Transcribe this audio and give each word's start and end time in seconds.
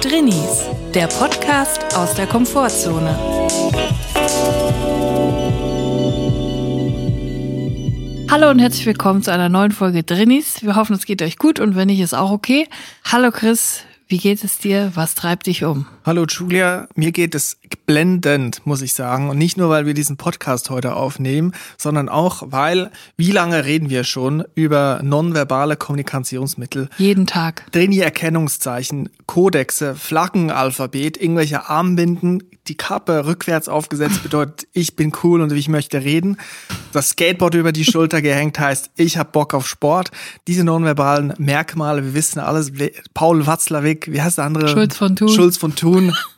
Drinnies, 0.00 0.64
der 0.94 1.06
Podcast 1.06 1.94
aus 1.94 2.14
der 2.14 2.26
Komfortzone. 2.26 3.14
Hallo 8.30 8.48
und 8.48 8.60
herzlich 8.60 8.86
willkommen 8.86 9.22
zu 9.22 9.30
einer 9.30 9.50
neuen 9.50 9.72
Folge 9.72 10.04
Drinnies. 10.04 10.62
Wir 10.62 10.74
hoffen, 10.74 10.96
es 10.96 11.04
geht 11.04 11.20
euch 11.20 11.36
gut 11.36 11.60
und 11.60 11.76
wenn 11.76 11.88
nicht, 11.88 12.00
ist 12.00 12.14
auch 12.14 12.30
okay. 12.30 12.66
Hallo 13.04 13.30
Chris, 13.30 13.84
wie 14.08 14.16
geht 14.16 14.42
es 14.42 14.56
dir? 14.56 14.92
Was 14.94 15.14
treibt 15.14 15.48
dich 15.48 15.64
um? 15.64 15.86
Hallo 16.04 16.24
Julia, 16.28 16.88
mir 16.96 17.12
geht 17.12 17.32
es 17.36 17.58
blendend, 17.86 18.66
muss 18.66 18.82
ich 18.82 18.92
sagen. 18.92 19.30
Und 19.30 19.38
nicht 19.38 19.56
nur, 19.56 19.68
weil 19.68 19.86
wir 19.86 19.94
diesen 19.94 20.16
Podcast 20.16 20.68
heute 20.68 20.96
aufnehmen, 20.96 21.52
sondern 21.78 22.08
auch, 22.08 22.42
weil, 22.46 22.90
wie 23.16 23.30
lange 23.30 23.64
reden 23.64 23.88
wir 23.88 24.02
schon 24.02 24.42
über 24.56 24.98
nonverbale 25.04 25.76
Kommunikationsmittel? 25.76 26.88
Jeden 26.98 27.28
Tag. 27.28 27.70
Trainee-Erkennungszeichen, 27.70 29.10
Kodexe, 29.26 29.94
Flaggenalphabet, 29.94 31.22
irgendwelche 31.22 31.68
Armbinden, 31.68 32.42
die 32.68 32.76
Kappe 32.76 33.26
rückwärts 33.26 33.68
aufgesetzt 33.68 34.22
bedeutet, 34.24 34.66
ich 34.72 34.96
bin 34.96 35.12
cool 35.22 35.40
und 35.40 35.52
ich 35.52 35.68
möchte 35.68 36.02
reden. 36.02 36.36
Das 36.92 37.10
Skateboard 37.10 37.54
über 37.54 37.72
die 37.72 37.84
Schulter 37.84 38.22
gehängt 38.22 38.58
heißt, 38.58 38.90
ich 38.96 39.16
habe 39.16 39.30
Bock 39.32 39.54
auf 39.54 39.66
Sport. 39.66 40.10
Diese 40.46 40.64
nonverbalen 40.64 41.34
Merkmale, 41.38 42.04
wir 42.04 42.14
wissen 42.14 42.38
alles. 42.38 42.72
Paul 43.14 43.46
Watzlawick, 43.46 44.12
wie 44.12 44.22
heißt 44.22 44.38
der 44.38 44.44
andere? 44.44 44.68
Schulz 44.68 44.96
von 44.96 45.16
Thun. 45.16 45.28
Schulz 45.28 45.56
von 45.56 45.74
Thun. 45.74 45.91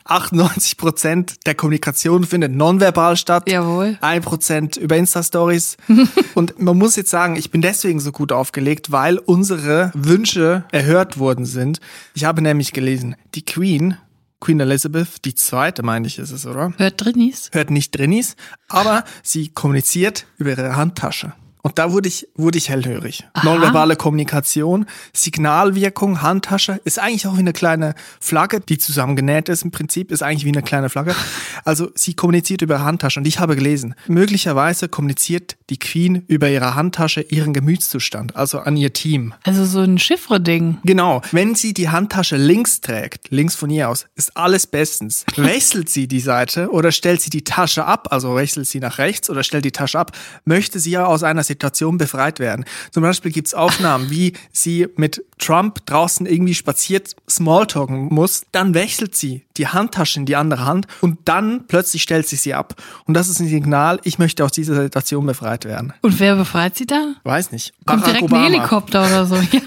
98 0.05 0.77
Prozent 0.77 1.45
der 1.45 1.55
Kommunikation 1.55 2.23
findet 2.23 2.53
nonverbal 2.53 3.17
statt. 3.17 3.49
Jawohl. 3.49 3.97
Ein 4.01 4.21
Prozent 4.21 4.77
über 4.77 4.97
Insta-Stories. 4.97 5.77
und 6.35 6.59
man 6.59 6.77
muss 6.77 6.95
jetzt 6.95 7.09
sagen, 7.09 7.35
ich 7.35 7.51
bin 7.51 7.61
deswegen 7.61 7.99
so 7.99 8.11
gut 8.11 8.31
aufgelegt, 8.31 8.91
weil 8.91 9.17
unsere 9.17 9.91
Wünsche 9.93 10.65
erhört 10.71 11.17
worden 11.17 11.45
sind. 11.45 11.79
Ich 12.13 12.25
habe 12.25 12.41
nämlich 12.41 12.73
gelesen, 12.73 13.15
die 13.33 13.43
Queen 13.45 13.97
Queen 14.41 14.59
Elizabeth, 14.59 15.25
die 15.25 15.33
zweite, 15.33 15.81
meine 15.81 16.05
ich, 16.05 16.19
ist 16.19 16.29
es, 16.29 16.45
oder? 16.45 16.73
Hört 16.77 17.03
Drinnies? 17.03 17.49
Hört 17.53 17.71
nicht 17.71 17.97
Drinnies, 17.97 18.35
aber 18.67 19.03
sie 19.23 19.49
kommuniziert 19.49 20.27
über 20.37 20.51
ihre 20.51 20.75
Handtasche. 20.75 21.33
Und 21.65 21.79
da 21.79 21.91
wurde 21.91 22.07
ich, 22.07 22.27
wurde 22.35 22.59
ich 22.59 22.69
hellhörig. 22.69 23.23
Aha. 23.33 23.43
Nonverbale 23.43 23.95
Kommunikation, 23.95 24.85
Signalwirkung, 25.13 26.21
Handtasche, 26.21 26.79
ist 26.83 26.99
eigentlich 26.99 27.25
auch 27.25 27.37
wie 27.37 27.39
eine 27.39 27.53
kleine 27.53 27.95
Flagge, 28.19 28.59
die 28.59 28.77
zusammengenäht 28.77 29.49
ist 29.49 29.63
im 29.63 29.71
Prinzip, 29.71 30.11
ist 30.11 30.21
eigentlich 30.21 30.45
wie 30.45 30.49
eine 30.49 30.61
kleine 30.61 30.89
Flagge. 30.89 31.15
Also 31.63 31.89
sie 31.95 32.13
kommuniziert 32.13 32.61
über 32.61 32.81
Handtasche. 32.81 33.19
Und 33.19 33.25
ich 33.25 33.39
habe 33.39 33.55
gelesen, 33.55 33.95
möglicherweise 34.07 34.89
kommuniziert 34.89 35.57
die 35.71 35.79
Queen 35.79 36.23
über 36.27 36.51
ihre 36.51 36.75
Handtasche 36.75 37.21
ihren 37.21 37.51
Gemütszustand, 37.51 38.35
also 38.35 38.59
an 38.59 38.77
ihr 38.77 38.93
Team. 38.93 39.33
Also 39.41 39.65
so 39.65 39.79
ein 39.79 39.97
Chiffre-Ding. 39.97 40.77
Genau. 40.83 41.23
Wenn 41.31 41.55
sie 41.55 41.73
die 41.73 41.89
Handtasche 41.89 42.37
links 42.37 42.81
trägt, 42.81 43.31
links 43.31 43.55
von 43.55 43.71
ihr 43.71 43.89
aus, 43.89 44.05
ist 44.13 44.37
alles 44.37 44.67
bestens. 44.67 45.25
Wechselt 45.35 45.89
sie 45.89 46.07
die 46.07 46.19
Seite 46.19 46.69
oder 46.69 46.91
stellt 46.91 47.21
sie 47.21 47.31
die 47.31 47.43
Tasche 47.43 47.85
ab, 47.85 48.09
also 48.11 48.35
wechselt 48.35 48.67
sie 48.67 48.79
nach 48.79 48.99
rechts 48.99 49.31
oder 49.31 49.41
stellt 49.41 49.65
die 49.65 49.71
Tasche 49.71 49.97
ab, 49.97 50.11
möchte 50.43 50.79
sie 50.79 50.91
ja 50.91 51.07
aus 51.07 51.23
einer 51.23 51.43
Situation 51.55 51.97
befreit 51.97 52.39
werden. 52.39 52.65
Zum 52.91 53.01
Beispiel 53.01 53.31
gibt's 53.31 53.53
Aufnahmen, 53.53 54.09
wie 54.09 54.33
sie 54.51 54.87
mit 54.97 55.23
Trump 55.39 55.85
draußen 55.85 56.25
irgendwie 56.25 56.53
spaziert 56.53 57.15
Smalltalken 57.29 58.13
muss, 58.13 58.43
dann 58.51 58.73
wechselt 58.73 59.15
sie 59.15 59.43
die 59.57 59.67
Handtasche 59.67 60.19
in 60.19 60.25
die 60.25 60.35
andere 60.35 60.65
Hand 60.65 60.87
und 61.01 61.17
dann 61.25 61.65
plötzlich 61.67 62.03
stellt 62.03 62.27
sie 62.27 62.35
sie 62.35 62.53
ab. 62.53 62.75
Und 63.05 63.13
das 63.15 63.27
ist 63.29 63.39
ein 63.39 63.47
Signal, 63.47 63.99
ich 64.03 64.19
möchte 64.19 64.43
aus 64.43 64.51
dieser 64.51 64.75
Situation 64.81 65.25
befreit 65.25 65.65
werden. 65.65 65.93
Und 66.01 66.19
wer 66.19 66.35
befreit 66.35 66.75
sie 66.75 66.85
da? 66.85 67.15
Weiß 67.23 67.51
nicht. 67.51 67.73
Kommt 67.85 68.01
Barack 68.01 68.05
direkt 68.05 68.23
Obama. 68.23 68.45
ein 68.45 68.53
Helikopter 68.53 69.05
oder 69.05 69.25
so. 69.25 69.35
Ja. 69.51 69.61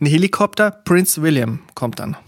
ein 0.00 0.06
Helikopter, 0.06 0.70
Prince 0.70 1.20
William 1.20 1.60
kommt 1.74 1.98
dann. 1.98 2.16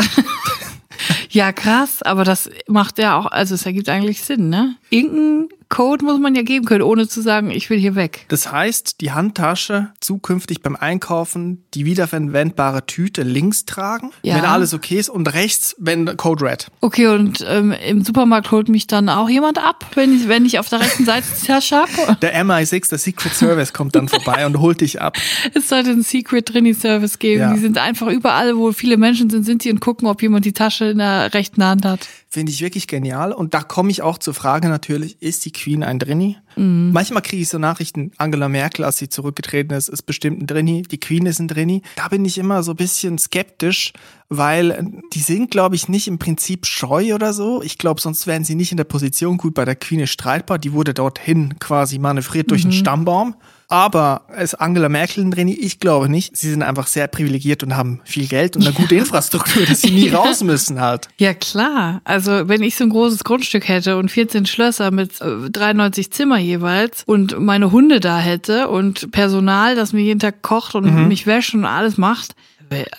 Ja, 1.30 1.52
krass, 1.52 2.02
aber 2.02 2.24
das 2.24 2.50
macht 2.66 2.98
ja 2.98 3.16
auch, 3.16 3.26
also 3.26 3.54
es 3.54 3.64
ergibt 3.64 3.88
eigentlich 3.88 4.22
Sinn, 4.22 4.48
ne? 4.48 4.74
Irgendein 4.90 5.48
Code 5.70 6.04
muss 6.04 6.18
man 6.18 6.34
ja 6.34 6.42
geben 6.42 6.66
können, 6.66 6.82
ohne 6.82 7.08
zu 7.08 7.22
sagen, 7.22 7.50
ich 7.50 7.70
will 7.70 7.78
hier 7.78 7.94
weg. 7.94 8.26
Das 8.28 8.50
heißt, 8.50 9.00
die 9.00 9.12
Handtasche 9.12 9.92
zukünftig 10.00 10.62
beim 10.62 10.74
Einkaufen 10.74 11.64
die 11.74 11.84
wiederverwendbare 11.84 12.86
Tüte 12.86 13.22
links 13.22 13.64
tragen, 13.64 14.10
ja. 14.22 14.34
wenn 14.34 14.44
alles 14.44 14.74
okay 14.74 14.98
ist, 14.98 15.08
und 15.08 15.32
rechts, 15.32 15.76
wenn 15.78 16.16
Code 16.16 16.44
Red. 16.44 16.66
Okay, 16.80 17.06
und 17.06 17.44
ähm, 17.48 17.72
im 17.86 18.04
Supermarkt 18.04 18.50
holt 18.50 18.68
mich 18.68 18.88
dann 18.88 19.08
auch 19.08 19.28
jemand 19.28 19.58
ab, 19.58 19.86
wenn 19.94 20.14
ich, 20.14 20.26
wenn 20.26 20.44
ich 20.44 20.58
auf 20.58 20.68
der 20.68 20.80
rechten 20.80 21.04
Seite 21.04 21.26
die 21.40 21.46
Tasche 21.46 21.76
habe? 21.76 22.16
Der 22.20 22.44
MI6, 22.44 22.90
der 22.90 22.98
Secret 22.98 23.32
Service, 23.32 23.72
kommt 23.72 23.94
dann 23.94 24.08
vorbei 24.08 24.44
und 24.46 24.58
holt 24.58 24.80
dich 24.80 25.00
ab. 25.00 25.16
Es 25.54 25.68
sollte 25.68 25.90
einen 25.90 26.02
Secret 26.02 26.46
Trini 26.46 26.74
Service 26.74 27.18
geben. 27.18 27.40
Ja. 27.40 27.54
Die 27.54 27.60
sind 27.60 27.78
einfach 27.78 28.08
überall, 28.08 28.56
wo 28.56 28.72
viele 28.72 28.96
Menschen 28.96 29.30
sind, 29.30 29.44
sind 29.44 29.64
die 29.64 29.70
und 29.70 29.80
gucken, 29.80 30.08
ob 30.08 30.20
jemand 30.20 30.44
die 30.44 30.52
Tasche 30.52 30.86
in 30.86 30.98
der 30.98 31.32
rechten 31.32 31.64
Hand 31.64 31.84
hat. 31.84 32.08
Finde 32.32 32.52
ich 32.52 32.60
wirklich 32.60 32.86
genial. 32.86 33.32
Und 33.32 33.54
da 33.54 33.62
komme 33.62 33.90
ich 33.90 34.02
auch 34.02 34.16
zur 34.16 34.34
Frage 34.34 34.68
natürlich, 34.68 35.20
ist 35.20 35.44
die 35.44 35.50
Queen 35.50 35.82
ein 35.82 35.98
Drini? 35.98 36.36
Mhm. 36.54 36.92
Manchmal 36.92 37.22
kriege 37.22 37.42
ich 37.42 37.48
so 37.48 37.58
Nachrichten, 37.58 38.12
Angela 38.18 38.48
Merkel, 38.48 38.84
als 38.84 38.98
sie 38.98 39.08
zurückgetreten 39.08 39.76
ist, 39.76 39.88
ist 39.88 40.02
bestimmt 40.02 40.40
ein 40.40 40.46
Drini, 40.46 40.82
die 40.82 41.00
Queen 41.00 41.26
ist 41.26 41.40
ein 41.40 41.48
Drini. 41.48 41.82
Da 41.96 42.06
bin 42.06 42.24
ich 42.24 42.38
immer 42.38 42.62
so 42.62 42.70
ein 42.70 42.76
bisschen 42.76 43.18
skeptisch, 43.18 43.92
weil 44.28 45.02
die 45.12 45.18
sind, 45.18 45.50
glaube 45.50 45.74
ich, 45.74 45.88
nicht 45.88 46.06
im 46.06 46.20
Prinzip 46.20 46.66
scheu 46.66 47.16
oder 47.16 47.32
so. 47.32 47.62
Ich 47.64 47.78
glaube, 47.78 48.00
sonst 48.00 48.28
wären 48.28 48.44
sie 48.44 48.54
nicht 48.54 48.70
in 48.70 48.76
der 48.76 48.84
Position. 48.84 49.36
Gut, 49.36 49.54
bei 49.54 49.64
der 49.64 49.74
Queen 49.74 49.98
ist 49.98 50.10
streitbar, 50.10 50.60
die 50.60 50.72
wurde 50.72 50.94
dorthin 50.94 51.58
quasi 51.58 51.98
manövriert 51.98 52.52
durch 52.52 52.62
mhm. 52.62 52.70
einen 52.70 52.78
Stammbaum. 52.78 53.34
Aber 53.70 54.22
ist 54.36 54.54
Angela 54.54 54.88
Merkel 54.88 55.24
ein 55.24 55.30
Trainee? 55.30 55.52
Ich 55.52 55.78
glaube 55.78 56.08
nicht. 56.08 56.36
Sie 56.36 56.50
sind 56.50 56.64
einfach 56.64 56.88
sehr 56.88 57.06
privilegiert 57.06 57.62
und 57.62 57.76
haben 57.76 58.00
viel 58.04 58.26
Geld 58.26 58.56
und 58.56 58.66
eine 58.66 58.74
gute 58.74 58.94
Infrastruktur, 58.96 59.64
dass 59.64 59.82
sie 59.82 59.92
nie 59.92 60.08
raus 60.08 60.42
müssen 60.42 60.80
halt. 60.80 61.06
Ja, 61.18 61.34
klar. 61.34 62.00
Also, 62.02 62.48
wenn 62.48 62.64
ich 62.64 62.74
so 62.74 62.82
ein 62.82 62.90
großes 62.90 63.22
Grundstück 63.22 63.68
hätte 63.68 63.96
und 63.96 64.10
14 64.10 64.46
Schlösser 64.46 64.90
mit 64.90 65.20
93 65.20 66.06
äh, 66.06 66.10
Zimmer 66.10 66.38
jeweils 66.38 67.04
und 67.06 67.38
meine 67.38 67.70
Hunde 67.70 68.00
da 68.00 68.18
hätte 68.18 68.66
und 68.68 69.12
Personal, 69.12 69.76
das 69.76 69.92
mir 69.92 70.02
jeden 70.02 70.20
Tag 70.20 70.42
kocht 70.42 70.74
und 70.74 70.92
mhm. 70.92 71.06
mich 71.06 71.28
wäscht 71.28 71.54
und 71.54 71.64
alles 71.64 71.96
macht, 71.96 72.34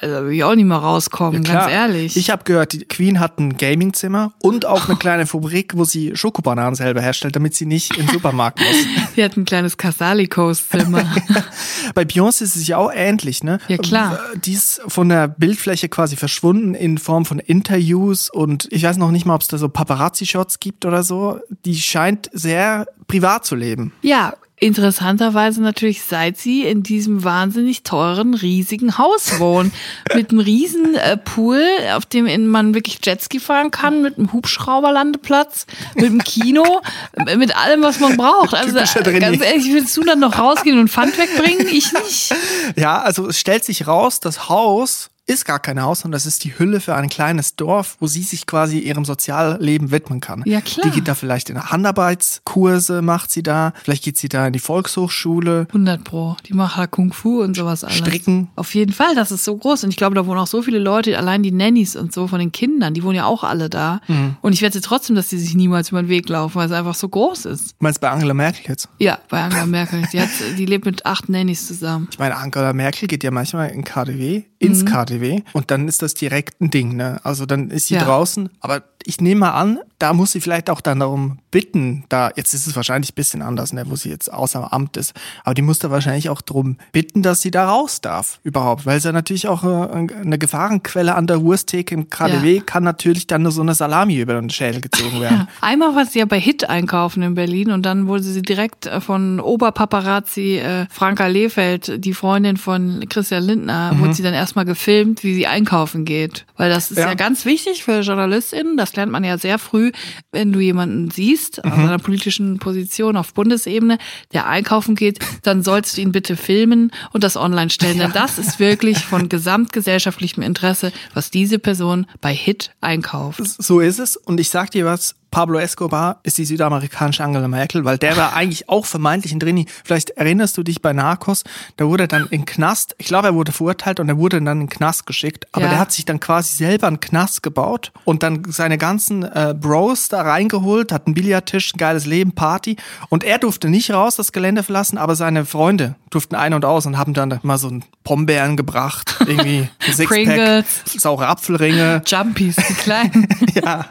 also 0.01 0.25
will 0.25 0.33
ich 0.33 0.43
auch 0.43 0.55
nicht 0.55 0.65
mal 0.65 0.77
rauskommen, 0.77 1.43
ja, 1.43 1.53
ganz 1.53 1.71
ehrlich. 1.71 2.17
Ich 2.17 2.29
habe 2.29 2.43
gehört, 2.43 2.73
die 2.73 2.85
Queen 2.85 3.19
hat 3.19 3.39
ein 3.39 3.57
Gamingzimmer 3.57 4.33
und 4.39 4.65
auch 4.65 4.87
eine 4.87 4.97
kleine 4.99 5.25
Fabrik, 5.25 5.77
wo 5.77 5.85
sie 5.85 6.15
Schokobananen 6.15 6.75
selber 6.75 7.01
herstellt, 7.01 7.35
damit 7.35 7.55
sie 7.55 7.65
nicht 7.65 7.95
in 7.97 8.05
den 8.05 8.13
Supermarkt 8.13 8.59
muss. 8.59 8.75
sie 9.15 9.23
hat 9.23 9.37
ein 9.37 9.45
kleines 9.45 9.77
Casalicos-Zimmer. 9.77 11.03
Bei 11.95 12.03
Beyoncé 12.03 12.43
ist 12.43 12.55
es 12.55 12.67
ja 12.67 12.77
auch 12.77 12.91
ähnlich, 12.93 13.43
ne? 13.43 13.59
Ja, 13.67 13.77
klar. 13.77 14.19
Die 14.35 14.53
ist 14.53 14.81
von 14.87 15.09
der 15.09 15.27
Bildfläche 15.27 15.89
quasi 15.89 16.15
verschwunden 16.15 16.75
in 16.75 16.97
Form 16.97 17.25
von 17.25 17.39
Interviews 17.39 18.29
und 18.29 18.67
ich 18.71 18.83
weiß 18.83 18.97
noch 18.97 19.11
nicht 19.11 19.25
mal, 19.25 19.35
ob 19.35 19.41
es 19.41 19.47
da 19.47 19.57
so 19.57 19.69
Paparazzi-Shots 19.69 20.59
gibt 20.59 20.85
oder 20.85 21.03
so. 21.03 21.39
Die 21.65 21.75
scheint 21.75 22.29
sehr 22.33 22.88
privat 23.07 23.45
zu 23.45 23.55
leben. 23.55 23.93
Ja, 24.01 24.33
Interessanterweise 24.63 25.59
natürlich, 25.59 26.03
seit 26.03 26.38
sie 26.38 26.66
in 26.66 26.83
diesem 26.83 27.23
wahnsinnig 27.23 27.81
teuren, 27.81 28.35
riesigen 28.35 28.99
Haus 28.99 29.39
wohnen. 29.39 29.73
mit 30.16 30.29
einem 30.29 30.39
riesen 30.39 30.94
äh, 30.94 31.17
Pool, 31.17 31.66
auf 31.95 32.05
dem 32.05 32.47
man 32.47 32.75
wirklich 32.75 33.00
Jetski 33.03 33.39
fahren 33.39 33.71
kann, 33.71 34.03
mit 34.03 34.19
einem 34.19 34.31
Hubschrauberlandeplatz, 34.31 35.66
mit 35.95 36.05
einem 36.05 36.23
Kino, 36.23 36.81
mit 37.38 37.57
allem, 37.57 37.81
was 37.81 38.00
man 38.00 38.16
braucht. 38.17 38.53
Also 38.53 38.75
ganz 38.75 38.95
ehrlich, 38.95 39.73
willst 39.73 39.97
du 39.97 40.03
dann 40.03 40.19
noch 40.19 40.38
rausgehen 40.38 40.77
und 40.77 40.89
Pfand 40.89 41.17
wegbringen? 41.17 41.66
Ich 41.67 41.91
nicht. 41.94 42.35
Ja, 42.75 43.01
also 43.01 43.27
es 43.27 43.39
stellt 43.39 43.66
sich 43.66 43.88
raus, 43.88 44.19
das 44.19 44.47
Haus 44.47 45.09
ist 45.27 45.45
gar 45.45 45.59
kein 45.59 45.81
Haus, 45.81 46.01
sondern 46.01 46.17
das 46.17 46.25
ist 46.25 46.43
die 46.43 46.57
Hülle 46.57 46.79
für 46.79 46.95
ein 46.95 47.09
kleines 47.09 47.55
Dorf, 47.55 47.95
wo 47.99 48.07
sie 48.07 48.23
sich 48.23 48.45
quasi 48.45 48.79
ihrem 48.79 49.05
Sozialleben 49.05 49.91
widmen 49.91 50.19
kann. 50.19 50.43
Ja, 50.45 50.61
klar. 50.61 50.85
Die 50.85 50.91
geht 50.91 51.07
da 51.07 51.15
vielleicht 51.15 51.49
in 51.49 51.61
Handarbeitskurse, 51.61 53.01
macht 53.01 53.31
sie 53.31 53.43
da. 53.43 53.73
Vielleicht 53.83 54.03
geht 54.03 54.17
sie 54.17 54.29
da 54.29 54.47
in 54.47 54.53
die 54.53 54.59
Volkshochschule. 54.59 55.67
100 55.69 56.03
Pro. 56.03 56.35
Die 56.47 56.53
macht 56.53 56.77
da 56.77 56.87
Kung 56.87 57.13
Fu 57.13 57.41
und 57.41 57.55
sowas 57.55 57.83
alles. 57.83 57.97
Stricken. 57.97 58.50
Auf 58.56 58.73
jeden 58.73 58.94
Fall, 58.94 59.15
das 59.15 59.31
ist 59.31 59.45
so 59.45 59.56
groß. 59.56 59.83
Und 59.83 59.91
ich 59.91 59.95
glaube, 59.95 60.15
da 60.15 60.25
wohnen 60.25 60.39
auch 60.39 60.47
so 60.47 60.62
viele 60.62 60.79
Leute, 60.79 61.18
allein 61.18 61.44
die 61.44 61.51
Nannies 61.51 61.95
und 61.95 62.13
so 62.13 62.27
von 62.27 62.39
den 62.39 62.51
Kindern, 62.51 62.94
die 62.94 63.03
wohnen 63.03 63.15
ja 63.15 63.25
auch 63.25 63.44
alle 63.44 63.69
da. 63.69 64.01
Mhm. 64.07 64.35
Und 64.41 64.53
ich 64.53 64.62
wette 64.62 64.81
trotzdem, 64.81 65.15
dass 65.15 65.29
die 65.29 65.38
sich 65.38 65.53
niemals 65.53 65.89
über 65.89 66.01
den 66.01 66.09
Weg 66.09 66.27
laufen, 66.29 66.56
weil 66.56 66.65
es 66.65 66.74
einfach 66.74 66.95
so 66.95 67.07
groß 67.07 67.45
ist. 67.45 67.71
Du 67.71 67.75
meinst 67.79 68.01
bei 68.01 68.09
Angela 68.09 68.33
Merkel 68.33 68.65
jetzt? 68.67 68.89
Ja, 68.97 69.19
bei 69.29 69.41
Angela 69.41 69.65
Merkel. 69.65 70.01
Die, 70.12 70.19
hat, 70.19 70.29
die 70.57 70.65
lebt 70.65 70.85
mit 70.85 71.06
acht 71.06 71.29
Nannies 71.29 71.67
zusammen. 71.67 72.07
Ich 72.12 72.19
meine, 72.19 72.35
Angela 72.35 72.74
Merkel 72.74 73.07
geht 73.07 73.24
ja 73.24 73.31
manchmal 73.31 73.69
in 73.69 73.83
KDW, 73.83 74.44
ins 74.59 74.81
mhm. 74.81 74.88
KDW. 74.88 75.11
Und 75.54 75.72
dann 75.72 75.88
ist 75.88 76.02
das 76.02 76.13
direkt 76.13 76.62
ein 76.62 76.69
Ding, 76.72 76.96
ne? 76.96 77.19
Also 77.24 77.46
dann 77.46 77.69
ist 77.69 77.88
sie 77.88 77.96
ja. 77.96 78.04
draußen. 78.04 78.50
Aber 78.60 78.84
ich 79.04 79.19
nehme 79.19 79.42
mal 79.42 79.52
an, 79.52 79.80
da 80.01 80.13
muss 80.13 80.31
sie 80.31 80.42
vielleicht 80.42 80.69
auch 80.69 80.81
dann 80.81 81.00
darum 81.00 81.38
bitten, 81.51 82.06
da, 82.09 82.31
jetzt 82.36 82.53
ist 82.53 82.65
es 82.65 82.75
wahrscheinlich 82.75 83.12
ein 83.12 83.15
bisschen 83.15 83.42
anders, 83.42 83.71
ne, 83.71 83.83
wo 83.88 83.95
sie 83.95 84.09
jetzt 84.09 84.33
außer 84.33 84.74
Amt 84.74 84.98
ist, 84.98 85.13
aber 85.44 85.53
die 85.53 85.62
muss 85.62 85.80
da 85.80 85.92
wahrscheinlich 85.92 86.30
auch 86.30 86.42
darum 86.42 86.77
bitten, 86.92 87.21
dass 87.21 87.42
sie 87.42 87.51
da 87.51 87.69
raus 87.69 88.01
darf, 88.01 88.39
überhaupt, 88.44 88.86
weil 88.86 89.00
sie 89.00 89.12
natürlich 89.12 89.48
auch 89.48 89.63
äh, 89.63 90.07
eine 90.21 90.39
Gefahrenquelle 90.39 91.13
an 91.13 91.27
der 91.27 91.44
Wursttheke 91.44 91.94
im 91.94 92.09
KDW 92.09 92.56
ja. 92.56 92.63
kann 92.63 92.83
natürlich 92.83 93.27
dann 93.27 93.44
nur 93.44 93.51
so 93.51 93.62
eine 93.62 93.75
Salami 93.75 94.19
über 94.19 94.33
den 94.33 94.50
Schädel 94.50 94.81
gezogen 94.81 95.21
werden. 95.21 95.48
Einmal 95.62 95.95
war 95.95 96.06
sie 96.06 96.19
ja 96.19 96.25
bei 96.25 96.39
Hit 96.39 96.68
einkaufen 96.68 97.21
in 97.21 97.36
Berlin 97.36 97.71
und 97.71 97.86
dann 97.86 98.07
wurde 98.07 98.24
sie 98.24 98.42
direkt 98.42 98.88
äh, 98.88 99.01
von 99.01 99.39
Oberpaparazzi 99.39 100.57
äh, 100.57 100.88
Franka 100.89 101.27
Lehfeld, 101.27 102.03
die 102.03 102.13
Freundin 102.13 102.57
von 102.57 103.06
Christian 103.07 103.44
Lindner, 103.44 103.94
mhm. 103.94 104.00
wurde 104.00 104.13
sie 104.15 104.24
dann 104.24 104.33
erstmal 104.33 104.65
gefilmt, 104.65 105.24
wie 105.24 105.36
sie 105.36 105.45
einkaufen 105.45 106.06
geht. 106.06 106.45
Weil 106.57 106.69
das 106.69 106.89
ist 106.89 106.98
ja, 106.98 107.09
ja 107.09 107.13
ganz 107.13 107.45
wichtig 107.45 107.83
für 107.83 108.00
JournalistInnen, 108.00 108.77
das 108.77 108.95
lernt 108.95 109.12
man 109.12 109.24
ja 109.24 109.38
sehr 109.38 109.59
früh, 109.59 109.90
wenn 110.31 110.51
du 110.51 110.59
jemanden 110.59 111.11
siehst, 111.11 111.63
mhm. 111.63 111.71
aus 111.71 111.77
einer 111.79 111.99
politischen 111.99 112.59
Position 112.59 113.17
auf 113.17 113.33
Bundesebene, 113.33 113.97
der 114.33 114.47
einkaufen 114.47 114.95
geht, 114.95 115.19
dann 115.43 115.63
sollst 115.63 115.97
du 115.97 116.01
ihn 116.01 116.11
bitte 116.11 116.35
filmen 116.35 116.91
und 117.13 117.23
das 117.23 117.38
online 117.38 117.69
stellen. 117.69 117.99
Denn 117.99 118.11
das 118.13 118.38
ist 118.38 118.59
wirklich 118.59 118.99
von 118.99 119.29
gesamtgesellschaftlichem 119.29 120.43
Interesse, 120.43 120.91
was 121.13 121.31
diese 121.31 121.59
Person 121.59 122.07
bei 122.21 122.33
Hit 122.33 122.71
einkauft. 122.81 123.41
So 123.43 123.79
ist 123.79 123.99
es. 123.99 124.17
Und 124.17 124.39
ich 124.39 124.49
sag 124.49 124.71
dir 124.71 124.85
was, 124.85 125.15
Pablo 125.31 125.60
Escobar 125.60 126.19
ist 126.24 126.38
die 126.38 126.45
südamerikanische 126.45 127.24
Angela 127.24 127.48
Merkel, 127.48 127.86
weil 127.86 127.98
der 127.98 128.18
war 128.18 128.36
eigentlich 128.36 128.68
auch 128.68 128.86
vermeintlich 128.86 129.31
ein 129.31 129.39
Drini. 129.39 129.66
Vielleicht 129.86 130.12
erinnerst 130.12 130.57
du 130.57 130.63
dich 130.63 130.81
bei 130.81 130.92
Narcos, 130.92 131.45
da 131.78 131.86
wurde 131.86 132.10
dann 132.10 132.28
in 132.31 132.44
Knast, 132.44 132.95
ich 132.98 133.06
glaube, 133.06 133.30
er 133.30 133.33
wurde 133.33 133.54
verurteilt 133.54 134.01
und 134.01 134.10
er 134.10 134.18
wurde 134.18 134.42
dann 134.42 134.62
in 134.62 134.69
Knast 134.69 135.06
geschickt, 135.06 135.48
aber 135.54 135.66
ja. 135.66 135.72
der 135.72 135.80
hat 135.80 135.94
sich 135.94 136.04
dann 136.04 136.19
quasi 136.19 136.54
selber 136.57 136.88
einen 136.88 137.00
Knast 137.00 137.44
gebaut 137.44 137.94
und 138.04 138.24
dann 138.24 138.44
seine 138.50 138.78
ganzen 138.78 139.24
äh, 139.24 139.56
Bros 139.57 140.10
da 140.10 140.22
reingeholt, 140.22 140.92
hat 140.92 141.07
einen 141.07 141.13
Billardtisch, 141.13 141.74
ein 141.74 141.77
geiles 141.77 142.06
Leben, 142.06 142.34
Party 142.34 142.75
und 143.07 143.24
er 143.24 143.39
durfte 143.39 143.69
nicht 143.69 143.92
raus, 143.92 144.18
das 144.18 144.34
Gelände 144.34 144.63
verlassen, 144.63 144.98
aber 144.98 145.16
seine 145.16 145.45
Freunde 145.45 145.95
durften 146.10 146.36
ein 146.36 146.54
und 146.54 146.66
aus 146.66 146.86
und 146.86 146.98
haben 146.98 147.13
dann 147.13 147.39
mal 147.42 147.57
so 147.57 147.69
ein 147.69 147.86
Pombeeren 148.04 148.57
gebracht, 148.57 149.16
irgendwie 149.22 149.69
ein 149.88 149.94
Sixpack, 149.94 150.66
saure 150.86 151.27
Apfelringe. 151.27 152.01
Jumpies, 152.06 152.57
die 152.57 152.74
kleinen. 152.74 153.27
ja, 153.54 153.86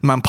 mal 0.00 0.14
ein 0.14 0.22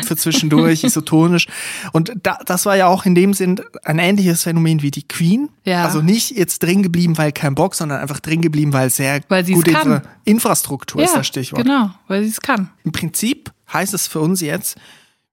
Powerade 0.00 0.06
für 0.06 0.16
zwischendurch, 0.16 0.84
isotonisch. 0.84 1.46
Und 1.92 2.12
da, 2.22 2.38
das 2.44 2.66
war 2.66 2.76
ja 2.76 2.86
auch 2.86 3.06
in 3.06 3.14
dem 3.14 3.34
Sinn 3.34 3.60
ein 3.84 3.98
ähnliches 3.98 4.42
Phänomen 4.42 4.82
wie 4.82 4.90
die 4.90 5.06
Queen. 5.06 5.48
Ja. 5.64 5.84
Also 5.84 6.00
nicht 6.00 6.30
jetzt 6.36 6.62
drin 6.62 6.82
geblieben, 6.82 7.18
weil 7.18 7.32
kein 7.32 7.54
Bock, 7.54 7.74
sondern 7.74 8.00
einfach 8.00 8.20
drin 8.20 8.40
geblieben, 8.40 8.72
weil 8.72 8.90
sehr 8.90 9.20
weil 9.28 9.44
gute 9.44 9.70
Infra 9.70 10.02
Infrastruktur 10.24 11.00
ja, 11.00 11.06
ist 11.06 11.16
das 11.16 11.26
Stichwort. 11.26 11.64
Genau, 11.64 11.90
weil 12.08 12.22
sie 12.22 12.30
es 12.30 12.40
kann. 12.40 12.70
Im 12.84 12.92
Prinzip 12.92 13.52
heißt 13.72 13.94
es 13.94 14.06
für 14.06 14.20
uns 14.20 14.40
jetzt, 14.40 14.76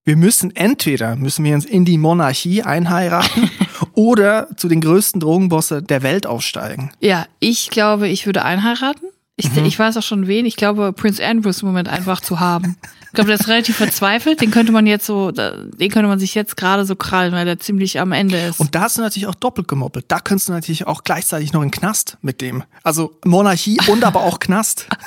wir 0.03 0.15
müssen 0.15 0.55
entweder 0.55 1.17
müssen 1.17 1.43
wir 1.43 1.53
uns 1.53 1.65
in 1.65 1.83
die 1.83 1.97
Monarchie 1.97 2.63
einheiraten 2.63 3.51
oder 3.93 4.47
zu 4.55 4.69
den 4.69 4.79
größten 4.79 5.19
Drogenbosse 5.19 5.83
der 5.83 6.01
Welt 6.01 6.25
aufsteigen. 6.25 6.91
Ja, 7.01 7.25
ich 7.39 7.69
glaube, 7.69 8.07
ich 8.07 8.25
würde 8.25 8.45
einheiraten. 8.45 9.09
Ich, 9.39 9.53
mhm. 9.53 9.65
ich 9.65 9.77
weiß 9.77 9.95
auch 9.97 10.03
schon 10.03 10.25
wen. 10.25 10.47
Ich 10.47 10.55
glaube, 10.55 10.91
Prince 10.93 11.23
Andrews 11.23 11.61
im 11.61 11.67
Moment 11.67 11.87
einfach 11.87 12.21
zu 12.21 12.39
haben. 12.39 12.75
Ich 13.05 13.11
glaube, 13.13 13.27
der 13.27 13.39
ist 13.39 13.47
relativ 13.47 13.77
verzweifelt. 13.77 14.41
Den 14.41 14.49
könnte 14.51 14.71
man 14.71 14.87
jetzt 14.87 15.05
so, 15.05 15.31
den 15.31 15.91
könnte 15.91 16.07
man 16.07 16.19
sich 16.19 16.35
jetzt 16.35 16.57
gerade 16.57 16.85
so 16.85 16.95
krallen, 16.95 17.33
weil 17.33 17.45
der 17.45 17.59
ziemlich 17.59 17.99
am 17.99 18.11
Ende 18.11 18.37
ist. 18.37 18.59
Und 18.59 18.73
da 18.73 18.81
hast 18.81 18.97
du 18.97 19.01
natürlich 19.01 19.27
auch 19.27 19.35
doppelt 19.35 19.67
gemoppelt. 19.67 20.05
Da 20.07 20.19
könntest 20.19 20.49
du 20.49 20.53
natürlich 20.53 20.87
auch 20.87 21.03
gleichzeitig 21.03 21.53
noch 21.53 21.61
in 21.61 21.71
Knast 21.71 22.17
mit 22.21 22.41
dem. 22.41 22.63
Also 22.83 23.17
Monarchie 23.25 23.79
und 23.87 24.03
aber 24.03 24.21
auch 24.21 24.39
Knast. 24.39 24.87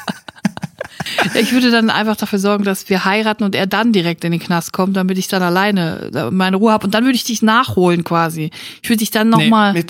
Ich 1.34 1.52
würde 1.52 1.70
dann 1.70 1.90
einfach 1.90 2.16
dafür 2.16 2.38
sorgen, 2.38 2.64
dass 2.64 2.88
wir 2.88 3.04
heiraten 3.04 3.44
und 3.44 3.54
er 3.54 3.66
dann 3.66 3.92
direkt 3.92 4.24
in 4.24 4.32
den 4.32 4.40
Knast 4.40 4.72
kommt, 4.72 4.96
damit 4.96 5.18
ich 5.18 5.28
dann 5.28 5.42
alleine 5.42 6.30
meine 6.30 6.56
Ruhe 6.56 6.72
habe. 6.72 6.84
Und 6.84 6.94
dann 6.94 7.04
würde 7.04 7.16
ich 7.16 7.24
dich 7.24 7.42
nachholen 7.42 8.04
quasi. 8.04 8.50
Ich 8.82 8.88
würde 8.88 8.98
dich 8.98 9.10
dann 9.10 9.28
nochmal. 9.28 9.72
Nee, 9.72 9.84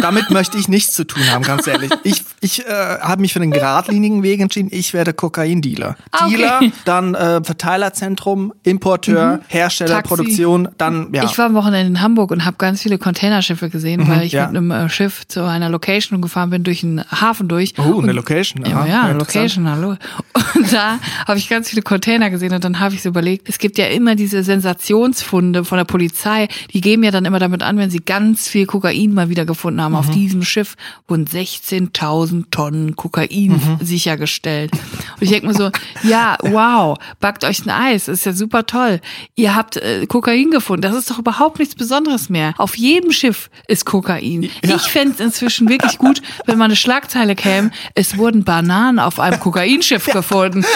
damit 0.00 0.30
möchte 0.30 0.58
ich 0.58 0.68
nichts 0.68 0.92
zu 0.92 1.04
tun 1.04 1.22
haben, 1.30 1.44
ganz 1.44 1.66
ehrlich. 1.66 1.90
Ich, 2.04 2.22
ich 2.40 2.66
äh, 2.66 2.70
habe 3.00 3.20
mich 3.20 3.32
für 3.32 3.40
den 3.40 3.50
geradlinigen 3.50 4.22
Weg 4.22 4.40
entschieden. 4.40 4.68
Ich 4.72 4.94
werde 4.94 5.12
Kokaindealer. 5.12 5.96
Ah, 6.12 6.26
okay. 6.26 6.36
Dealer, 6.36 6.60
dann 6.84 7.14
äh, 7.14 7.42
Verteilerzentrum, 7.42 8.52
Importeur, 8.62 9.36
mhm. 9.36 9.40
Hersteller, 9.48 9.96
Taxi. 9.96 10.08
Produktion, 10.08 10.68
dann 10.78 11.08
ja. 11.12 11.24
Ich 11.24 11.38
war 11.38 11.46
am 11.46 11.54
Wochenende 11.54 11.88
in 11.88 12.00
Hamburg 12.00 12.30
und 12.30 12.44
habe 12.44 12.56
ganz 12.58 12.82
viele 12.82 12.98
Containerschiffe 12.98 13.70
gesehen, 13.70 14.02
mhm, 14.02 14.08
weil 14.08 14.22
ich 14.22 14.32
ja. 14.32 14.46
mit 14.46 14.56
einem 14.56 14.70
äh, 14.70 14.88
Schiff 14.88 15.26
zu 15.26 15.44
einer 15.44 15.68
Location 15.68 16.20
gefahren 16.22 16.50
bin, 16.50 16.64
durch 16.64 16.82
einen 16.82 17.04
Hafen 17.10 17.48
durch. 17.48 17.74
Oh, 17.78 18.00
eine 18.00 18.12
Location. 18.12 18.64
Ja, 18.64 18.86
ja, 18.86 19.10
Location, 19.12 19.68
hallo. 19.68 19.96
Und 20.56 20.72
da 20.72 20.98
habe 21.26 21.38
ich 21.38 21.48
ganz 21.48 21.70
viele 21.70 21.82
Container 21.82 22.30
gesehen 22.30 22.52
und 22.54 22.64
dann 22.64 22.80
habe 22.80 22.94
ich 22.94 23.02
so 23.02 23.08
überlegt, 23.08 23.48
es 23.48 23.58
gibt 23.58 23.78
ja 23.78 23.86
immer 23.86 24.14
diese 24.14 24.42
Sensationsfunde 24.42 25.64
von 25.64 25.78
der 25.78 25.84
Polizei, 25.84 26.48
die 26.72 26.80
geben 26.80 27.02
ja 27.02 27.10
dann 27.10 27.24
immer 27.24 27.38
damit 27.38 27.62
an, 27.62 27.76
wenn 27.76 27.90
sie 27.90 28.00
ganz 28.00 28.48
viel 28.48 28.66
Kokain 28.66 29.12
mal 29.12 29.28
wieder 29.28 29.44
gefunden 29.44 29.80
haben. 29.80 29.92
Mhm. 29.92 29.98
Auf 29.98 30.10
diesem 30.10 30.42
Schiff 30.42 30.76
wurden 31.08 31.26
16.000 31.26 32.44
Tonnen 32.50 32.96
Kokain 32.96 33.52
mhm. 33.52 33.78
sichergestellt. 33.84 34.72
Und 34.72 35.22
ich 35.22 35.30
denke 35.30 35.48
mir 35.48 35.54
so, 35.54 35.70
ja, 36.02 36.36
wow, 36.40 36.96
backt 37.20 37.44
euch 37.44 37.64
ein 37.66 37.70
Eis, 37.70 38.08
ist 38.08 38.24
ja 38.24 38.32
super 38.32 38.66
toll. 38.66 39.00
Ihr 39.34 39.54
habt 39.54 39.76
äh, 39.76 40.06
Kokain 40.06 40.50
gefunden, 40.50 40.82
das 40.82 40.94
ist 40.94 41.10
doch 41.10 41.18
überhaupt 41.18 41.58
nichts 41.58 41.74
Besonderes 41.74 42.30
mehr. 42.30 42.54
Auf 42.56 42.76
jedem 42.76 43.12
Schiff 43.12 43.50
ist 43.68 43.84
Kokain. 43.84 44.48
Ja. 44.64 44.76
Ich 44.76 44.82
fände 44.82 45.14
es 45.14 45.20
inzwischen 45.20 45.68
wirklich 45.68 45.98
gut, 45.98 46.22
wenn 46.46 46.58
mal 46.58 46.66
eine 46.66 46.76
Schlagzeile 46.76 47.34
käme, 47.34 47.70
es 47.94 48.16
wurden 48.16 48.44
Bananen 48.44 48.98
auf 48.98 49.20
einem 49.20 49.38
Kokainschiff 49.40 50.06
gefunden 50.06 50.45
wurden. 50.46 50.64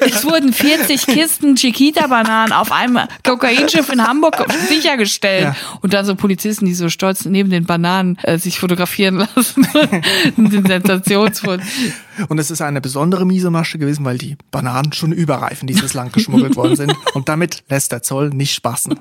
Es 0.00 0.24
wurden 0.24 0.52
40 0.52 1.06
Kisten 1.06 1.56
Chiquita-Bananen 1.56 2.52
auf 2.52 2.72
einem 2.72 3.00
Kokainschiff 3.24 3.90
in 3.90 4.06
Hamburg 4.06 4.44
sichergestellt. 4.68 5.44
Ja. 5.44 5.56
Und 5.80 5.92
dann 5.92 6.04
so 6.04 6.14
Polizisten, 6.14 6.66
die 6.66 6.74
so 6.74 6.88
stolz 6.88 7.24
neben 7.24 7.50
den 7.50 7.64
Bananen 7.64 8.16
äh, 8.22 8.38
sich 8.38 8.58
fotografieren 8.58 9.16
lassen. 9.16 9.66
den 10.36 10.66
Sensationsfund. 10.66 11.62
Und 12.28 12.38
es 12.38 12.50
ist 12.50 12.60
eine 12.60 12.80
besondere 12.80 13.24
miese 13.24 13.50
Masche 13.50 13.78
gewesen, 13.78 14.04
weil 14.04 14.18
die 14.18 14.36
Bananen 14.50 14.92
schon 14.92 15.12
überreif 15.12 15.60
in 15.60 15.68
dieses 15.68 15.94
Land 15.94 16.12
geschmuggelt 16.12 16.56
worden 16.56 16.76
sind. 16.76 16.94
Und 17.14 17.28
damit 17.28 17.64
lässt 17.68 17.92
der 17.92 18.02
Zoll 18.02 18.30
nicht 18.30 18.54
spaßen. 18.54 18.98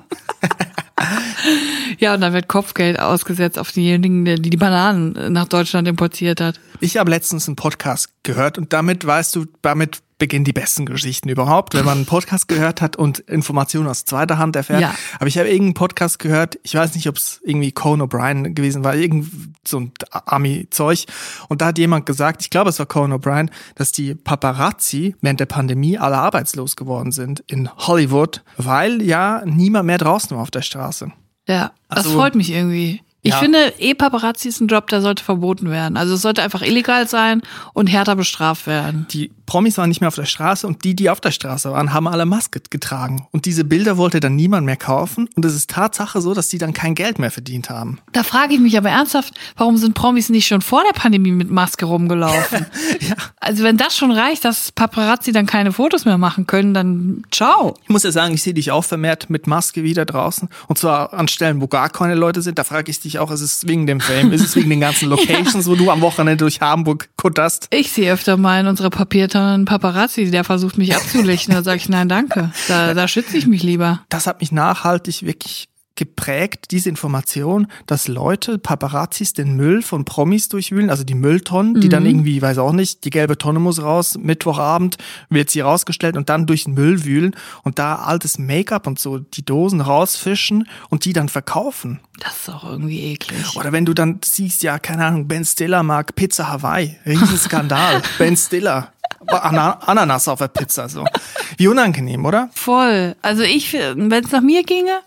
Ja, 1.98 2.14
und 2.14 2.22
dann 2.22 2.34
wird 2.34 2.48
Kopfgeld 2.48 3.00
ausgesetzt 3.00 3.58
auf 3.58 3.72
diejenigen, 3.72 4.26
die 4.26 4.50
die 4.50 4.58
Bananen 4.58 5.34
nach 5.34 5.48
Deutschland 5.48 5.88
importiert 5.88 6.42
hat. 6.42 6.60
Ich 6.80 6.98
habe 6.98 7.10
letztens 7.10 7.48
einen 7.48 7.56
Podcast 7.56 8.10
gehört 8.24 8.58
und 8.58 8.74
damit 8.74 9.06
weißt 9.06 9.36
du, 9.36 9.46
damit 9.62 10.02
beginnen 10.20 10.46
die 10.46 10.54
besten 10.54 10.86
Geschichten 10.86 11.30
überhaupt, 11.30 11.74
wenn 11.74 11.86
man 11.86 11.98
einen 11.98 12.06
Podcast 12.06 12.48
gehört 12.48 12.82
hat 12.82 12.96
und 12.96 13.20
Informationen 13.20 13.88
aus 13.88 14.06
zweiter 14.06 14.38
Hand 14.38 14.56
erfährt. 14.56 14.82
Ja. 14.82 14.96
Aber 15.20 15.28
ich 15.28 15.38
habe 15.38 15.48
irgendeinen 15.48 15.76
Podcast 15.76 16.20
gehört, 16.20 16.60
ich 16.64 16.76
weiß 16.76 16.96
nicht, 16.96 17.08
ob 17.08 17.18
es 17.18 17.40
irgendwie 17.44 17.72
Conan 17.72 18.08
O'Brien 18.08 18.54
gewesen 18.54 18.84
war, 18.84 18.96
irgend 18.96 19.28
so 19.68 19.80
ein 19.80 19.92
Ami-Zeug. 20.12 21.06
Und 21.50 21.62
da 21.62 21.68
hat 21.68 21.78
jemand 21.78 22.06
gesagt, 22.06 22.42
ich 22.42 22.50
glaube, 22.50 22.70
es 22.70 22.80
war 22.80 22.86
Conan 22.86 23.20
O'Brien, 23.20 23.50
dass 23.76 23.92
die 23.92 24.16
Paparazzi 24.16 25.16
während 25.22 25.40
der 25.40 25.46
Pandemie 25.46 25.98
alle 25.98 26.18
arbeitslos 26.18 26.76
geworden 26.76 27.12
sind 27.12 27.44
in 27.48 27.70
Hollywood, 27.76 28.44
weil 28.58 29.02
ja 29.02 29.44
niemand 29.46 29.86
mehr 29.86 30.00
draußen 30.00 30.36
war 30.36 30.42
auf 30.42 30.52
der 30.52 30.62
Straße. 30.62 31.12
Ja, 31.48 31.72
das 31.90 32.06
also, 32.06 32.18
freut 32.18 32.36
mich 32.36 32.52
irgendwie. 32.52 33.02
Ich 33.24 33.34
ja. 33.34 33.40
finde, 33.40 33.74
E-Paparazzi 33.80 34.48
ist 34.48 34.62
ein 34.62 34.68
Job, 34.68 34.88
der 34.88 35.02
sollte 35.02 35.24
verboten 35.24 35.70
werden. 35.70 35.98
Also 35.98 36.14
es 36.14 36.22
sollte 36.22 36.44
einfach 36.44 36.62
illegal 36.62 37.08
sein 37.08 37.42
und 37.74 37.88
härter 37.88 38.16
bestraft 38.16 38.68
werden. 38.68 39.08
Die 39.12 39.32
Promis 39.48 39.78
waren 39.78 39.90
nicht 39.90 40.02
mehr 40.02 40.10
auf 40.10 40.16
der 40.16 40.26
Straße 40.26 40.68
und 40.68 40.84
die, 40.84 40.94
die 40.94 41.10
auf 41.10 41.20
der 41.20 41.32
Straße 41.32 41.72
waren, 41.72 41.94
haben 41.94 42.08
alle 42.08 42.26
Maske 42.26 42.62
getragen. 42.70 43.28
Und 43.32 43.46
diese 43.46 43.64
Bilder 43.64 43.98
wollte 43.98 44.20
dann 44.20 44.36
niemand 44.36 44.66
mehr 44.66 44.76
kaufen. 44.76 45.30
Und 45.36 45.46
es 45.46 45.56
ist 45.56 45.70
Tatsache 45.70 46.22
so, 46.22 46.34
dass 46.34 46.50
die 46.50 46.58
dann 46.58 46.74
kein 46.74 46.96
Geld 46.96 47.18
mehr 47.18 47.32
verdient 47.32 47.70
haben. 47.70 48.00
Da 48.12 48.24
frage 48.24 48.54
ich 48.54 48.60
mich 48.60 48.78
aber 48.78 48.90
ernsthaft, 48.90 49.34
warum 49.56 49.78
sind 49.78 49.94
Promis 49.94 50.30
nicht 50.30 50.48
schon 50.48 50.62
vor 50.62 50.84
der 50.84 51.00
Pandemie 51.00 51.32
mit 51.32 51.50
Maske 51.50 51.86
rumgelaufen? 51.86 52.66
ja. 53.00 53.16
Also 53.40 53.64
wenn 53.64 53.78
das 53.78 53.96
schon 53.96 54.12
reicht, 54.12 54.44
dass 54.44 54.74
Paparazzi 54.74 55.32
dann 55.32 55.46
keine 55.46 55.72
Fotos 55.72 56.04
mehr 56.04 56.18
machen 56.18 56.46
können, 56.46 56.74
dann 56.74 57.24
ciao. 57.32 57.76
Ich 57.84 57.90
muss 57.90 58.04
ja 58.04 58.12
sagen, 58.12 58.34
ich 58.34 58.44
sehe 58.44 58.54
dich 58.54 58.72
auch 58.72 58.84
vermehrt 58.84 59.30
mit 59.30 59.48
Maske 59.48 59.84
wieder 59.84 60.06
draußen. 60.06 60.50
Und 60.68 60.78
zwar 60.78 61.14
an 61.14 61.30
Stellen, 61.30 61.62
wo 61.62 61.68
gar 61.68 61.90
keine 61.90 62.16
Leute 62.16 62.42
sind. 62.42 62.60
Da 62.60 62.66
frage 62.66 62.92
ich 62.92 63.00
dich 63.00 63.17
auch, 63.20 63.32
ist 63.32 63.42
es 63.42 63.68
wegen 63.68 63.88
dem 63.88 64.00
Fame? 64.00 64.32
Ist 64.34 64.44
es 64.44 64.56
wegen 64.56 64.70
den 64.70 64.80
ganzen 64.80 65.10
Locations, 65.10 65.66
ja. 65.66 65.72
wo 65.72 65.76
du 65.76 65.92
am 65.92 66.02
Wochenende 66.02 66.38
durch 66.38 66.62
Hamburg 66.62 67.10
kutterst? 67.18 67.68
Ich 67.72 67.92
sehe 67.92 68.14
öfter 68.14 68.38
mal 68.38 68.62
in 68.62 68.68
unserer 68.68 68.90
Papier 68.90 69.28
ein 69.36 69.66
Paparazzi, 69.66 70.32
der 70.32 70.44
versucht 70.44 70.78
mich 70.78 70.96
abzulichten. 70.96 71.54
Da 71.54 71.64
sage 71.64 71.78
ich, 71.78 71.90
nein, 71.90 72.10
danke. 72.10 72.52
Da, 72.68 72.94
da 72.96 73.08
schütze 73.08 73.38
ich 73.38 73.48
mich 73.48 73.64
lieber. 73.64 74.02
Das 74.10 74.28
hat 74.28 74.40
mich 74.40 74.52
nachhaltig 74.52 75.24
wirklich 75.24 75.70
geprägt, 75.98 76.68
diese 76.72 76.88
Information, 76.88 77.68
dass 77.86 78.08
Leute, 78.08 78.58
Paparazzis, 78.58 79.34
den 79.34 79.58
Müll 79.58 79.82
von 79.82 80.06
Promis 80.06 80.48
durchwühlen, 80.48 80.90
also 80.90 81.04
die 81.04 81.16
Mülltonnen, 81.16 81.82
die 81.82 81.90
dann 81.90 82.04
mhm. 82.04 82.10
irgendwie, 82.10 82.42
weiß 82.42 82.60
auch 82.60 82.72
nicht, 82.72 83.04
die 83.04 83.10
gelbe 83.10 83.38
Tonne 83.38 83.60
muss 83.60 83.82
raus, 83.82 84.18
Mittwochabend 84.18 84.98
wird 85.30 85.50
sie 85.50 85.62
rausgestellt 85.62 86.16
und 86.16 86.30
dann 86.30 86.46
durch 86.46 86.64
den 86.64 86.76
Müll 86.76 87.04
wühlen 87.04 87.36
und 87.64 87.80
da 87.80 87.96
altes 87.96 88.38
Make-up 88.38 88.88
und 88.88 89.00
so 89.00 89.20
die 89.20 89.44
Dosen 89.44 89.82
rausfischen 89.82 90.68
und 90.90 91.04
die 91.04 91.14
dann 91.14 91.28
verkaufen. 91.28 92.00
Das 92.20 92.42
ist 92.42 92.50
auch 92.50 92.64
irgendwie 92.64 93.02
eklig. 93.12 93.56
Oder 93.56 93.72
wenn 93.72 93.86
du 93.86 93.94
dann 93.94 94.20
siehst, 94.24 94.64
ja, 94.64 94.80
keine 94.80 95.06
Ahnung, 95.06 95.28
Ben 95.28 95.46
Stiller 95.46 95.84
mag 95.84 96.16
Pizza 96.16 96.48
Hawaii, 96.48 96.98
Riesenskandal, 97.06 98.02
Ben 98.18 98.38
Stiller 98.38 98.92
Ana 99.28 99.80
Ananas 99.86 100.28
auf 100.28 100.40
der 100.40 100.48
Pizza, 100.48 100.88
so. 100.90 101.06
Wie 101.58 101.68
unangenehm, 101.68 102.26
oder? 102.26 102.50
Voll. 102.54 103.16
Also 103.22 103.44
ich, 103.44 103.74
wenn 103.74 104.12
es 104.12 104.32
nach 104.32 104.42
mir 104.42 104.64
ginge, 104.64 105.00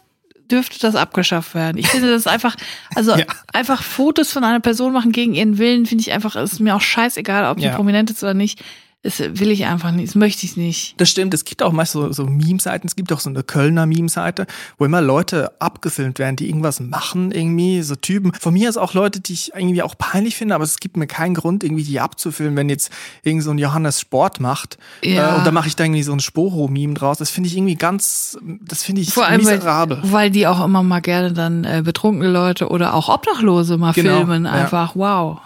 dürfte 0.51 0.79
das 0.81 0.95
abgeschafft 0.95 1.55
werden. 1.55 1.79
Ich 1.79 1.89
finde 1.89 2.11
das 2.11 2.27
einfach, 2.27 2.57
also 2.95 3.13
Ja. 3.17 3.25
einfach 3.53 3.83
Fotos 3.83 4.33
von 4.33 4.45
einer 4.45 4.61
Person 4.61 4.93
machen 4.93 5.13
gegen 5.13 5.35
ihren 5.35 5.59
Willen, 5.59 5.87
finde 5.87 6.03
ich 6.03 6.13
einfach, 6.13 6.37
ist 6.37 6.61
mir 6.61 6.75
auch 6.77 6.81
scheißegal, 6.81 7.51
ob 7.51 7.59
die 7.59 7.65
Ja. 7.65 7.75
prominent 7.75 8.11
ist 8.11 8.23
oder 8.23 8.35
nicht. 8.35 8.63
Das 9.03 9.19
will 9.19 9.51
ich 9.51 9.65
einfach 9.65 9.93
nicht, 9.93 10.09
das 10.09 10.15
möchte 10.15 10.45
ich 10.45 10.59
nicht. 10.59 11.01
Das 11.01 11.09
stimmt, 11.09 11.33
es 11.33 11.47
gibt 11.47 11.63
auch 11.63 11.73
meist 11.73 11.93
so, 11.93 12.13
so 12.13 12.27
Meme-Seiten, 12.27 12.87
es 12.87 12.97
gibt 12.97 13.11
auch 13.15 13.21
so 13.21 13.31
eine 13.31 13.43
Kölner 13.43 13.87
Meme-Seite, 13.87 14.47
wo 14.77 14.85
immer 14.85 15.01
Leute 15.01 15.53
abgefilmt 15.59 16.19
werden, 16.19 16.37
die 16.37 16.49
irgendwas 16.51 16.81
machen, 16.81 17.33
irgendwie, 17.33 17.81
so 17.81 17.97
Typen. 17.97 18.35
Von 18.35 18.53
mir 18.53 18.69
ist 18.69 18.77
auch 18.77 18.93
Leute, 18.93 19.21
die 19.21 19.33
ich 19.33 19.53
irgendwie 19.55 19.83
auch 19.83 19.97
peinlich 19.97 20.37
finde, 20.37 20.55
aber 20.55 20.65
es 20.65 20.81
gibt 20.81 20.99
mir 20.99 21.07
keinen 21.07 21.33
Grund, 21.33 21.65
irgendwie 21.65 21.85
die 21.85 21.99
abzufilmen, 21.99 22.57
wenn 22.57 22.69
jetzt 22.69 22.91
irgend 23.23 23.43
so 23.43 23.51
ein 23.53 23.57
Johannes 23.57 24.01
Sport 24.03 24.39
macht. 24.39 24.77
Ja. 25.03 25.35
Äh, 25.35 25.39
und 25.39 25.47
da 25.47 25.51
mache 25.51 25.69
ich 25.69 25.77
da 25.77 25.85
irgendwie 25.85 26.03
so 26.03 26.13
ein 26.13 26.21
Sporo-Meme 26.21 26.93
draus. 26.93 27.17
Das 27.17 27.31
finde 27.31 27.49
ich 27.49 27.57
irgendwie 27.57 27.77
ganz, 27.77 28.37
das 28.61 28.83
finde 28.83 29.01
ich 29.01 29.15
Vor 29.15 29.25
allem, 29.25 29.47
weil, 29.47 29.57
miserabel. 29.57 30.01
weil 30.03 30.29
die 30.31 30.47
auch 30.47 30.63
immer 30.63 30.83
mal 30.83 31.01
gerne 31.01 31.33
dann 31.33 31.65
äh, 31.65 31.81
betrunkene 31.83 32.31
Leute 32.31 32.69
oder 32.69 32.93
auch 32.93 33.09
Obdachlose 33.09 33.79
mal 33.79 33.93
Genau, 33.95 34.19
filmen. 34.19 34.45
ja. 34.45 34.51
Einfach, 34.51 34.95
wow. 34.95 35.39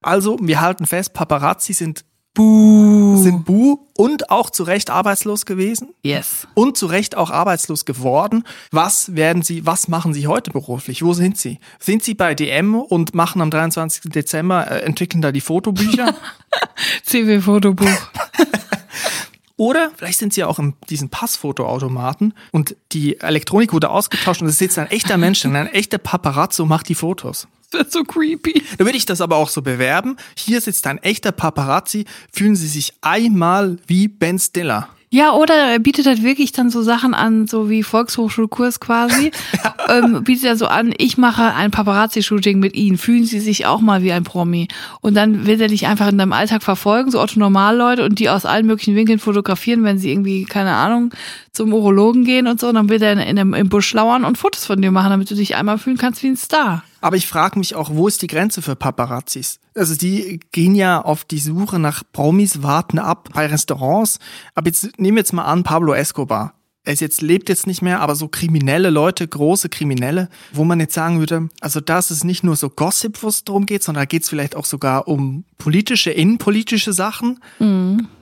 Also, 0.00 0.38
wir 0.40 0.62
halten 0.62 0.86
fest, 0.86 1.12
Paparazzi 1.12 1.74
sind, 1.74 2.06
Buh. 2.34 3.22
sind 3.22 3.44
buh 3.44 3.78
und 3.94 4.30
auch 4.30 4.48
zu 4.48 4.62
Recht 4.62 4.88
arbeitslos 4.88 5.44
gewesen. 5.44 5.90
Yes. 6.02 6.46
und 6.54 6.78
zu 6.78 6.86
Recht 6.86 7.16
auch 7.16 7.30
arbeitslos 7.30 7.84
geworden. 7.84 8.44
Was 8.70 9.14
werden 9.14 9.42
Sie, 9.42 9.66
was 9.66 9.88
machen 9.88 10.14
Sie 10.14 10.26
heute 10.26 10.50
beruflich? 10.50 11.02
Wo 11.02 11.12
sind 11.12 11.36
Sie? 11.36 11.58
Sind 11.78 12.02
Sie 12.02 12.14
bei 12.14 12.34
DM 12.34 12.74
und 12.74 13.14
machen 13.14 13.42
am 13.42 13.50
23. 13.50 14.10
Dezember, 14.10 14.70
äh, 14.70 14.80
entwickeln 14.80 15.20
da 15.20 15.30
die 15.30 15.42
Fotobücher? 15.42 16.14
CW-Fotobuch. 17.04 17.86
Oder 19.56 19.92
vielleicht 19.94 20.18
sind 20.18 20.32
Sie 20.32 20.42
auch 20.42 20.58
in 20.58 20.74
diesen 20.88 21.10
Passfotoautomaten 21.10 22.34
und 22.50 22.74
die 22.92 23.20
Elektronik 23.20 23.72
wurde 23.72 23.90
ausgetauscht 23.90 24.42
und 24.42 24.48
es 24.48 24.58
sitzt 24.58 24.78
ein 24.78 24.90
echter 24.90 25.18
Mensch 25.18 25.44
ein 25.44 25.54
echter 25.66 25.98
Paparazzo 25.98 26.64
macht 26.64 26.88
die 26.88 26.94
Fotos. 26.94 27.46
Das 27.82 27.84
wird 27.84 27.92
so 27.92 28.04
creepy. 28.04 28.62
Da 28.76 28.84
würde 28.84 28.98
ich 28.98 29.06
das 29.06 29.20
aber 29.20 29.36
auch 29.36 29.48
so 29.48 29.62
bewerben. 29.62 30.16
Hier 30.36 30.60
sitzt 30.60 30.86
ein 30.86 30.98
echter 30.98 31.32
Paparazzi. 31.32 32.04
Fühlen 32.32 32.54
Sie 32.54 32.68
sich 32.68 32.92
einmal 33.00 33.78
wie 33.86 34.08
Ben 34.08 34.38
Stiller. 34.38 34.88
Ja, 35.14 35.32
oder 35.34 35.54
er 35.54 35.78
bietet 35.78 36.06
halt 36.06 36.22
wirklich 36.22 36.52
dann 36.52 36.70
so 36.70 36.80
Sachen 36.80 37.12
an, 37.12 37.46
so 37.46 37.68
wie 37.68 37.82
Volkshochschulkurs 37.82 38.80
quasi. 38.80 39.30
ähm, 39.90 40.24
bietet 40.24 40.44
er 40.44 40.56
so 40.56 40.66
an, 40.66 40.94
ich 40.96 41.18
mache 41.18 41.52
ein 41.54 41.70
Paparazzi-Shooting 41.70 42.58
mit 42.58 42.74
Ihnen. 42.74 42.96
Fühlen 42.96 43.24
Sie 43.24 43.40
sich 43.40 43.66
auch 43.66 43.82
mal 43.82 44.02
wie 44.02 44.12
ein 44.12 44.24
Promi. 44.24 44.68
Und 45.02 45.14
dann 45.14 45.46
wird 45.46 45.60
er 45.60 45.68
dich 45.68 45.86
einfach 45.86 46.08
in 46.08 46.16
deinem 46.16 46.32
Alltag 46.32 46.62
verfolgen, 46.62 47.10
so 47.10 47.20
Otto 47.20 47.38
Normalleute, 47.38 48.04
und 48.06 48.20
die 48.20 48.30
aus 48.30 48.46
allen 48.46 48.66
möglichen 48.66 48.96
Winkeln 48.96 49.18
fotografieren, 49.18 49.84
wenn 49.84 49.98
sie 49.98 50.10
irgendwie, 50.10 50.44
keine 50.44 50.72
Ahnung, 50.72 51.12
zum 51.52 51.72
Urologen 51.72 52.24
gehen 52.24 52.46
und 52.46 52.60
so. 52.60 52.68
Und 52.68 52.74
dann 52.74 52.88
wird 52.88 53.02
er 53.02 53.12
in, 53.12 53.36
in 53.36 53.52
im 53.52 53.68
Busch 53.68 53.92
lauern 53.92 54.24
und 54.24 54.38
Fotos 54.38 54.64
von 54.64 54.80
dir 54.80 54.90
machen, 54.90 55.10
damit 55.10 55.30
du 55.30 55.34
dich 55.34 55.54
einmal 55.54 55.78
fühlen 55.78 55.98
kannst 55.98 56.22
wie 56.22 56.28
ein 56.28 56.36
Star. 56.36 56.82
Aber 57.00 57.16
ich 57.16 57.26
frage 57.26 57.58
mich 57.58 57.74
auch, 57.74 57.90
wo 57.92 58.08
ist 58.08 58.22
die 58.22 58.26
Grenze 58.26 58.62
für 58.62 58.76
Paparazzis? 58.76 59.58
Also 59.74 59.94
die 59.94 60.40
gehen 60.52 60.74
ja 60.74 61.00
auf 61.00 61.24
die 61.24 61.38
Suche 61.38 61.78
nach 61.78 62.02
Promis, 62.12 62.62
warten 62.62 62.98
ab 62.98 63.28
bei 63.32 63.46
Restaurants. 63.46 64.18
Aber 64.54 64.68
jetzt 64.68 64.98
nehmen 64.98 65.16
wir 65.16 65.20
jetzt 65.20 65.32
mal 65.32 65.44
an, 65.44 65.62
Pablo 65.62 65.94
Escobar. 65.94 66.54
Er 66.84 66.94
ist 66.94 67.00
jetzt, 67.00 67.22
lebt 67.22 67.48
jetzt 67.48 67.68
nicht 67.68 67.80
mehr, 67.80 68.00
aber 68.00 68.16
so 68.16 68.26
kriminelle 68.26 68.90
Leute, 68.90 69.26
große 69.28 69.68
Kriminelle, 69.68 70.28
wo 70.52 70.64
man 70.64 70.80
jetzt 70.80 70.94
sagen 70.94 71.20
würde, 71.20 71.48
also 71.60 71.80
da 71.80 72.00
ist 72.00 72.10
es 72.10 72.24
nicht 72.24 72.42
nur 72.42 72.56
so 72.56 72.70
Gossip, 72.70 73.22
wo 73.22 73.28
es 73.28 73.44
darum 73.44 73.66
geht, 73.66 73.84
sondern 73.84 74.02
da 74.02 74.06
geht 74.06 74.24
es 74.24 74.28
vielleicht 74.28 74.56
auch 74.56 74.64
sogar 74.64 75.06
um 75.06 75.44
politische, 75.58 76.10
innenpolitische 76.10 76.92
Sachen. 76.92 77.38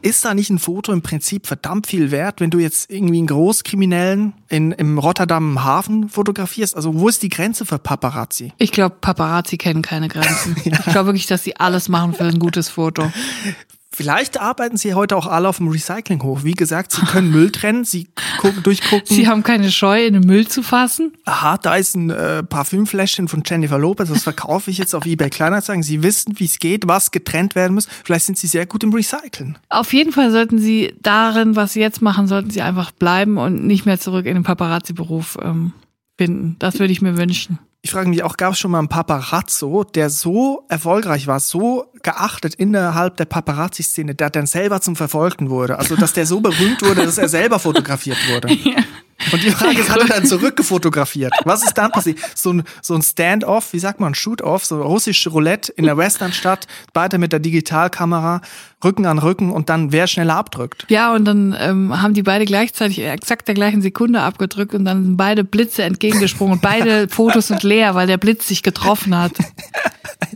Ist 0.02 0.26
da 0.26 0.34
nicht 0.34 0.50
ein 0.50 0.58
Foto 0.58 0.92
im 0.92 1.00
Prinzip 1.00 1.46
verdammt 1.46 1.86
viel 1.86 2.10
wert, 2.10 2.40
wenn 2.42 2.50
du 2.50 2.58
jetzt 2.58 2.90
irgendwie 2.90 3.16
einen 3.16 3.28
Großkriminellen 3.28 4.34
in, 4.50 4.72
im 4.72 4.98
Rotterdam 4.98 5.64
Hafen 5.64 6.10
fotografierst? 6.10 6.76
Also 6.76 7.00
wo 7.00 7.08
ist 7.08 7.22
die 7.22 7.30
Grenze 7.30 7.64
für 7.64 7.78
Paparazzi? 7.78 8.52
Ich 8.58 8.72
glaube, 8.72 8.96
Paparazzi 9.00 9.56
kennen 9.56 9.80
keine 9.80 10.08
Grenzen. 10.08 10.56
Ich 10.64 10.92
glaube 10.92 11.06
wirklich, 11.06 11.26
dass 11.26 11.44
sie 11.44 11.56
alles 11.56 11.88
machen 11.88 12.12
für 12.12 12.24
ein 12.24 12.38
gutes 12.38 12.68
Foto. 12.68 13.10
Vielleicht 14.00 14.40
arbeiten 14.40 14.78
sie 14.78 14.94
heute 14.94 15.14
auch 15.14 15.26
alle 15.26 15.46
auf 15.46 15.58
dem 15.58 15.68
Recyclinghof. 15.68 16.42
Wie 16.42 16.54
gesagt, 16.54 16.92
sie 16.92 17.02
können 17.02 17.30
Müll 17.30 17.50
trennen, 17.52 17.84
sie 17.84 18.08
gucken, 18.38 18.62
durchgucken. 18.62 19.14
Sie 19.14 19.28
haben 19.28 19.42
keine 19.42 19.70
Scheu, 19.70 20.06
in 20.06 20.14
den 20.14 20.22
Müll 20.22 20.48
zu 20.48 20.62
fassen. 20.62 21.12
Aha, 21.26 21.58
da 21.58 21.76
ist 21.76 21.94
ein 21.94 22.08
äh, 22.08 22.42
Parfümfläschchen 22.42 23.28
von 23.28 23.42
Jennifer 23.44 23.78
Lopez, 23.78 24.08
das 24.08 24.22
verkaufe 24.22 24.70
ich 24.70 24.78
jetzt 24.78 24.94
auf 24.94 25.04
eBay 25.04 25.28
Kleinanzeigen. 25.28 25.82
Sie 25.82 26.02
wissen, 26.02 26.40
wie 26.40 26.46
es 26.46 26.58
geht, 26.58 26.88
was 26.88 27.10
getrennt 27.10 27.54
werden 27.54 27.74
muss. 27.74 27.88
Vielleicht 28.02 28.24
sind 28.24 28.38
sie 28.38 28.46
sehr 28.46 28.64
gut 28.64 28.82
im 28.84 28.94
Recyceln. 28.94 29.58
Auf 29.68 29.92
jeden 29.92 30.12
Fall 30.12 30.30
sollten 30.30 30.58
Sie 30.58 30.94
darin, 31.02 31.54
was 31.54 31.74
Sie 31.74 31.80
jetzt 31.80 32.00
machen, 32.00 32.26
sollten 32.26 32.48
Sie 32.48 32.62
einfach 32.62 32.92
bleiben 32.92 33.36
und 33.36 33.66
nicht 33.66 33.84
mehr 33.84 34.00
zurück 34.00 34.24
in 34.24 34.34
den 34.34 34.44
Paparazzi-Beruf 34.44 35.36
ähm, 35.42 35.74
finden. 36.16 36.56
Das 36.58 36.78
würde 36.78 36.92
ich 36.92 37.02
mir 37.02 37.18
wünschen. 37.18 37.58
Ich 37.82 37.92
frage 37.92 38.10
mich 38.10 38.22
auch, 38.22 38.36
gab 38.36 38.52
es 38.52 38.58
schon 38.58 38.70
mal 38.70 38.78
einen 38.78 38.88
Paparazzo, 38.88 39.84
der 39.84 40.10
so 40.10 40.66
erfolgreich 40.68 41.26
war, 41.26 41.40
so 41.40 41.86
geachtet 42.02 42.54
innerhalb 42.54 43.16
der 43.16 43.24
Paparazzi-Szene, 43.24 44.14
der 44.14 44.28
dann 44.28 44.46
selber 44.46 44.82
zum 44.82 44.96
Verfolgten 44.96 45.48
wurde? 45.48 45.78
Also, 45.78 45.96
dass 45.96 46.12
der 46.12 46.26
so 46.26 46.40
berühmt 46.40 46.82
wurde, 46.82 47.06
dass 47.06 47.16
er 47.16 47.28
selber 47.28 47.58
fotografiert 47.58 48.18
wurde. 48.30 48.48
Und 49.32 49.42
die 49.42 49.50
Frage 49.50 49.80
ist, 49.80 49.90
hat 49.90 49.98
er 49.98 50.06
dann 50.06 50.26
zurückgefotografiert? 50.26 51.32
Was 51.44 51.62
ist 51.62 51.74
dann 51.74 51.90
passiert? 51.90 52.18
So 52.34 52.52
ein, 52.52 52.62
so 52.82 52.94
ein 52.94 53.02
Stand-off, 53.02 53.72
wie 53.72 53.78
sagt 53.78 54.00
man, 54.00 54.14
Shoot-off, 54.14 54.64
so 54.64 54.82
russische 54.82 55.30
Roulette 55.30 55.72
in 55.72 55.84
der 55.84 55.96
Westernstadt, 55.96 56.66
beide 56.92 57.18
mit 57.18 57.32
der 57.32 57.40
Digitalkamera, 57.40 58.40
Rücken 58.82 59.06
an 59.06 59.18
Rücken 59.18 59.50
und 59.50 59.68
dann 59.68 59.92
wer 59.92 60.06
schneller 60.06 60.36
abdrückt. 60.36 60.86
Ja, 60.88 61.14
und 61.14 61.24
dann 61.24 61.54
ähm, 61.58 62.00
haben 62.00 62.14
die 62.14 62.22
beide 62.22 62.44
gleichzeitig 62.46 63.00
exakt 63.00 63.46
der 63.48 63.54
gleichen 63.54 63.82
Sekunde 63.82 64.22
abgedrückt 64.22 64.74
und 64.74 64.84
dann 64.84 65.04
sind 65.04 65.16
beide 65.16 65.44
Blitze 65.44 65.82
entgegengesprungen 65.82 66.54
und 66.54 66.62
beide 66.62 67.08
Fotos 67.10 67.48
sind 67.48 67.62
leer, 67.62 67.94
weil 67.94 68.06
der 68.06 68.16
Blitz 68.16 68.48
sich 68.48 68.62
getroffen 68.62 69.16
hat. 69.16 69.32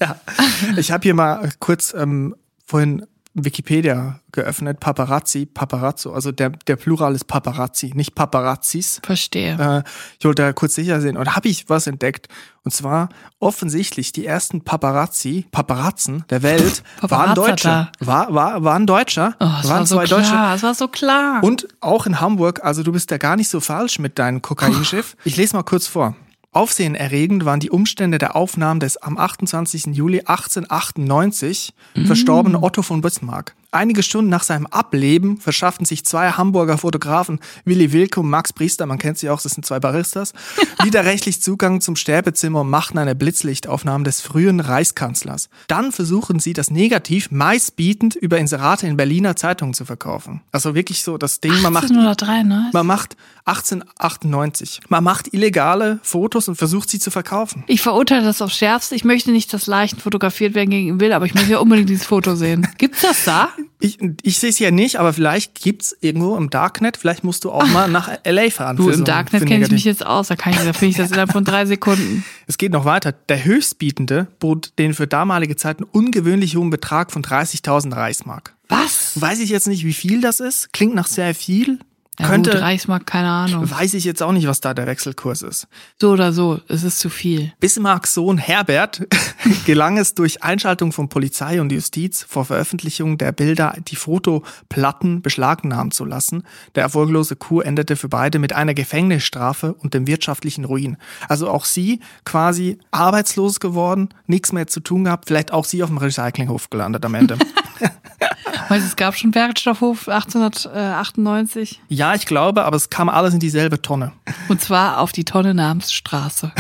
Ja. 0.00 0.16
Ich 0.76 0.90
habe 0.90 1.02
hier 1.02 1.14
mal 1.14 1.50
kurz 1.60 1.94
ähm, 1.96 2.34
vorhin 2.66 3.06
Wikipedia 3.34 4.20
geöffnet, 4.30 4.78
Paparazzi, 4.78 5.44
Paparazzo, 5.44 6.12
also 6.12 6.30
der, 6.30 6.50
der 6.50 6.76
Plural 6.76 7.14
ist 7.14 7.24
Paparazzi, 7.24 7.92
nicht 7.94 8.14
Paparazzis. 8.14 9.00
Verstehe. 9.02 9.56
Äh, 9.58 9.88
ich 10.18 10.24
wollte 10.24 10.42
da 10.42 10.52
kurz 10.52 10.76
sicher 10.76 11.00
sehen. 11.00 11.16
Und 11.16 11.34
habe 11.34 11.48
ich 11.48 11.68
was 11.68 11.86
entdeckt. 11.86 12.28
Und 12.62 12.72
zwar 12.72 13.08
offensichtlich 13.40 14.12
die 14.12 14.24
ersten 14.24 14.62
Paparazzi, 14.62 15.46
Paparazzen 15.50 16.24
der 16.30 16.42
Welt 16.42 16.82
waren 17.00 17.34
Deutsche. 17.34 17.88
War, 17.98 18.32
war, 18.32 18.62
waren 18.62 18.86
Deutscher. 18.86 19.34
Oh, 19.40 19.44
es 19.44 19.68
waren 19.68 19.80
war 19.80 19.86
so 19.86 19.96
zwei 19.96 20.04
klar, 20.04 20.20
Deutsche. 20.20 20.54
es 20.54 20.62
war 20.62 20.74
so 20.74 20.88
klar. 20.88 21.42
Und 21.42 21.68
auch 21.80 22.06
in 22.06 22.20
Hamburg, 22.20 22.64
also 22.64 22.82
du 22.82 22.92
bist 22.92 23.10
da 23.10 23.18
gar 23.18 23.36
nicht 23.36 23.48
so 23.48 23.60
falsch 23.60 23.98
mit 23.98 24.18
deinem 24.18 24.42
Kokainschiff. 24.42 25.16
Ich 25.24 25.36
lese 25.36 25.56
mal 25.56 25.64
kurz 25.64 25.86
vor. 25.86 26.14
Aufsehenerregend 26.54 27.44
waren 27.44 27.60
die 27.60 27.70
Umstände 27.70 28.18
der 28.18 28.36
Aufnahmen 28.36 28.80
des 28.80 28.96
am 28.96 29.18
28. 29.18 29.86
Juli 29.86 30.20
1898 30.20 31.74
verstorbenen 32.06 32.62
Otto 32.62 32.82
von 32.82 33.00
Bismarck. 33.00 33.54
Einige 33.74 34.04
Stunden 34.04 34.30
nach 34.30 34.44
seinem 34.44 34.66
Ableben 34.66 35.38
verschafften 35.38 35.84
sich 35.84 36.04
zwei 36.04 36.30
Hamburger 36.30 36.78
Fotografen, 36.78 37.40
Willi 37.64 37.92
Wilke 37.92 38.20
und 38.20 38.30
Max 38.30 38.52
Priester, 38.52 38.86
man 38.86 38.98
kennt 38.98 39.18
sie 39.18 39.28
auch, 39.30 39.42
das 39.42 39.50
sind 39.50 39.66
zwei 39.66 39.80
Baristas, 39.80 40.32
widerrechtlich 40.84 41.42
Zugang 41.42 41.80
zum 41.80 41.96
Sterbezimmer 41.96 42.60
und 42.60 42.70
machten 42.70 42.98
eine 42.98 43.16
Blitzlichtaufnahme 43.16 44.04
des 44.04 44.20
frühen 44.20 44.60
Reichskanzlers. 44.60 45.48
Dann 45.66 45.90
versuchen 45.90 46.38
sie, 46.38 46.52
das 46.52 46.70
Negativ 46.70 47.32
meistbietend 47.32 48.14
über 48.14 48.38
Inserate 48.38 48.86
in 48.86 48.96
Berliner 48.96 49.34
Zeitungen 49.34 49.74
zu 49.74 49.84
verkaufen. 49.84 50.42
Also 50.52 50.76
wirklich 50.76 51.02
so 51.02 51.18
das 51.18 51.40
Ding, 51.40 51.60
man 51.60 51.72
macht 51.72 51.90
1803, 51.90 52.42
ne? 52.44 52.70
man 52.72 52.86
macht 52.86 53.16
1898. 53.46 54.82
Man 54.88 55.02
macht 55.02 55.34
illegale 55.34 55.98
Fotos 56.04 56.46
und 56.46 56.54
versucht 56.54 56.90
sie 56.90 57.00
zu 57.00 57.10
verkaufen. 57.10 57.64
Ich 57.66 57.82
verurteile 57.82 58.24
das 58.24 58.40
aufs 58.40 58.56
Schärfste. 58.56 58.94
Ich 58.94 59.04
möchte 59.04 59.32
nicht, 59.32 59.52
dass 59.52 59.66
Leichen 59.66 59.98
fotografiert 59.98 60.54
werden 60.54 60.70
gegen 60.70 60.88
ihn 60.88 61.00
will, 61.00 61.12
aber 61.12 61.26
ich 61.26 61.34
möchte 61.34 61.50
ja 61.50 61.58
unbedingt 61.58 61.88
dieses 61.88 62.06
Foto 62.06 62.36
sehen. 62.36 62.68
Gibt's 62.78 63.02
das 63.02 63.24
da? 63.24 63.48
Ich, 63.80 63.98
ich 64.22 64.38
sehe 64.38 64.50
es 64.50 64.58
ja 64.58 64.70
nicht, 64.70 64.96
aber 64.98 65.12
vielleicht 65.12 65.54
gibt's 65.60 65.96
irgendwo 66.00 66.36
im 66.36 66.50
Darknet, 66.50 66.96
vielleicht 66.96 67.24
musst 67.24 67.44
du 67.44 67.50
auch 67.52 67.66
mal 67.68 67.88
nach 67.88 68.10
LA 68.24 68.50
fahren. 68.50 68.76
Du, 68.76 68.88
im 68.88 68.98
so- 68.98 69.04
Darknet 69.04 69.46
kenne 69.46 69.64
ich 69.64 69.70
mich 69.70 69.84
jetzt 69.84 70.04
aus. 70.04 70.28
Da 70.28 70.36
kann 70.36 70.52
ich, 70.52 70.58
da 70.58 70.72
finde 70.72 70.90
ich 70.92 70.96
das 70.96 71.10
innerhalb 71.10 71.32
von 71.32 71.44
drei 71.44 71.66
Sekunden. 71.66 72.24
Es 72.46 72.58
geht 72.58 72.72
noch 72.72 72.84
weiter. 72.84 73.12
Der 73.12 73.42
Höchstbietende 73.44 74.26
bot 74.38 74.72
den 74.78 74.92
für 74.92 75.06
damalige 75.06 75.56
Zeiten 75.56 75.82
ungewöhnlich 75.82 76.56
hohen 76.56 76.68
Betrag 76.68 77.10
von 77.10 77.22
30.000 77.22 77.96
Reichsmark. 77.96 78.54
Was? 78.68 79.18
Weiß 79.20 79.40
ich 79.40 79.48
jetzt 79.48 79.66
nicht, 79.66 79.84
wie 79.84 79.94
viel 79.94 80.20
das 80.20 80.40
ist. 80.40 80.72
Klingt 80.72 80.94
nach 80.94 81.06
sehr 81.06 81.34
viel. 81.34 81.78
Ja, 82.18 82.28
Könnte, 82.28 82.52
gut, 82.52 82.60
Reichsmark, 82.60 83.06
keine 83.06 83.28
Ahnung. 83.28 83.68
weiß 83.68 83.94
ich 83.94 84.04
jetzt 84.04 84.22
auch 84.22 84.30
nicht, 84.30 84.46
was 84.46 84.60
da 84.60 84.72
der 84.72 84.86
Wechselkurs 84.86 85.42
ist. 85.42 85.66
So 86.00 86.12
oder 86.12 86.32
so, 86.32 86.60
es 86.68 86.84
ist 86.84 87.00
zu 87.00 87.10
viel. 87.10 87.52
Bismarcks 87.58 88.14
Sohn 88.14 88.38
Herbert 88.38 89.02
gelang 89.66 89.98
es 89.98 90.14
durch 90.14 90.44
Einschaltung 90.44 90.92
von 90.92 91.08
Polizei 91.08 91.60
und 91.60 91.72
Justiz 91.72 92.24
vor 92.28 92.44
Veröffentlichung 92.44 93.18
der 93.18 93.32
Bilder 93.32 93.74
die 93.88 93.96
Fotoplatten 93.96 95.22
beschlagnahmen 95.22 95.90
zu 95.90 96.04
lassen. 96.04 96.44
Der 96.76 96.84
erfolglose 96.84 97.34
Coup 97.34 97.64
endete 97.64 97.96
für 97.96 98.08
beide 98.08 98.38
mit 98.38 98.52
einer 98.52 98.74
Gefängnisstrafe 98.74 99.74
und 99.74 99.94
dem 99.94 100.06
wirtschaftlichen 100.06 100.64
Ruin. 100.64 100.96
Also 101.28 101.50
auch 101.50 101.64
sie 101.64 101.98
quasi 102.24 102.78
arbeitslos 102.92 103.58
geworden, 103.58 104.10
nichts 104.26 104.52
mehr 104.52 104.68
zu 104.68 104.78
tun 104.78 105.04
gehabt, 105.04 105.26
vielleicht 105.26 105.52
auch 105.52 105.64
sie 105.64 105.82
auf 105.82 105.88
dem 105.88 105.98
Recyclinghof 105.98 106.70
gelandet 106.70 107.04
am 107.04 107.14
Ende. 107.14 107.38
Weißt 108.68 108.82
du, 108.82 108.88
es 108.88 108.96
gab 108.96 109.16
schon 109.16 109.34
Werkstoffhof 109.34 110.08
1898 110.08 111.80
ja, 111.88 112.14
ich 112.14 112.26
glaube, 112.26 112.64
aber 112.64 112.76
es 112.76 112.90
kam 112.90 113.08
alles 113.08 113.34
in 113.34 113.40
dieselbe 113.40 113.80
Tonne. 113.82 114.12
und 114.48 114.60
zwar 114.60 115.00
auf 115.00 115.12
die 115.12 115.24
Tonne 115.24 115.54
namens 115.54 115.92
Straße. 115.92 116.52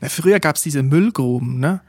Na, 0.00 0.08
Früher 0.08 0.40
gab's 0.40 0.62
diese 0.62 0.82
Müllgruben, 0.82 1.58
ne? 1.58 1.80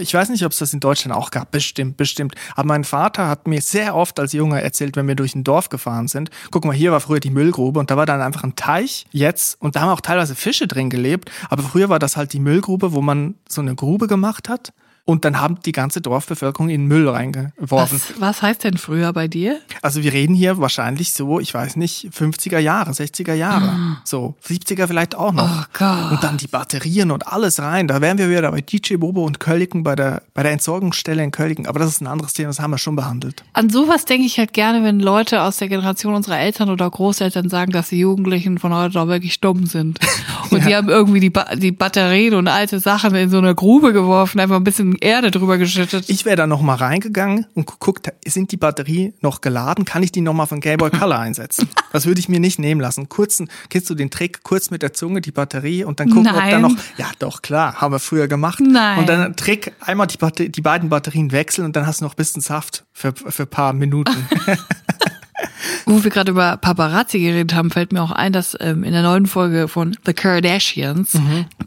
Ich 0.00 0.12
weiß 0.12 0.28
nicht, 0.28 0.44
ob 0.44 0.52
es 0.52 0.58
das 0.58 0.74
in 0.74 0.80
Deutschland 0.80 1.16
auch 1.16 1.30
gab. 1.30 1.50
Bestimmt, 1.50 1.96
bestimmt. 1.96 2.34
Aber 2.56 2.66
mein 2.66 2.84
Vater 2.84 3.28
hat 3.28 3.46
mir 3.46 3.60
sehr 3.62 3.94
oft 3.94 4.18
als 4.18 4.32
Junge 4.32 4.60
erzählt, 4.60 4.96
wenn 4.96 5.06
wir 5.06 5.14
durch 5.14 5.34
ein 5.34 5.44
Dorf 5.44 5.68
gefahren 5.68 6.08
sind. 6.08 6.30
Guck 6.50 6.64
mal, 6.64 6.74
hier 6.74 6.92
war 6.92 7.00
früher 7.00 7.20
die 7.20 7.30
Müllgrube 7.30 7.78
und 7.78 7.90
da 7.90 7.96
war 7.96 8.04
dann 8.06 8.20
einfach 8.20 8.42
ein 8.42 8.56
Teich 8.56 9.06
jetzt 9.12 9.60
und 9.60 9.76
da 9.76 9.82
haben 9.82 9.90
auch 9.90 10.00
teilweise 10.00 10.34
Fische 10.34 10.66
drin 10.66 10.90
gelebt. 10.90 11.30
Aber 11.48 11.62
früher 11.62 11.88
war 11.88 11.98
das 11.98 12.16
halt 12.16 12.32
die 12.32 12.40
Müllgrube, 12.40 12.92
wo 12.92 13.00
man 13.00 13.36
so 13.48 13.60
eine 13.60 13.74
Grube 13.74 14.08
gemacht 14.08 14.48
hat. 14.48 14.72
Und 15.04 15.24
dann 15.24 15.40
haben 15.40 15.58
die 15.64 15.72
ganze 15.72 16.00
Dorfbevölkerung 16.00 16.68
in 16.68 16.86
Müll 16.86 17.08
reingeworfen. 17.08 18.00
Was, 18.00 18.20
was 18.20 18.42
heißt 18.42 18.62
denn 18.62 18.78
früher 18.78 19.12
bei 19.12 19.26
dir? 19.26 19.58
Also 19.82 20.04
wir 20.04 20.12
reden 20.12 20.34
hier 20.34 20.58
wahrscheinlich 20.58 21.12
so, 21.12 21.40
ich 21.40 21.52
weiß 21.52 21.74
nicht, 21.74 22.10
50er 22.16 22.58
Jahre, 22.58 22.92
60er 22.92 23.34
Jahre, 23.34 23.98
so 24.04 24.36
70er 24.46 24.86
vielleicht 24.86 25.16
auch 25.16 25.32
noch. 25.32 25.50
Oh 25.50 25.64
Gott. 25.76 26.12
Und 26.12 26.22
dann 26.22 26.36
die 26.36 26.46
Batterien 26.46 27.10
und 27.10 27.26
alles 27.26 27.58
rein. 27.58 27.88
Da 27.88 28.00
wären 28.00 28.16
wir 28.18 28.30
wieder 28.30 28.50
bei 28.52 28.60
DJ 28.60 28.94
Bobo 28.94 29.24
und 29.24 29.40
Kölliken 29.40 29.82
bei 29.82 29.96
der, 29.96 30.22
bei 30.34 30.44
der 30.44 30.52
Entsorgungsstelle 30.52 31.22
in 31.22 31.32
Kölliken. 31.32 31.66
Aber 31.66 31.80
das 31.80 31.90
ist 31.90 32.00
ein 32.00 32.06
anderes 32.06 32.32
Thema, 32.32 32.48
das 32.50 32.60
haben 32.60 32.70
wir 32.70 32.78
schon 32.78 32.94
behandelt. 32.94 33.42
An 33.54 33.70
sowas 33.70 34.04
denke 34.04 34.26
ich 34.26 34.38
halt 34.38 34.52
gerne, 34.52 34.84
wenn 34.84 35.00
Leute 35.00 35.42
aus 35.42 35.56
der 35.56 35.68
Generation 35.68 36.14
unserer 36.14 36.38
Eltern 36.38 36.70
oder 36.70 36.88
Großeltern 36.88 37.48
sagen, 37.48 37.72
dass 37.72 37.88
die 37.88 37.98
Jugendlichen 37.98 38.58
von 38.58 38.72
heute 38.72 38.94
doch 38.94 39.08
wirklich 39.08 39.40
dumm 39.40 39.66
sind. 39.66 39.98
Und 40.50 40.64
die 40.64 40.76
haben 40.76 40.88
irgendwie 40.88 41.20
die, 41.20 41.30
ba 41.30 41.56
die 41.56 41.72
Batterien 41.72 42.34
und 42.34 42.46
alte 42.46 42.78
Sachen 42.78 43.14
in 43.14 43.30
so 43.30 43.38
eine 43.38 43.54
Grube 43.54 43.94
geworfen, 43.94 44.38
einfach 44.38 44.56
ein 44.56 44.64
bisschen 44.64 44.91
Erde 45.00 45.30
drüber 45.30 45.58
geschüttet. 45.58 46.08
Ich 46.08 46.24
wäre 46.24 46.36
da 46.36 46.46
noch 46.46 46.62
mal 46.62 46.74
reingegangen 46.74 47.46
und 47.54 47.66
geguckt, 47.66 48.12
sind 48.26 48.52
die 48.52 48.56
Batterie 48.56 49.14
noch 49.20 49.40
geladen? 49.40 49.84
Kann 49.84 50.02
ich 50.02 50.12
die 50.12 50.20
noch 50.20 50.34
mal 50.34 50.46
von 50.46 50.60
Game 50.60 50.78
Boy 50.78 50.90
Color 50.90 51.18
einsetzen? 51.18 51.68
Das 51.92 52.06
würde 52.06 52.20
ich 52.20 52.28
mir 52.30 52.40
nicht 52.40 52.58
nehmen 52.58 52.80
lassen. 52.80 53.10
Kurzen, 53.10 53.50
kennst 53.68 53.90
du 53.90 53.94
den 53.94 54.10
Trick? 54.10 54.42
Kurz 54.44 54.70
mit 54.70 54.80
der 54.80 54.94
Zunge 54.94 55.20
die 55.20 55.30
Batterie 55.30 55.84
und 55.84 56.00
dann 56.00 56.08
gucken, 56.08 56.28
ob 56.28 56.36
da 56.36 56.58
Nein. 56.58 56.62
noch. 56.62 56.74
Ja, 56.96 57.10
doch 57.18 57.42
klar, 57.42 57.82
haben 57.82 57.92
wir 57.92 57.98
früher 57.98 58.28
gemacht. 58.28 58.60
Nein. 58.60 58.98
Und 58.98 59.10
dann 59.10 59.36
Trick: 59.36 59.72
einmal 59.80 60.06
die, 60.06 60.16
Batter 60.16 60.48
die 60.48 60.60
beiden 60.62 60.88
Batterien 60.88 61.32
wechseln 61.32 61.66
und 61.66 61.76
dann 61.76 61.86
hast 61.86 62.00
du 62.00 62.06
noch 62.06 62.14
ein 62.14 62.16
bisschen 62.16 62.40
Saft 62.40 62.84
für 62.94 63.12
für 63.14 63.42
ein 63.42 63.48
paar 63.48 63.74
Minuten. 63.74 64.26
Wo 65.86 66.02
wir 66.02 66.10
gerade 66.10 66.30
über 66.30 66.56
Paparazzi 66.56 67.18
geredet 67.20 67.54
haben, 67.54 67.70
fällt 67.70 67.92
mir 67.92 68.02
auch 68.02 68.10
ein, 68.10 68.32
dass 68.32 68.56
ähm, 68.60 68.84
in 68.84 68.92
der 68.92 69.02
neuen 69.02 69.26
Folge 69.26 69.68
von 69.68 69.96
The 70.04 70.12
Kardashians, 70.12 71.18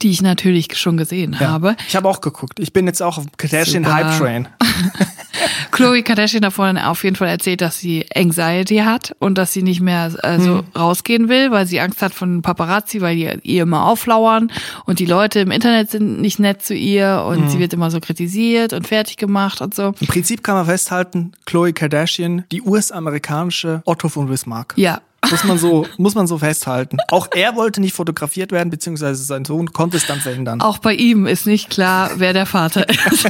die 0.02 0.12
ich 0.12 0.22
natürlich 0.22 0.76
schon 0.78 0.98
gesehen 0.98 1.40
habe, 1.40 1.76
Ich 1.88 1.96
habe 1.96 2.08
auch 2.10 2.22
geguckt. 2.22 2.60
Ich 2.60 2.74
bin 2.74 2.88
jetzt 2.88 3.02
auch 3.02 3.18
auf 3.18 3.26
Kardashian 3.38 3.84
Super. 3.84 3.96
Hype 3.96 4.18
Train. 4.18 4.48
Chloe 5.72 6.04
Kardashian 6.04 6.42
davon 6.42 6.78
auf 6.78 7.04
jeden 7.04 7.16
Fall 7.16 7.28
erzählt, 7.28 7.62
dass 7.62 7.80
sie 7.80 8.06
Anxiety 8.16 8.78
hat 8.78 9.16
und 9.20 9.38
dass 9.38 9.54
sie 9.54 9.64
nicht 9.64 9.82
mehr 9.82 10.12
äh, 10.24 10.40
so 10.40 10.64
rausgehen 10.78 11.30
will, 11.30 11.52
weil 11.52 11.66
sie 11.66 11.80
Angst 11.80 12.02
hat 12.02 12.14
von 12.14 12.42
Paparazzi, 12.42 13.02
weil 13.02 13.16
die 13.16 13.30
ihr 13.44 13.64
immer 13.64 13.86
auflauern 13.86 14.52
und 14.86 15.00
die 15.00 15.06
Leute 15.06 15.40
im 15.40 15.52
Internet 15.52 15.92
sind 15.92 16.22
nicht 16.22 16.40
nett 16.40 16.64
zu 16.64 16.74
ihr 16.74 17.26
und 17.28 17.50
sie 17.50 17.60
wird 17.60 17.74
immer 17.74 17.92
so 17.92 18.00
kritisiert 18.00 18.74
und 18.74 18.88
fertig 18.88 19.18
gemacht 19.18 19.62
und 19.62 19.74
so. 19.74 19.94
Im 20.00 20.08
Prinzip 20.08 20.44
kann 20.44 20.56
man 20.56 20.66
festhalten, 20.66 21.34
Chloe 21.46 21.74
Kardashian, 21.74 22.46
die 22.52 22.62
US-amerikanische 22.62 23.82
Otto 23.86 24.10
von 24.10 24.28
Bismarck. 24.28 24.74
Ja. 24.78 25.02
Muss 25.30 25.44
man 25.44 25.58
so, 25.58 25.88
muss 25.98 26.16
man 26.16 26.28
so 26.28 26.38
festhalten. 26.38 26.98
Auch 27.08 27.28
er 27.34 27.56
wollte 27.56 27.82
nicht 27.82 27.96
fotografiert 27.96 28.52
werden, 28.52 28.70
beziehungsweise 28.70 29.24
sein 29.24 29.46
Sohn 29.46 29.74
konnte 29.74 29.98
es 29.98 30.06
dann 30.06 30.20
verhindern. 30.20 30.62
Auch 30.62 30.78
bei 30.78 30.94
ihm 30.94 31.26
ist 31.26 31.48
nicht 31.48 31.70
klar, 31.70 32.12
wer 32.18 32.34
der 32.34 32.46
Vater 32.46 32.88
ist. 33.12 33.28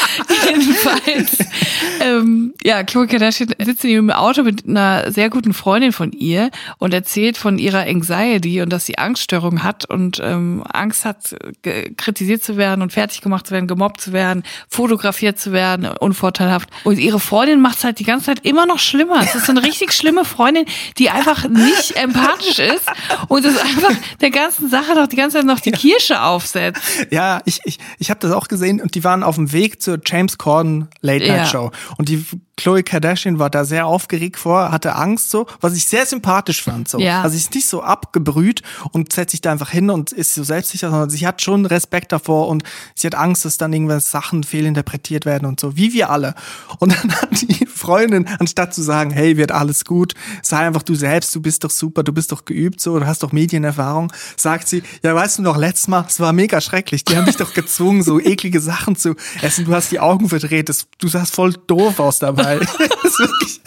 Jedenfalls, 0.48 1.38
ähm, 2.00 2.54
ja, 2.62 2.82
Khloe 2.82 3.06
Kardashian 3.06 3.54
sitzt 3.62 3.84
in 3.84 3.90
ihrem 3.90 4.10
Auto 4.10 4.42
mit 4.42 4.66
einer 4.66 5.10
sehr 5.10 5.30
guten 5.30 5.52
Freundin 5.52 5.92
von 5.92 6.12
ihr 6.12 6.50
und 6.78 6.94
erzählt 6.94 7.36
von 7.36 7.58
ihrer 7.58 7.80
Anxiety 7.80 8.62
und 8.62 8.70
dass 8.70 8.86
sie 8.86 8.98
Angststörungen 8.98 9.62
hat 9.62 9.84
und 9.84 10.20
ähm, 10.22 10.62
Angst 10.72 11.04
hat, 11.04 11.34
ge- 11.62 11.92
kritisiert 11.96 12.42
zu 12.42 12.56
werden 12.56 12.82
und 12.82 12.92
fertig 12.92 13.20
gemacht 13.20 13.46
zu 13.46 13.52
werden, 13.52 13.66
gemobbt 13.66 14.00
zu 14.00 14.12
werden, 14.12 14.42
fotografiert 14.68 15.38
zu 15.38 15.52
werden, 15.52 15.86
unvorteilhaft. 15.86 16.68
Und 16.84 16.98
ihre 16.98 17.20
Freundin 17.20 17.60
macht 17.60 17.78
es 17.78 17.84
halt 17.84 17.98
die 17.98 18.04
ganze 18.04 18.26
Zeit 18.26 18.40
immer 18.44 18.66
noch 18.66 18.78
schlimmer. 18.78 19.20
Es 19.22 19.34
ist 19.34 19.46
so 19.46 19.52
eine 19.52 19.62
richtig 19.62 19.92
schlimme 19.92 20.24
Freundin, 20.24 20.64
die 20.98 21.10
einfach 21.10 21.48
nicht 21.48 21.96
empathisch 21.96 22.58
ist 22.58 22.86
und 23.28 23.44
es 23.44 23.56
einfach 23.58 23.92
der 24.20 24.30
ganzen 24.30 24.68
Sache 24.70 24.94
noch 24.94 25.06
die 25.06 25.16
ganze 25.16 25.38
Zeit 25.38 25.46
noch 25.46 25.60
die 25.60 25.72
Kirsche 25.72 26.22
aufsetzt. 26.22 26.80
Ja, 27.10 27.40
ich, 27.44 27.60
ich, 27.64 27.78
ich 27.98 28.10
habe 28.10 28.20
das 28.20 28.32
auch 28.32 28.48
gesehen 28.48 28.80
und 28.80 28.94
die 28.94 29.04
waren 29.04 29.22
auf 29.22 29.36
dem 29.36 29.52
Weg 29.52 29.81
zur 29.82 29.98
James 30.04 30.38
Corden 30.38 30.88
Late 31.00 31.26
Night 31.26 31.38
Ja. 31.38 31.46
Show. 31.46 31.70
Und 31.98 32.08
die 32.08 32.24
Chloe 32.56 32.82
Kardashian 32.82 33.38
war 33.38 33.50
da 33.50 33.64
sehr 33.64 33.86
aufgeregt 33.86 34.38
vor, 34.38 34.70
hatte 34.70 34.94
Angst 34.94 35.30
so, 35.30 35.46
was 35.60 35.74
ich 35.74 35.86
sehr 35.86 36.06
sympathisch 36.06 36.62
fand. 36.62 36.88
So. 36.88 36.98
Ja. 36.98 37.22
Also 37.22 37.30
sie 37.30 37.42
ist 37.42 37.54
nicht 37.54 37.66
so 37.66 37.82
abgebrüht 37.82 38.62
und 38.92 39.12
setzt 39.12 39.32
sich 39.32 39.40
da 39.40 39.50
einfach 39.50 39.70
hin 39.70 39.90
und 39.90 40.12
ist 40.12 40.34
so 40.34 40.44
selbstsicher, 40.44 40.90
sondern 40.90 41.10
sie 41.10 41.26
hat 41.26 41.42
schon 41.42 41.66
Respekt 41.66 42.12
davor 42.12 42.48
und 42.48 42.62
sie 42.94 43.06
hat 43.06 43.14
Angst, 43.14 43.44
dass 43.44 43.58
dann 43.58 43.72
irgendwelche 43.72 44.06
Sachen 44.06 44.44
fehlinterpretiert 44.44 45.24
werden 45.26 45.46
und 45.46 45.60
so, 45.60 45.76
wie 45.76 45.92
wir 45.92 46.10
alle. 46.10 46.34
Und 46.78 46.92
dann 46.92 47.12
hat 47.20 47.40
die 47.40 47.66
Freundin, 47.82 48.26
anstatt 48.38 48.72
zu 48.72 48.80
sagen, 48.80 49.10
hey, 49.10 49.36
wird 49.36 49.52
alles 49.52 49.84
gut, 49.84 50.14
sei 50.42 50.58
einfach 50.58 50.82
du 50.82 50.94
selbst, 50.94 51.34
du 51.34 51.42
bist 51.42 51.64
doch 51.64 51.70
super, 51.70 52.02
du 52.02 52.12
bist 52.12 52.32
doch 52.32 52.44
geübt 52.44 52.80
so, 52.80 52.98
du 52.98 53.06
hast 53.06 53.22
doch 53.22 53.32
Medienerfahrung, 53.32 54.12
sagt 54.36 54.68
sie, 54.68 54.82
ja, 55.02 55.14
weißt 55.14 55.38
du 55.38 55.42
noch, 55.42 55.56
letztes 55.56 55.88
Mal, 55.88 56.04
es 56.08 56.20
war 56.20 56.32
mega 56.32 56.60
schrecklich, 56.60 57.04
die 57.04 57.16
haben 57.16 57.26
dich 57.26 57.36
doch 57.36 57.52
gezwungen, 57.52 58.02
so 58.02 58.20
eklige 58.20 58.60
Sachen 58.60 58.96
zu 58.96 59.16
essen, 59.42 59.64
du 59.64 59.74
hast 59.74 59.90
die 59.90 60.00
Augen 60.00 60.28
verdreht, 60.28 60.68
das, 60.68 60.86
du 60.98 61.08
sahst 61.08 61.34
voll 61.34 61.54
doof 61.66 61.98
aus 62.00 62.18
dabei. 62.18 62.60
Das 63.02 63.18
ist 63.18 63.18
wirklich, 63.18 63.60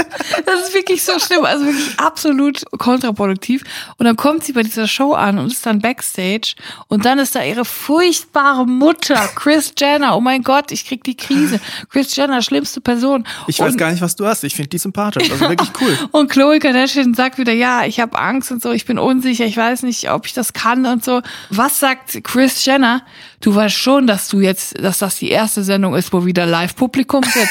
Das 0.46 0.68
ist 0.68 0.74
wirklich 0.74 1.04
so 1.04 1.20
schlimm, 1.20 1.46
also 1.46 1.66
wirklich 1.66 2.00
absolut 2.00 2.64
kontraproduktiv. 2.78 3.64
Und 3.98 4.06
dann 4.06 4.16
kommt 4.16 4.44
sie 4.44 4.54
bei 4.54 4.64
dieser 4.64 4.88
Show 4.88 5.14
an 5.14 5.38
und 5.40 5.48
ist 5.48 5.66
dann 5.66 5.80
backstage 5.80 6.56
und 6.88 7.06
dann 7.06 7.20
ist 7.20 7.36
da 7.36 7.44
ihre 7.44 7.66
furchtbare 7.66 8.66
Mutter, 8.66 9.30
Chris 9.36 9.74
Jenner. 9.78 10.16
Oh 10.16 10.22
mein 10.22 10.44
Gott, 10.44 10.72
ich 10.72 10.86
krieg 10.86 11.04
die 11.04 11.16
Krise. 11.16 11.60
Chris 11.90 12.16
Jenner, 12.16 12.42
schlimmste 12.42 12.82
Person. 12.82 13.26
ich 13.48 13.60
weiß 13.60 13.74
und, 13.74 13.78
gar 13.78 13.92
nicht, 13.92 14.02
was 14.06 14.16
du 14.16 14.26
hast, 14.26 14.44
ich 14.44 14.56
finde 14.56 14.70
die 14.70 14.78
sympathisch, 14.78 15.30
also 15.32 15.50
wirklich 15.50 15.70
cool. 15.82 15.98
Und 16.12 16.30
Chloe 16.30 16.60
Kardashian 16.60 17.14
sagt 17.16 17.40
wieder, 17.40 17.54
ja, 17.54 17.86
ich 17.86 18.00
habe 18.00 18.18
Angst 18.18 18.52
und 18.52 18.62
so, 18.62 18.72
ich 18.72 18.86
bin 18.86 19.00
unsicher, 19.00 19.46
ich 19.46 19.58
weiß 19.58 19.84
nicht, 19.84 20.12
ob 20.12 20.28
ich 20.28 20.34
das 20.34 20.54
kann 20.54 20.86
und 20.86 21.04
so. 21.04 21.22
Was 21.50 21.80
sagt 21.80 22.24
Chris 22.24 22.64
Jenner? 22.64 23.02
Du 23.42 23.54
weißt 23.54 23.76
schon, 23.76 24.08
dass 24.08 24.28
du 24.28 24.40
jetzt, 24.40 24.82
dass 24.82 25.00
das 25.00 25.18
die 25.18 25.30
erste 25.30 25.64
Sendung 25.64 25.96
ist, 25.96 26.14
wo 26.14 26.26
wieder 26.26 26.46
Live-Publikum 26.46 27.24
sitzt. 27.24 27.50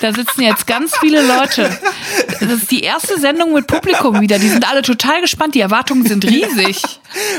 Da 0.00 0.12
sitzen 0.12 0.42
jetzt 0.42 0.66
ganz 0.66 0.96
viele 0.98 1.20
Leute. 1.20 1.76
Das 2.40 2.52
ist 2.52 2.70
die 2.70 2.80
erste 2.80 3.18
Sendung 3.18 3.52
mit 3.52 3.66
Publikum 3.66 4.20
wieder. 4.20 4.38
Die 4.38 4.48
sind 4.48 4.68
alle 4.68 4.82
total 4.82 5.20
gespannt. 5.20 5.54
Die 5.54 5.60
Erwartungen 5.60 6.06
sind 6.06 6.24
riesig. 6.24 6.82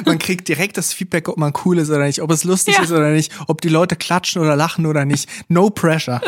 Man 0.06 0.20
kriegt 0.20 0.48
direkt 0.48 0.78
das 0.78 0.94
Feedback, 0.94 1.28
ob 1.30 1.38
man 1.38 1.54
cool 1.66 1.78
ist 1.78 1.90
oder 1.90 2.06
nicht, 2.06 2.22
ob 2.22 2.32
es 2.32 2.44
lustig 2.44 2.76
Ja. 2.76 2.84
ist 2.84 2.92
oder 2.92 3.12
nicht, 3.12 3.32
ob 3.48 3.62
die 3.62 3.70
Leute 3.70 3.96
klatschen 3.96 4.42
oder 4.42 4.56
lachen 4.56 4.86
oder 4.86 5.06
nicht. 5.06 5.30
No 5.50 5.70
pressure. 5.70 6.22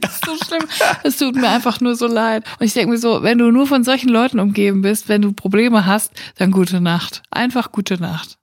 Das 0.00 0.12
ist 0.14 0.24
so 0.24 0.36
schlimm. 0.46 0.66
Es 1.04 1.16
tut 1.18 1.34
mir 1.36 1.48
einfach 1.48 1.80
nur 1.80 1.94
so 1.96 2.06
leid. 2.06 2.44
Und 2.58 2.66
ich 2.66 2.72
denke 2.72 2.92
mir 2.92 2.98
so, 2.98 3.22
wenn 3.22 3.38
du 3.38 3.50
nur 3.50 3.66
von 3.66 3.84
solchen 3.84 4.08
Leuten 4.08 4.38
umgeben 4.40 4.82
bist, 4.82 5.08
wenn 5.08 5.22
du 5.22 5.32
Probleme 5.32 5.86
hast, 5.86 6.12
dann 6.36 6.50
gute 6.50 6.80
Nacht. 6.80 7.22
Einfach 7.30 7.72
gute 7.72 8.00
Nacht. 8.00 8.38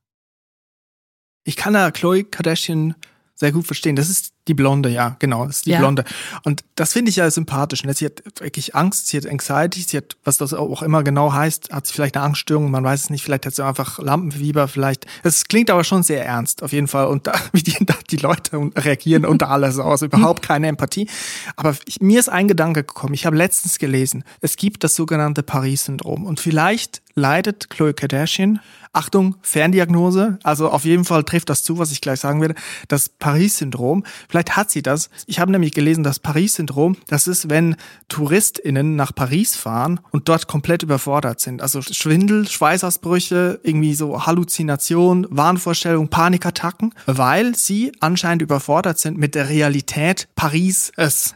Ich 1.43 1.55
kann 1.55 1.73
da 1.73 1.91
Chloe 1.91 2.23
Kardashian 2.23 2.95
sehr 3.35 3.51
gut 3.51 3.65
verstehen. 3.65 3.95
Das 3.95 4.09
ist 4.09 4.33
die 4.47 4.53
Blonde, 4.53 4.89
ja, 4.89 5.15
genau, 5.19 5.45
das 5.45 5.57
ist 5.57 5.65
die 5.65 5.71
Ja. 5.71 5.79
Blonde. 5.79 6.03
Und 6.43 6.63
das 6.75 6.93
finde 6.93 7.09
ich 7.09 7.17
ja 7.17 7.29
sympathisch. 7.29 7.83
Ne? 7.83 7.93
Sie 7.93 8.05
hat 8.05 8.23
wirklich 8.39 8.75
Angst, 8.75 9.07
sie 9.07 9.17
hat 9.17 9.27
Anxiety, 9.27 9.81
sie 9.81 9.97
hat, 9.97 10.17
was 10.23 10.37
das 10.37 10.53
auch 10.53 10.81
immer 10.81 11.03
genau 11.03 11.33
heißt, 11.33 11.71
hat 11.71 11.85
sie 11.87 11.93
vielleicht 11.93 12.15
eine 12.15 12.25
Angststörung, 12.25 12.71
man 12.71 12.83
weiß 12.83 13.03
es 13.03 13.09
nicht, 13.09 13.23
vielleicht 13.23 13.45
hat 13.45 13.55
sie 13.55 13.65
einfach 13.65 13.99
Lampenfieber, 13.99 14.67
vielleicht. 14.67 15.05
Es 15.23 15.45
klingt 15.45 15.69
aber 15.69 15.83
schon 15.83 16.03
sehr 16.03 16.25
ernst, 16.25 16.63
auf 16.63 16.71
jeden 16.71 16.87
Fall. 16.87 17.07
Und 17.07 17.27
da, 17.27 17.33
wie 17.51 17.63
die, 17.63 17.75
die 18.09 18.17
Leute 18.17 18.71
reagieren 18.75 19.25
unter 19.25 19.49
alles 19.49 19.79
aus, 19.79 20.01
überhaupt 20.01 20.43
keine 20.43 20.67
Empathie. 20.67 21.09
Aber 21.55 21.75
ich, 21.85 22.01
mir 22.01 22.19
ist 22.19 22.29
ein 22.29 22.47
Gedanke 22.47 22.83
gekommen, 22.83 23.13
ich 23.13 23.25
habe 23.25 23.35
letztens 23.35 23.79
gelesen, 23.79 24.23
es 24.41 24.55
gibt 24.55 24.83
das 24.83 24.95
sogenannte 24.95 25.43
Paris-Syndrom. 25.43 26.25
Und 26.25 26.39
vielleicht 26.39 27.01
leidet 27.17 27.69
Chloe 27.69 27.93
Kardashian. 27.93 28.61
Achtung, 28.93 29.35
Ferndiagnose. 29.41 30.39
Also 30.43 30.69
auf 30.69 30.83
jeden 30.83 31.05
Fall 31.05 31.23
trifft 31.23 31.49
das 31.49 31.63
zu, 31.63 31.77
was 31.77 31.91
ich 31.91 32.01
gleich 32.01 32.19
sagen 32.19 32.41
werde. 32.41 32.55
Das 32.87 33.09
Paris-Syndrom. 33.09 34.03
Vielleicht 34.27 34.55
hat 34.55 34.71
sie 34.71 34.81
das. 34.81 35.09
Ich 35.27 35.39
habe 35.39 35.51
nämlich 35.51 35.73
gelesen, 35.73 36.03
das 36.03 36.19
Paris-Syndrom, 36.19 36.97
das 37.07 37.27
ist, 37.27 37.49
wenn 37.49 37.75
TouristInnen 38.07 38.95
nach 38.95 39.13
Paris 39.13 39.55
fahren 39.55 39.99
und 40.11 40.29
dort 40.29 40.47
komplett 40.47 40.81
überfordert 40.81 41.39
sind. 41.39 41.61
Also 41.61 41.81
Schwindel, 41.81 42.47
Schweißausbrüche, 42.47 43.59
irgendwie 43.61 43.93
so 43.93 44.25
Halluzination, 44.25 45.27
Wahnvorstellung, 45.29 46.07
Panikattacken, 46.07 46.93
weil 47.05 47.55
sie 47.55 47.91
anscheinend 47.99 48.41
überfordert 48.41 48.97
sind 48.97 49.17
mit 49.17 49.35
der 49.35 49.49
Realität 49.49 50.27
Paris 50.35 50.91
es. 50.95 51.35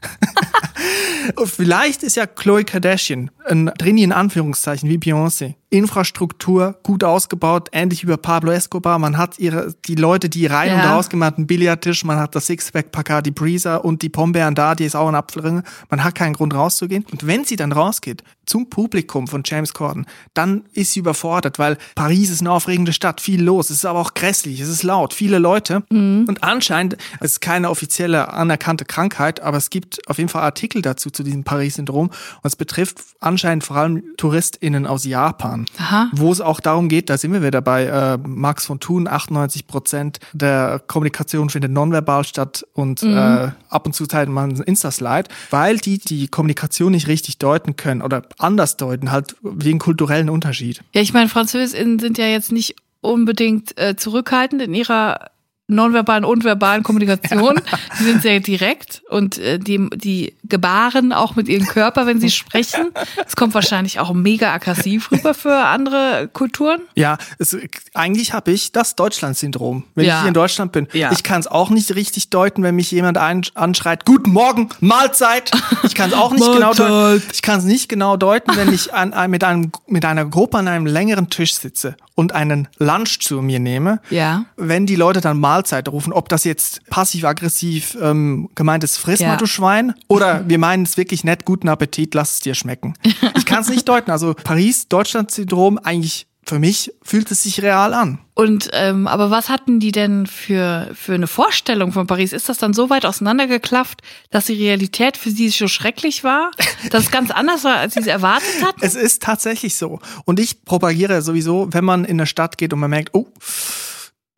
Vielleicht 1.46 2.02
ist 2.02 2.16
ja 2.16 2.26
Chloe 2.26 2.64
Kardashian 2.64 3.30
ein 3.46 3.72
Drini 3.78 4.04
in 4.04 4.12
Anführungszeichen 4.12 4.90
wie 4.90 4.98
Beyoncé. 4.98 5.56
Infrastruktur 5.72 6.76
gut 6.84 7.04
ausgebaut, 7.06 7.70
ähnlich 7.72 8.04
wie 8.04 8.08
bei 8.08 8.18
Pablo 8.18 8.52
Escobar. 8.52 9.00
Man 9.00 9.18
hat 9.18 9.40
ihre, 9.40 9.74
die 9.86 9.96
Leute, 9.96 10.28
die 10.28 10.46
rein 10.46 10.68
ja. 10.68 10.76
und 10.76 10.90
raus 10.90 11.10
gemacht, 11.10 11.38
einen 11.38 11.48
Billardtisch, 11.48 12.04
man 12.04 12.20
hat 12.20 12.36
das 12.36 12.48
Sixpack 12.48 12.92
Bacardi 12.92 13.32
Breezer 13.32 13.84
und 13.86 14.02
die 14.02 14.10
Pombeeren 14.10 14.54
da, 14.54 14.76
die 14.76 14.84
ist 14.84 14.96
auch 14.96 15.08
ein 15.08 15.16
Apfelringe. 15.16 15.64
Man 15.90 16.04
hat 16.04 16.16
keinen 16.16 16.34
Grund 16.34 16.54
rauszugehen. 16.54 17.06
Und 17.10 17.26
wenn 17.26 17.46
sie 17.46 17.56
dann 17.56 17.72
rausgeht 17.72 18.22
zum 18.46 18.70
Publikum 18.70 19.30
von 19.30 19.44
James 19.46 19.74
Corden, 19.74 20.08
dann 20.34 20.66
ist 20.74 20.92
sie 20.92 21.00
überfordert, 21.00 21.58
weil 21.58 21.78
Paris 21.96 22.30
ist 22.30 22.42
eine 22.42 22.52
aufregende 22.52 22.92
Stadt, 22.92 23.22
viel 23.22 23.42
los. 23.42 23.70
Es 23.70 23.78
ist 23.78 23.86
aber 23.86 24.00
auch 24.00 24.14
grässlich, 24.14 24.60
es 24.60 24.68
ist 24.68 24.84
laut, 24.84 25.14
viele 25.14 25.40
Leute. 25.40 25.84
Mhm. 25.90 26.26
Und 26.28 26.44
anscheinend, 26.44 26.98
es 27.22 27.34
ist 27.34 27.42
keine 27.42 27.70
offizielle 27.70 28.34
anerkannte 28.34 28.84
Krankheit, 28.84 29.40
aber 29.40 29.56
es 29.56 29.70
gibt 29.70 30.06
auf 30.10 30.18
jeden 30.18 30.30
Fall 30.30 30.44
Artikel 30.44 30.82
dazu, 30.82 31.10
zu 31.12 31.24
diesem 31.24 31.46
Paris-Syndrom. 31.46 32.08
Und 32.08 32.14
es 32.44 32.58
betrifft 32.58 32.98
anscheinend 33.22 33.64
vor 33.64 33.78
allem 33.78 34.04
TouristInnen 34.18 34.86
aus 34.86 35.06
Japan. 35.06 35.61
Aha. 35.78 36.10
wo 36.14 36.32
es 36.32 36.42
auch 36.42 36.60
darum 36.60 36.90
geht, 36.90 37.10
da 37.10 37.18
sind 37.18 37.34
wir 37.34 37.44
wieder 37.44 37.62
bei 37.62 37.86
äh, 37.86 38.18
Max 38.18 38.66
von 38.66 38.80
Thun, 38.80 39.08
98 39.08 39.68
Prozent 39.68 40.20
der 40.34 40.82
Kommunikation 40.88 41.50
findet 41.50 41.72
nonverbal 41.72 42.24
statt 42.24 42.66
und 42.74 43.04
mhm. 43.04 43.18
äh, 43.18 43.52
ab 43.70 43.86
und 43.86 43.94
zu 43.94 44.06
teilt 44.06 44.30
man 44.30 44.52
ein 44.52 44.62
Insta-Slide, 44.62 45.30
weil 45.50 45.78
die 45.78 45.98
die 45.98 46.28
Kommunikation 46.28 46.92
nicht 46.92 47.08
richtig 47.08 47.38
deuten 47.38 47.76
können 47.76 48.02
oder 48.02 48.24
anders 48.38 48.78
deuten, 48.78 49.12
halt 49.12 49.36
wegen 49.42 49.80
kulturellen 49.80 50.30
Unterschied. 50.30 50.82
Ja, 50.94 51.02
ich 51.02 51.14
meine, 51.14 51.30
Französinnen 51.30 52.00
sind 52.00 52.18
ja 52.18 52.26
jetzt 52.26 52.52
nicht 52.52 52.76
unbedingt 53.02 53.78
äh, 53.78 53.96
zurückhaltend 53.96 54.62
in 54.62 54.74
ihrer 54.74 55.32
nonverbalen 55.72 56.26
und 56.26 56.44
verbalen 56.44 56.84
Kommunikation. 56.84 57.60
Die 58.00 58.04
sind 58.04 58.22
sehr 58.22 58.40
direkt 58.40 59.02
und 59.10 59.38
äh, 59.38 59.60
die, 59.60 59.90
die 59.94 60.36
gebaren 60.44 61.14
auch 61.14 61.36
mit 61.36 61.48
ihrem 61.48 61.66
Körper, 61.66 62.06
wenn 62.06 62.20
sie 62.20 62.30
sprechen. 62.30 62.92
Es 63.26 63.36
kommt 63.36 63.54
wahrscheinlich 63.54 64.00
auch 64.00 64.14
mega 64.14 64.54
aggressiv 64.54 65.12
rüber 65.12 65.34
für 65.34 65.56
andere 65.56 66.30
Kulturen. 66.32 66.82
Ja, 66.96 67.18
es, 67.38 67.58
eigentlich 67.94 68.34
habe 68.34 68.52
ich 68.52 68.72
das 68.72 68.96
Deutschland-Syndrom, 68.96 69.84
wenn 69.96 70.06
ja. 70.06 70.16
ich 70.16 70.20
hier 70.22 70.28
in 70.30 70.34
Deutschland 70.34 70.72
bin. 70.72 70.88
Ja. 70.94 71.12
Ich 71.12 71.24
kann 71.24 71.40
es 71.40 71.48
auch 71.48 71.70
nicht 71.70 71.96
richtig 71.96 72.30
deuten, 72.30 72.64
wenn 72.64 72.76
mich 72.76 72.92
jemand 72.92 73.18
anschreit, 73.18 74.06
guten 74.06 74.32
Morgen, 74.32 74.70
Mahlzeit. 74.80 75.52
Ich 75.84 75.96
kann 75.96 76.10
es 76.10 76.16
auch 76.16 76.32
nicht 76.32 76.52
genau 76.52 76.74
deuten. 76.74 77.24
Ich 77.32 77.42
kann 77.42 77.60
es 77.60 77.66
nicht 77.66 77.90
genau 77.90 78.18
deuten, 78.18 78.56
wenn 78.56 78.74
ich 78.74 78.94
an, 78.94 79.14
mit, 79.30 79.44
einem, 79.44 79.72
mit 79.88 80.06
einer 80.06 80.26
Gruppe 80.26 80.58
an 80.58 80.68
einem 80.68 80.86
längeren 80.86 81.30
Tisch 81.30 81.54
sitze 81.54 81.96
und 82.16 82.34
einen 82.34 82.68
Lunch 82.78 83.20
zu 83.20 83.42
mir 83.42 83.60
nehme. 83.60 84.00
Ja. 84.10 84.46
Wenn 84.58 84.86
die 84.86 84.96
Leute 84.96 85.22
dann 85.22 85.40
Mahlzeit 85.40 85.61
Mahlzeit 85.62 85.88
rufen, 85.90 86.12
ob 86.12 86.28
das 86.30 86.44
jetzt 86.44 86.84
passiv-aggressiv 86.90 87.96
ähm, 88.02 88.50
gemeint 88.56 88.84
ist, 88.84 88.98
friss 88.98 89.20
ja. 89.20 89.28
mal 89.30 89.38
du 89.38 89.46
Schwein, 89.46 89.94
oder 90.08 90.48
wir 90.48 90.58
meinen 90.58 90.84
es 90.84 90.98
wirklich 90.98 91.24
nett, 91.24 91.46
guten 91.46 91.70
Appetit, 91.70 92.16
lass 92.16 92.34
es 92.34 92.40
dir 92.40 92.56
schmecken. 92.56 92.96
Ich 93.38 93.46
kann 93.46 93.62
es 93.62 93.70
nicht 93.70 93.88
deuten. 93.88 94.12
Also 94.12 94.34
Paris, 94.34 94.88
Deutschland-Syndrom, 94.88 95.78
eigentlich 95.78 96.28
für 96.44 96.58
mich 96.58 96.92
fühlt 97.04 97.30
es 97.30 97.44
sich 97.44 97.62
real 97.62 97.94
an. 97.94 98.18
Und 98.34 98.70
ähm, 98.74 99.08
aber 99.08 99.30
was 99.30 99.50
hatten 99.50 99.80
die 99.80 99.92
denn 99.92 100.26
für 100.26 100.90
für 100.94 101.14
eine 101.14 101.28
Vorstellung 101.28 101.92
von 101.92 102.08
Paris? 102.08 102.34
Ist 102.34 102.50
das 102.50 102.58
dann 102.58 102.74
so 102.74 102.90
weit 102.90 103.06
auseinandergeklafft, 103.06 104.02
dass 104.32 104.46
die 104.46 104.54
Realität 104.54 105.18
für 105.18 105.30
sie 105.30 105.50
so 105.50 105.68
schrecklich 105.68 106.24
war, 106.24 106.50
dass 106.90 107.04
es 107.04 107.12
ganz 107.12 107.30
anders 107.30 107.64
war, 107.64 107.78
als 107.78 107.94
sie 107.94 108.00
es 108.00 108.08
erwartet 108.08 108.64
hatten? 108.66 108.80
Es 108.82 108.96
ist 108.96 109.22
tatsächlich 109.22 109.76
so. 109.76 110.00
Und 110.26 110.40
ich 110.40 110.66
propagiere 110.66 111.22
sowieso, 111.22 111.68
wenn 111.72 111.86
man 111.86 112.04
in 112.04 112.20
eine 112.20 112.26
Stadt 112.26 112.58
geht 112.58 112.74
und 112.74 112.80
man 112.80 112.90
merkt, 112.90 113.12
oh 113.14 113.28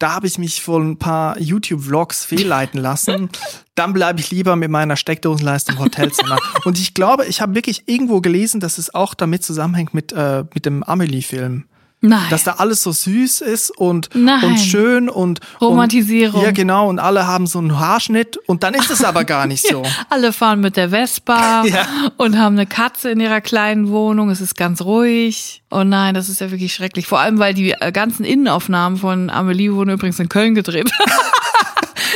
da 0.04 0.16
habe 0.16 0.28
ich 0.28 0.38
mich 0.38 0.62
von 0.62 0.92
ein 0.92 0.98
paar 0.98 1.40
YouTube-Vlogs 1.40 2.26
fehlleiten 2.26 2.78
lassen. 2.78 3.30
Dann 3.74 3.94
bleibe 3.94 4.20
ich 4.20 4.32
lieber 4.32 4.58
mit 4.58 4.70
meiner 4.70 4.98
Steckdosenleiste 4.98 5.72
im 5.72 5.80
Hotelzimmer. 5.80 6.38
Und 6.66 6.78
ich 6.78 6.94
glaube, 6.94 7.26
ich 7.26 7.40
habe 7.40 7.56
wirklich 7.56 7.84
irgendwo 7.86 8.20
gelesen, 8.20 8.60
dass 8.60 8.78
es 8.78 8.94
auch 8.94 9.14
damit 9.14 9.46
zusammenhängt 9.46 9.94
mit, 9.94 10.12
äh, 10.12 10.44
mit 10.54 10.66
dem 10.66 10.84
Amelie-Film. 10.84 11.70
Nein. 12.06 12.30
Dass 12.30 12.44
da 12.44 12.56
alles 12.58 12.84
so 12.84 12.92
süß 12.92 13.40
ist 13.40 13.72
und, 13.72 14.14
und 14.14 14.60
schön 14.60 15.08
und 15.08 15.40
Romantisierung. 15.62 16.42
Und, 16.42 16.46
ja, 16.46 16.52
genau. 16.52 16.90
Und 16.90 17.00
alle 17.00 17.28
haben 17.28 17.48
so 17.48 17.60
einen 17.60 17.80
Haarschnitt 17.80 18.36
und 18.46 18.64
dann 18.64 18.74
ist 18.74 18.92
es 18.92 19.06
aber 19.06 19.24
gar 19.24 19.48
nicht 19.48 19.66
so. 19.66 19.84
alle 20.10 20.34
fahren 20.34 20.60
mit 20.60 20.76
der 20.76 20.90
Vespa 20.90 21.64
ja. 21.66 21.88
und 22.18 22.38
haben 22.38 22.56
eine 22.56 22.66
Katze 22.66 23.10
in 23.10 23.22
ihrer 23.22 23.40
kleinen 23.40 23.88
Wohnung. 23.88 24.30
Es 24.30 24.42
ist 24.42 24.58
ganz 24.58 24.82
ruhig. 24.82 25.64
Oh 25.72 25.86
nein, 25.86 26.14
das 26.14 26.28
ist 26.28 26.42
ja 26.42 26.52
wirklich 26.52 26.74
schrecklich. 26.74 27.08
Vor 27.08 27.22
allem, 27.22 27.40
weil 27.40 27.54
die 27.54 27.72
äh, 27.72 27.94
ganzen 27.94 28.26
Innenaufnahmen 28.26 28.98
von 28.98 29.30
Amelie 29.30 29.74
wurden 29.74 29.92
übrigens 29.92 30.20
in 30.20 30.28
Köln 30.28 30.56
gedreht. 30.56 30.92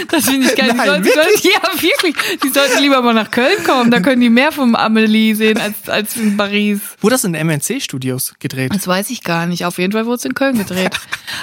Das 0.10 0.25
finde 0.25 0.47
ich 0.47 0.55
geil. 0.55 0.73
Nein, 0.75 1.03
die 1.03 1.10
sollten, 1.10 1.25
wirklich? 1.25 1.43
Sollten, 1.43 1.47
ja, 1.53 1.81
wirklich. 1.81 2.39
Die 2.43 2.49
sollten 2.49 2.81
lieber 2.81 3.01
mal 3.01 3.13
nach 3.13 3.31
Köln 3.31 3.63
kommen. 3.65 3.91
Da 3.91 3.99
können 3.99 4.21
die 4.21 4.29
mehr 4.29 4.51
vom 4.51 4.75
Amelie 4.75 5.33
sehen 5.36 5.60
als, 5.60 5.89
als 5.89 6.15
in 6.17 6.38
Paris. 6.38 6.81
Wurde 7.01 7.15
das 7.15 7.23
in 7.23 7.31
MNC-Studios 7.31 8.36
gedreht? 8.39 8.73
Das 8.73 8.88
weiß 8.88 9.10
ich 9.10 9.23
gar 9.23 9.45
nicht. 9.45 9.65
Auf 9.65 9.77
jeden 9.77 9.93
Fall 9.93 10.05
wurde 10.05 10.15
es 10.15 10.25
in 10.25 10.33
Köln 10.33 10.57
gedreht. 10.57 10.95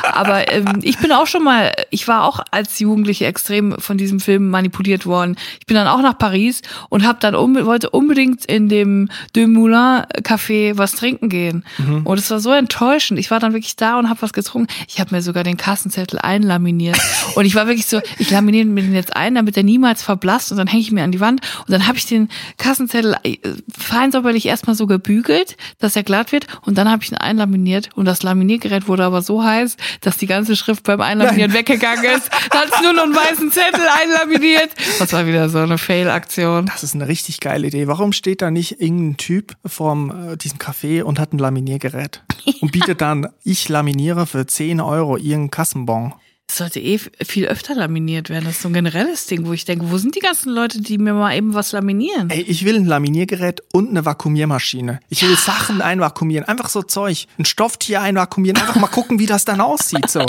Aber 0.03 0.51
ähm, 0.53 0.81
ich 0.83 0.99
bin 0.99 1.13
auch 1.13 1.27
schon 1.27 1.45
mal, 1.45 1.73
ich 1.91 2.09
war 2.09 2.25
auch 2.25 2.41
als 2.51 2.79
Jugendliche 2.79 3.27
extrem 3.27 3.77
von 3.79 3.99
diesem 3.99 4.21
Film 4.21 4.49
manipuliert 4.49 5.07
worden. 5.07 5.37
Ich 5.61 5.67
bin 5.67 5.77
dann 5.77 5.89
auch 5.89 6.03
nach 6.03 6.19
Paris 6.19 6.63
und 6.89 7.07
habe 7.07 7.19
dann 7.21 7.35
um, 7.35 7.55
wollte 7.67 7.91
unbedingt 7.91 8.45
in 8.47 8.69
dem 8.69 9.09
De 9.35 9.47
Moulin 9.47 10.05
Café 10.23 10.77
was 10.77 10.93
trinken 10.93 11.29
gehen. 11.29 11.65
Mhm. 11.79 12.03
Und 12.05 12.19
es 12.19 12.31
war 12.31 12.41
so 12.41 12.53
enttäuschend. 12.53 13.19
Ich 13.19 13.31
war 13.31 13.41
dann 13.41 13.53
wirklich 13.53 13.77
da 13.77 13.99
und 13.99 14.09
habe 14.09 14.23
was 14.23 14.33
getrunken. 14.33 14.73
Ich 14.89 15.01
habe 15.01 15.15
mir 15.15 15.23
sogar 15.23 15.45
den 15.45 15.57
Kassenzettel 15.57 16.19
einlaminiert. 16.19 16.99
Und 17.35 17.47
ich 17.47 17.55
war 17.55 17.67
wirklich 17.67 17.87
so, 17.87 18.01
ich 18.19 18.31
laminiere 18.31 18.44
mir 18.45 18.53
den 18.53 18.95
jetzt 18.95 19.17
ein, 19.17 19.35
damit 19.35 19.57
er 19.57 19.63
niemals 19.63 20.03
verblasst 20.03 20.53
und 20.53 20.59
dann 20.59 20.67
hänge 20.67 20.83
ich 20.83 20.93
mir 20.93 21.03
an 21.03 21.13
die 21.13 21.21
Wand 21.21 21.41
und 21.61 21.71
dann 21.71 21.87
habe 21.87 21.99
ich 21.99 22.07
den 22.07 22.29
Kassenzettel 22.57 23.17
äh, 23.23 23.39
fein 23.77 24.13
säuberlich 24.13 24.47
erstmal 24.47 24.77
so 24.77 24.87
gebügelt, 24.87 25.57
dass 25.79 25.97
er 25.97 26.03
glatt 26.03 26.33
wird 26.33 26.47
und 26.63 26.79
dann 26.79 26.91
habe 26.91 27.03
ich 27.03 27.11
ihn 27.11 27.17
einlaminiert 27.17 27.91
und 27.95 28.05
das 28.05 28.23
Laminiergerät 28.23 28.89
wurde 28.89 29.05
aber 29.05 29.23
so 29.23 29.43
heiß, 29.43 29.77
dass 30.01 30.17
die 30.17 30.27
ganze 30.27 30.57
Schrift 30.57 30.85
beim 30.85 31.01
Einlaminieren 31.01 31.51
Nein. 31.51 31.61
weggegangen 31.61 32.05
ist. 32.05 32.31
Da 32.51 32.61
hat 32.61 32.71
es 32.73 32.83
nur 32.83 32.93
noch 32.93 33.05
einen 33.05 33.15
weißen 33.15 33.51
Zettel 33.51 33.87
einlaminiert. 34.03 34.71
Das 34.99 35.13
war 35.13 35.27
wieder 35.27 35.49
so 35.49 35.59
eine 35.59 35.79
Fail-Aktion. 35.79 36.67
Das 36.67 36.83
ist 36.83 36.95
eine 36.95 37.09
richtig 37.09 37.41
geile 37.41 37.67
Idee. 37.67 37.87
Warum 37.87 38.13
steht 38.13 38.43
da 38.43 38.51
nicht 38.51 38.81
irgendein 38.81 39.17
Typ 39.17 39.57
vor 39.65 39.95
äh, 39.95 40.37
diesem 40.37 40.59
Café 40.59 41.03
und 41.03 41.19
hat 41.19 41.33
ein 41.33 41.39
Laminiergerät 41.39 42.23
und 42.61 42.73
bietet 42.73 43.01
dann, 43.01 43.29
ich 43.43 43.69
laminiere 43.69 44.27
für 44.27 44.47
10 44.47 44.81
Euro 44.81 45.17
ihren 45.17 45.51
Kassenbon? 45.51 46.15
Sollte 46.55 46.79
eh 46.79 46.99
viel 46.99 47.47
öfter 47.47 47.75
laminiert 47.75 48.31
werden. 48.31 48.45
Das 48.45 48.55
ist 48.55 48.63
so 48.63 48.69
ein 48.69 48.75
generelles 48.75 49.27
Ding, 49.27 49.45
wo 49.47 49.53
ich 49.53 49.65
denke, 49.65 49.91
wo 49.91 49.99
sind 49.99 50.15
die 50.15 50.21
ganzen 50.21 50.53
Leute, 50.53 50.81
die 50.81 50.99
mir 50.99 51.13
mal 51.13 51.37
eben 51.37 51.53
was 51.53 51.73
laminieren? 51.73 52.31
Ey, 52.31 52.43
ich 52.43 52.65
will 52.65 52.77
ein 52.77 52.85
Laminiergerät 52.85 53.61
und 53.73 53.91
eine 53.91 54.05
Vakuumiermaschine. 54.05 55.01
Ich 55.09 55.23
will. 55.23 55.37
Sachen 55.37 55.83
einvakuumieren, 55.83 56.47
einfach 56.47 56.69
so 56.69 56.83
Zeug. 56.83 57.27
Ein 57.39 57.45
Stofftier 57.45 58.03
einvakuumieren, 58.03 58.57
einfach 58.61 58.77
mal 58.77 58.87
gucken, 58.87 59.19
wie 59.19 59.27
das 59.27 59.45
dann 59.45 59.61
aussieht. 59.61 60.09
So. 60.09 60.25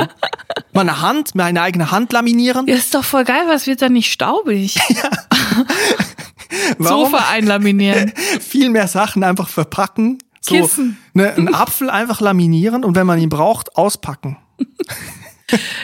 Meine 0.73 1.01
Hand, 1.01 1.35
meine 1.35 1.61
eigene 1.61 1.91
Hand 1.91 2.11
laminieren. 2.11 2.67
Ja, 2.67 2.75
ist 2.75 2.95
doch 2.95 3.03
voll 3.03 3.23
geil, 3.23 3.43
was 3.47 3.67
wird 3.67 3.81
dann 3.81 3.93
nicht 3.93 4.11
staubig? 4.11 4.79
Ja. 4.89 5.09
Sofa 6.79 7.29
einlaminieren. 7.29 8.13
Viel 8.39 8.69
mehr 8.69 8.87
Sachen 8.87 9.23
einfach 9.23 9.49
verpacken. 9.49 10.19
So, 10.41 10.55
Kissen. 10.55 10.97
Ne, 11.13 11.33
einen 11.33 11.53
Apfel 11.53 11.89
einfach 11.89 12.21
laminieren 12.21 12.83
und 12.83 12.95
wenn 12.95 13.07
man 13.07 13.19
ihn 13.19 13.29
braucht, 13.29 13.75
auspacken. 13.75 14.37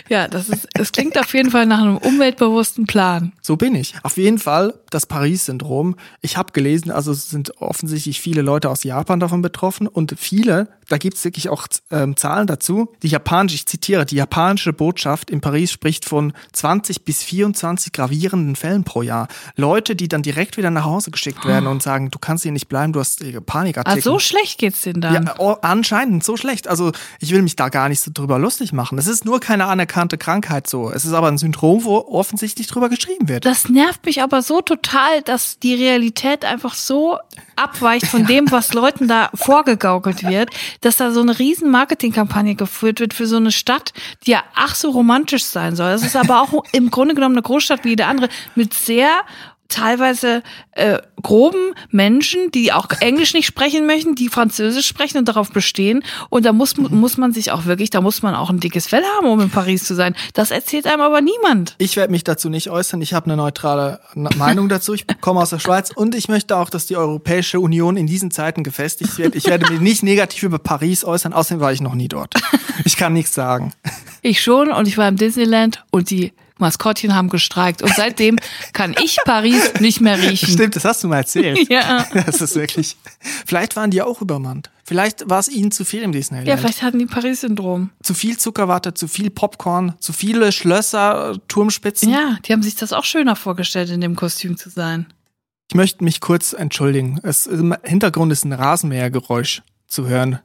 Ja, 0.09 0.27
das 0.27 0.49
ist, 0.49 0.67
es 0.73 0.91
klingt 0.91 1.17
auf 1.19 1.33
jeden 1.33 1.51
Fall 1.51 1.65
nach 1.65 1.81
einem 1.81 1.97
umweltbewussten 1.97 2.87
Plan. 2.87 3.33
So 3.41 3.57
bin 3.57 3.75
ich. 3.75 3.93
Auf 4.03 4.17
jeden 4.17 4.39
Fall 4.39 4.73
das 4.89 5.05
Paris-Syndrom. 5.05 5.95
Ich 6.21 6.35
habe 6.35 6.51
gelesen, 6.51 6.91
also 6.91 7.11
es 7.11 7.29
sind 7.29 7.61
offensichtlich 7.61 8.19
viele 8.19 8.41
Leute 8.41 8.69
aus 8.69 8.83
Japan 8.83 9.19
davon 9.19 9.41
betroffen 9.41 9.87
und 9.87 10.15
viele, 10.17 10.67
da 10.89 10.97
gibt 10.97 11.17
es 11.17 11.23
wirklich 11.23 11.49
auch 11.49 11.67
ähm, 11.91 12.17
Zahlen 12.17 12.47
dazu. 12.47 12.91
Die 13.03 13.07
japanische, 13.07 13.55
ich 13.55 13.65
zitiere, 13.67 14.05
die 14.05 14.15
japanische 14.15 14.73
Botschaft 14.73 15.29
in 15.29 15.39
Paris 15.41 15.71
spricht 15.71 16.05
von 16.05 16.33
20 16.51 17.05
bis 17.05 17.23
24 17.23 17.93
gravierenden 17.93 18.55
Fällen 18.55 18.83
pro 18.83 19.01
Jahr. 19.01 19.27
Leute, 19.55 19.95
die 19.95 20.07
dann 20.07 20.23
direkt 20.23 20.57
wieder 20.57 20.71
nach 20.71 20.85
Hause 20.85 21.11
geschickt 21.11 21.45
werden 21.45 21.67
oh. 21.67 21.71
und 21.71 21.83
sagen, 21.83 22.09
du 22.11 22.19
kannst 22.19 22.43
hier 22.43 22.51
nicht 22.51 22.67
bleiben, 22.67 22.93
du 22.93 22.99
hast 22.99 23.23
Panikattacken. 23.45 23.99
Ah, 23.99 24.01
so 24.01 24.19
schlecht 24.19 24.57
geht's 24.57 24.81
denn 24.81 25.01
dann? 25.01 25.25
Ja, 25.25 25.35
oh, 25.37 25.55
anscheinend 25.61 26.23
so 26.23 26.35
schlecht. 26.35 26.67
Also 26.67 26.91
ich 27.19 27.31
will 27.31 27.43
mich 27.43 27.55
da 27.55 27.69
gar 27.69 27.87
nicht 27.87 28.01
so 28.01 28.11
drüber 28.13 28.39
lustig 28.39 28.73
machen. 28.73 28.97
Es 28.97 29.07
ist 29.07 29.23
nur 29.23 29.39
kein 29.39 29.50
keine 29.51 29.65
anerkannte 29.65 30.17
Krankheit 30.17 30.69
so. 30.69 30.89
Es 30.91 31.03
ist 31.03 31.11
aber 31.11 31.27
ein 31.27 31.37
Syndrom, 31.37 31.83
wo 31.83 31.97
offensichtlich 31.97 32.67
drüber 32.67 32.87
geschrieben 32.87 33.27
wird. 33.27 33.43
Das 33.43 33.67
nervt 33.67 34.05
mich 34.05 34.21
aber 34.21 34.41
so 34.41 34.61
total, 34.61 35.21
dass 35.23 35.59
die 35.59 35.73
Realität 35.73 36.45
einfach 36.45 36.73
so 36.73 37.17
abweicht 37.57 38.07
von 38.07 38.25
dem, 38.27 38.49
was 38.49 38.73
Leuten 38.73 39.09
da 39.09 39.29
vorgegaukelt 39.33 40.23
wird, 40.23 40.51
dass 40.79 40.95
da 40.95 41.11
so 41.11 41.19
eine 41.19 41.37
riesen 41.37 41.69
Marketingkampagne 41.69 42.55
geführt 42.55 43.01
wird 43.01 43.13
für 43.13 43.27
so 43.27 43.35
eine 43.35 43.51
Stadt, 43.51 43.91
die 44.25 44.31
ja 44.31 44.43
ach 44.55 44.73
so 44.73 44.91
romantisch 44.91 45.43
sein 45.43 45.75
soll. 45.75 45.91
Das 45.91 46.03
ist 46.03 46.15
aber 46.15 46.41
auch 46.41 46.63
im 46.71 46.89
Grunde 46.89 47.13
genommen 47.13 47.35
eine 47.35 47.41
Großstadt 47.41 47.83
wie 47.83 47.89
jede 47.89 48.05
andere 48.05 48.29
mit 48.55 48.73
sehr 48.73 49.09
teilweise 49.71 50.43
äh, 50.73 50.99
groben 51.21 51.73
Menschen, 51.89 52.51
die 52.51 52.71
auch 52.71 52.87
Englisch 52.99 53.33
nicht 53.33 53.47
sprechen 53.47 53.85
möchten, 53.87 54.15
die 54.15 54.29
Französisch 54.29 54.87
sprechen 54.87 55.17
und 55.17 55.27
darauf 55.27 55.51
bestehen. 55.51 56.03
Und 56.29 56.45
da 56.45 56.53
muss, 56.53 56.77
muss 56.77 57.17
man 57.17 57.33
sich 57.33 57.51
auch 57.51 57.65
wirklich, 57.65 57.89
da 57.89 58.01
muss 58.01 58.21
man 58.21 58.35
auch 58.35 58.49
ein 58.49 58.59
dickes 58.59 58.87
Fell 58.87 59.03
haben, 59.17 59.27
um 59.27 59.39
in 59.39 59.49
Paris 59.49 59.83
zu 59.83 59.95
sein. 59.95 60.15
Das 60.33 60.51
erzählt 60.51 60.85
einem 60.85 61.01
aber 61.01 61.21
niemand. 61.21 61.75
Ich 61.77 61.95
werde 61.95 62.11
mich 62.11 62.23
dazu 62.23 62.49
nicht 62.49 62.69
äußern. 62.69 63.01
Ich 63.01 63.13
habe 63.13 63.25
eine 63.25 63.37
neutrale 63.37 63.99
Meinung 64.13 64.69
dazu. 64.69 64.93
Ich 64.93 65.05
komme 65.21 65.41
aus 65.41 65.49
der 65.49 65.59
Schweiz 65.59 65.91
und 65.91 66.15
ich 66.15 66.27
möchte 66.27 66.55
auch, 66.57 66.69
dass 66.69 66.85
die 66.85 66.97
Europäische 66.97 67.59
Union 67.59 67.97
in 67.97 68.07
diesen 68.07 68.31
Zeiten 68.31 68.63
gefestigt 68.63 69.17
wird. 69.17 69.35
Ich 69.35 69.45
werde 69.45 69.71
mich 69.71 69.81
nicht 69.81 70.03
negativ 70.03 70.43
über 70.43 70.59
Paris 70.59 71.03
äußern. 71.03 71.33
Außerdem 71.33 71.61
war 71.61 71.71
ich 71.71 71.81
noch 71.81 71.95
nie 71.95 72.07
dort. 72.07 72.33
Ich 72.83 72.97
kann 72.97 73.13
nichts 73.13 73.33
sagen. 73.33 73.73
Ich 74.21 74.41
schon 74.41 74.71
und 74.71 74.87
ich 74.87 74.97
war 74.97 75.07
im 75.07 75.15
Disneyland 75.15 75.83
und 75.91 76.09
die 76.09 76.33
Maskottchen 76.61 77.13
haben 77.13 77.29
gestreikt. 77.29 77.81
Und 77.81 77.93
seitdem 77.95 78.37
kann 78.71 78.95
ich 79.03 79.17
Paris 79.25 79.73
nicht 79.79 79.99
mehr 79.99 80.17
riechen. 80.17 80.47
Stimmt, 80.53 80.75
das 80.75 80.85
hast 80.85 81.03
du 81.03 81.07
mal 81.07 81.17
erzählt. 81.17 81.59
Ja. 81.71 82.05
Das 82.13 82.41
ist 82.41 82.55
wirklich. 82.55 82.97
Vielleicht 83.45 83.75
waren 83.75 83.91
die 83.91 84.01
auch 84.01 84.21
übermannt. 84.21 84.69
Vielleicht 84.83 85.29
war 85.29 85.39
es 85.39 85.47
ihnen 85.47 85.71
zu 85.71 85.85
viel 85.85 86.01
im 86.01 86.11
Disneyland. 86.11 86.47
Ja, 86.47 86.57
vielleicht 86.57 86.81
hatten 86.81 86.99
die 86.99 87.05
Paris-Syndrom. 87.05 87.91
Zu 88.03 88.13
viel 88.13 88.37
Zuckerwatte, 88.37 88.93
zu 88.93 89.07
viel 89.07 89.29
Popcorn, 89.29 89.95
zu 89.99 90.11
viele 90.11 90.51
Schlösser, 90.51 91.37
Turmspitzen. 91.47 92.09
Ja, 92.09 92.37
die 92.45 92.51
haben 92.51 92.61
sich 92.63 92.75
das 92.75 92.91
auch 92.91 93.05
schöner 93.05 93.35
vorgestellt, 93.35 93.89
in 93.89 94.01
dem 94.01 94.15
Kostüm 94.15 94.57
zu 94.57 94.69
sein. 94.69 95.05
Ich 95.69 95.75
möchte 95.75 96.03
mich 96.03 96.19
kurz 96.19 96.51
entschuldigen. 96.51 97.19
Es, 97.23 97.47
Im 97.47 97.73
Hintergrund 97.83 98.33
ist 98.33 98.43
ein 98.43 98.51
Rasenmähergeräusch 98.51 99.61
zu 99.87 100.07
hören. 100.07 100.39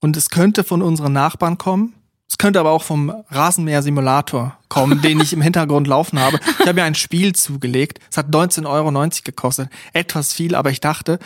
Und 0.00 0.16
es 0.16 0.30
könnte 0.30 0.64
von 0.64 0.80
unseren 0.80 1.12
Nachbarn 1.12 1.58
kommen. 1.58 1.94
Es 2.30 2.38
könnte 2.38 2.60
aber 2.60 2.70
auch 2.70 2.84
vom 2.84 3.12
Rasenmäher-Simulator 3.30 4.56
kommen, 4.68 5.02
den 5.02 5.18
ich 5.18 5.32
im 5.32 5.42
Hintergrund 5.42 5.88
laufen 5.88 6.20
habe. 6.20 6.38
Ich 6.60 6.66
habe 6.66 6.74
mir 6.74 6.84
ein 6.84 6.94
Spiel 6.94 7.34
zugelegt. 7.34 7.98
Es 8.08 8.16
hat 8.16 8.28
19,90 8.28 8.66
Euro 8.66 9.08
gekostet. 9.24 9.68
Etwas 9.92 10.32
viel, 10.32 10.54
aber 10.54 10.70
ich 10.70 10.78
dachte, 10.78 11.18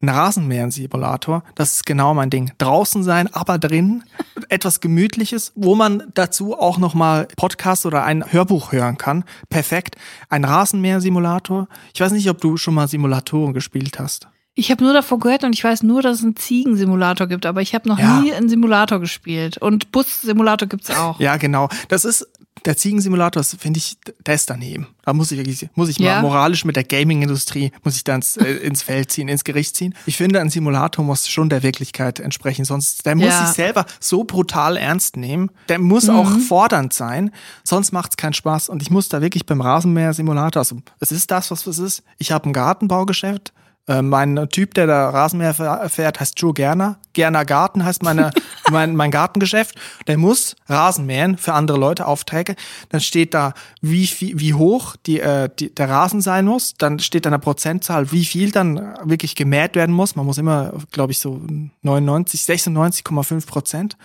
ein 0.00 0.08
Rasenmäher-Simulator, 0.08 1.42
das 1.56 1.74
ist 1.74 1.86
genau 1.86 2.14
mein 2.14 2.30
Ding. 2.30 2.52
Draußen 2.58 3.02
sein, 3.02 3.26
aber 3.34 3.58
drin. 3.58 4.04
Etwas 4.48 4.80
Gemütliches, 4.80 5.50
wo 5.56 5.74
man 5.74 6.04
dazu 6.14 6.56
auch 6.56 6.78
nochmal 6.78 7.26
Podcast 7.36 7.84
oder 7.84 8.04
ein 8.04 8.32
Hörbuch 8.32 8.70
hören 8.70 8.98
kann. 8.98 9.24
Perfekt. 9.48 9.96
Ein 10.28 10.44
Rasenmäher-Simulator. 10.44 11.66
Ich 11.92 12.00
weiß 12.00 12.12
nicht, 12.12 12.30
ob 12.30 12.40
du 12.40 12.56
schon 12.56 12.74
mal 12.74 12.86
Simulatoren 12.86 13.52
gespielt 13.52 13.98
hast. 13.98 14.28
Ich 14.54 14.70
habe 14.70 14.84
nur 14.84 14.92
davon 14.92 15.18
gehört 15.20 15.44
und 15.44 15.54
ich 15.54 15.64
weiß 15.64 15.82
nur, 15.82 16.02
dass 16.02 16.18
es 16.18 16.24
einen 16.24 16.36
Ziegensimulator 16.36 17.26
gibt, 17.26 17.46
aber 17.46 17.62
ich 17.62 17.74
habe 17.74 17.88
noch 17.88 17.98
Ja. 17.98 18.20
nie 18.20 18.34
einen 18.34 18.48
Simulator 18.50 19.00
gespielt. 19.00 19.56
Und 19.58 19.92
Bus-Simulator 19.92 20.68
gibt's 20.68 20.90
auch. 20.96 21.18
Ja, 21.18 21.36
genau. 21.38 21.68
Das 21.88 22.04
ist 22.04 22.28
der 22.66 22.76
Ziegensimulator, 22.76 23.40
das 23.40 23.56
finde 23.58 23.78
ich, 23.78 23.96
der 24.24 24.34
ist 24.34 24.48
daneben. 24.50 24.86
Da 25.04 25.14
muss 25.14 25.32
ich 25.32 25.38
wirklich, 25.38 25.68
muss 25.74 25.88
ich 25.88 25.98
Ja. 25.98 26.16
mal 26.16 26.22
moralisch 26.22 26.64
mit 26.64 26.76
der 26.76 26.84
Gaming-Industrie, 26.84 27.72
muss 27.82 27.96
ich 27.96 28.04
dann 28.04 28.16
ins, 28.16 28.36
äh, 28.36 28.44
ins 28.62 28.82
Feld 28.82 29.10
ziehen, 29.10 29.28
ins 29.28 29.42
Gericht 29.42 29.74
ziehen. 29.74 29.94
Ich 30.06 30.16
finde, 30.18 30.38
ein 30.40 30.50
Simulator 30.50 31.02
muss 31.04 31.26
schon 31.28 31.48
der 31.48 31.62
Wirklichkeit 31.62 32.20
entsprechen, 32.20 32.64
sonst, 32.66 33.04
der 33.06 33.16
muss 33.16 33.24
Ja. 33.28 33.46
sich 33.46 33.56
selber 33.56 33.86
so 34.00 34.22
brutal 34.24 34.76
ernst 34.76 35.16
nehmen. 35.16 35.50
Der 35.70 35.78
muss 35.80 36.08
auch 36.10 36.30
fordernd 36.38 36.92
sein, 36.92 37.32
sonst 37.64 37.90
macht's 37.90 38.16
keinen 38.18 38.34
Spaß. 38.34 38.68
Und 38.68 38.82
ich 38.82 38.90
muss 38.90 39.08
da 39.08 39.22
wirklich 39.22 39.46
beim 39.46 39.60
Rasenmäher-Simulator, 39.62 40.60
also 40.60 40.76
es 41.00 41.10
ist 41.10 41.30
das, 41.32 41.50
was 41.50 41.66
es 41.66 41.78
ist. 41.78 42.02
Ich 42.18 42.30
habe 42.30 42.48
ein 42.48 42.52
Gartenbaugeschäft, 42.52 43.52
äh, 43.88 44.00
Mein 44.00 44.48
Typ, 44.50 44.74
der 44.74 44.86
da 44.86 45.10
Rasenmäher 45.10 45.54
fährt, 45.88 46.20
heißt 46.20 46.40
Joe 46.40 46.54
Gerner. 46.54 46.98
Gerner 47.14 47.44
Garten 47.44 47.84
heißt 47.84 48.02
meine, 48.02 48.30
mein, 48.70 48.94
mein 48.94 49.10
Gartengeschäft. 49.10 49.74
Der 50.06 50.18
muss 50.18 50.56
Rasen 50.68 51.04
mähen 51.04 51.36
für 51.36 51.52
andere 51.54 51.78
Leute, 51.78 52.06
Aufträge. 52.06 52.54
Dann 52.90 53.00
steht 53.00 53.34
da, 53.34 53.54
wie, 53.80 54.06
viel, 54.06 54.38
wie 54.38 54.54
hoch 54.54 54.96
die, 55.06 55.20
äh, 55.20 55.48
die, 55.58 55.74
der 55.74 55.88
Rasen 55.88 56.20
sein 56.20 56.44
muss. 56.44 56.74
Dann 56.74 57.00
steht 57.00 57.26
da 57.26 57.30
eine 57.30 57.38
Prozentzahl, 57.38 58.12
wie 58.12 58.24
viel 58.24 58.52
dann 58.52 58.94
wirklich 59.02 59.34
gemäht 59.34 59.74
werden 59.74 59.94
muss. 59.94 60.14
Man 60.14 60.26
muss 60.26 60.38
immer, 60.38 60.72
glaube 60.92 61.12
ich, 61.12 61.18
so 61.18 61.40
99, 61.82 62.40
96,5 62.42 63.46
Prozent. 63.46 63.96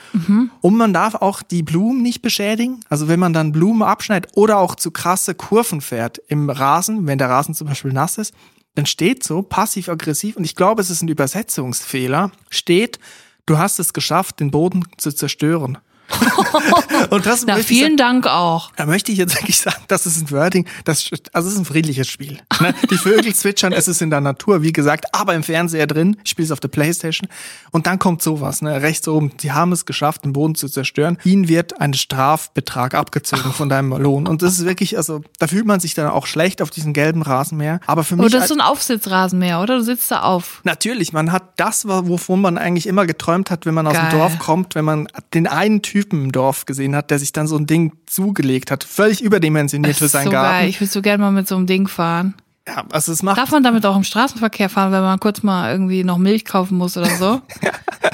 Und 0.61 0.75
man 0.75 0.91
darf 0.93 1.15
auch 1.15 1.43
die 1.43 1.63
Blumen 1.63 2.01
nicht 2.01 2.21
beschädigen. 2.21 2.79
Also 2.89 3.07
wenn 3.07 3.19
man 3.19 3.33
dann 3.33 3.51
Blumen 3.51 3.83
abschneidet 3.83 4.31
oder 4.35 4.57
auch 4.57 4.75
zu 4.75 4.91
krasse 4.91 5.35
Kurven 5.35 5.81
fährt 5.81 6.19
im 6.27 6.49
Rasen, 6.49 7.05
wenn 7.05 7.17
der 7.17 7.29
Rasen 7.29 7.53
zum 7.53 7.67
Beispiel 7.67 7.93
nass 7.93 8.17
ist, 8.17 8.33
dann 8.77 8.85
steht 8.85 9.23
so 9.23 9.41
passiv-aggressiv, 9.41 10.35
und 10.35 10.43
ich 10.43 10.55
glaube, 10.55 10.83
es 10.83 10.91
ist 10.91 11.01
ein 11.01 11.07
Übersetzungsfehler, 11.07 12.31
steht, 12.51 12.99
du 13.47 13.57
hast 13.57 13.79
es 13.79 13.91
geschafft, 13.91 14.39
den 14.39 14.51
Boden 14.51 14.85
zu 14.97 15.11
zerstören. 15.11 15.79
und 17.09 17.25
das 17.25 17.45
Na, 17.45 17.57
vielen 17.57 17.97
sagen, 17.97 18.21
Dank 18.21 18.27
auch. 18.27 18.71
da 18.75 18.85
möchte 18.85 19.11
ich 19.11 19.17
jetzt 19.17 19.35
wirklich 19.35 19.57
sagen, 19.59 19.81
das 19.87 20.05
ist 20.05 20.21
ein 20.21 20.31
Wording, 20.31 20.65
das, 20.85 21.09
also 21.33 21.47
es 21.47 21.55
ist 21.55 21.59
ein 21.59 21.65
friedliches 21.65 22.07
Spiel. 22.07 22.39
Ne? 22.59 22.73
Die 22.89 22.97
Vögel 22.97 23.33
zwitschern, 23.35 23.73
es 23.73 23.87
ist 23.87 24.01
in 24.01 24.09
der 24.09 24.21
Natur, 24.21 24.61
wie 24.61 24.71
gesagt, 24.71 25.13
aber 25.13 25.33
im 25.33 25.43
Fernseher 25.43 25.87
drin. 25.87 26.17
Ich 26.23 26.31
spiele 26.31 26.45
es 26.45 26.51
auf 26.51 26.59
der 26.59 26.69
Playstation. 26.69 27.29
Und 27.71 27.87
dann 27.87 27.99
kommt 27.99 28.21
sowas, 28.21 28.61
ne? 28.61 28.81
rechts 28.81 29.07
oben, 29.07 29.31
sie 29.39 29.51
haben 29.51 29.71
es 29.71 29.85
geschafft, 29.85 30.23
den 30.23 30.33
Boden 30.33 30.55
zu 30.55 30.69
zerstören. 30.69 31.17
Ihnen 31.23 31.47
wird 31.47 31.79
ein 31.81 31.93
Strafbetrag 31.93 32.93
abgezogen 32.93 33.51
von 33.51 33.69
deinem 33.69 33.91
Lohn. 33.91 34.27
Und 34.27 34.41
das 34.41 34.59
ist 34.59 34.65
wirklich, 34.65 34.97
also 34.97 35.21
da 35.39 35.47
fühlt 35.47 35.65
man 35.65 35.79
sich 35.79 35.93
dann 35.93 36.07
auch 36.07 36.25
schlecht 36.25 36.61
auf 36.61 36.69
diesen 36.69 36.93
gelben 36.93 37.21
Rasenmäher. 37.21 37.79
Aber 37.85 38.03
für 38.03 38.15
mich 38.15 38.25
Oder 38.25 38.39
das 38.39 38.43
ist 38.43 38.49
so 38.49 38.55
ein 38.55 38.61
Aufsitzrasenmäher, 38.61 39.61
oder? 39.61 39.77
Du 39.77 39.83
sitzt 39.83 40.09
da 40.11 40.21
auf. 40.21 40.61
Natürlich, 40.63 41.13
man 41.13 41.31
hat 41.31 41.43
das, 41.57 41.87
wovon 41.87 42.41
man 42.41 42.57
eigentlich 42.57 42.87
immer 42.87 43.05
geträumt 43.05 43.51
hat, 43.51 43.65
wenn 43.65 43.73
man 43.73 43.87
aus 43.87 43.93
Geil. 43.93 44.09
dem 44.09 44.19
Dorf 44.19 44.39
kommt, 44.39 44.75
wenn 44.75 44.85
man 44.85 45.07
den 45.33 45.47
einen 45.47 45.81
Typen 45.97 46.25
im 46.25 46.31
Dorf 46.31 46.65
gesehen 46.65 46.95
hat, 46.95 47.09
der 47.09 47.17
sich 47.17 47.31
dann 47.31 47.47
so 47.47 47.57
ein 47.57 47.65
Ding 47.65 47.93
zugelegt 48.05 48.69
hat, 48.69 48.83
völlig 48.83 49.23
überdimensioniert 49.23 49.97
für 49.97 50.07
seinen 50.07 50.25
so 50.25 50.31
Garten. 50.31 50.59
geil. 50.59 50.69
Ich 50.69 50.79
würde 50.79 50.91
so 50.91 51.01
gerne 51.01 51.23
mal 51.23 51.31
mit 51.31 51.47
so 51.47 51.55
einem 51.55 51.65
Ding 51.65 51.87
fahren. 51.87 52.35
Ja, 52.67 52.83
also 52.91 53.11
es 53.13 53.23
macht 53.23 53.37
Darf 53.37 53.51
man 53.51 53.63
damit 53.63 53.85
auch 53.85 53.95
im 53.95 54.03
Straßenverkehr 54.03 54.69
fahren, 54.69 54.91
wenn 54.91 55.01
man 55.01 55.19
kurz 55.19 55.41
mal 55.41 55.71
irgendwie 55.71 56.03
noch 56.03 56.17
Milch 56.17 56.43
kaufen 56.45 56.77
muss 56.77 56.97
oder 56.97 57.09
so? 57.15 57.41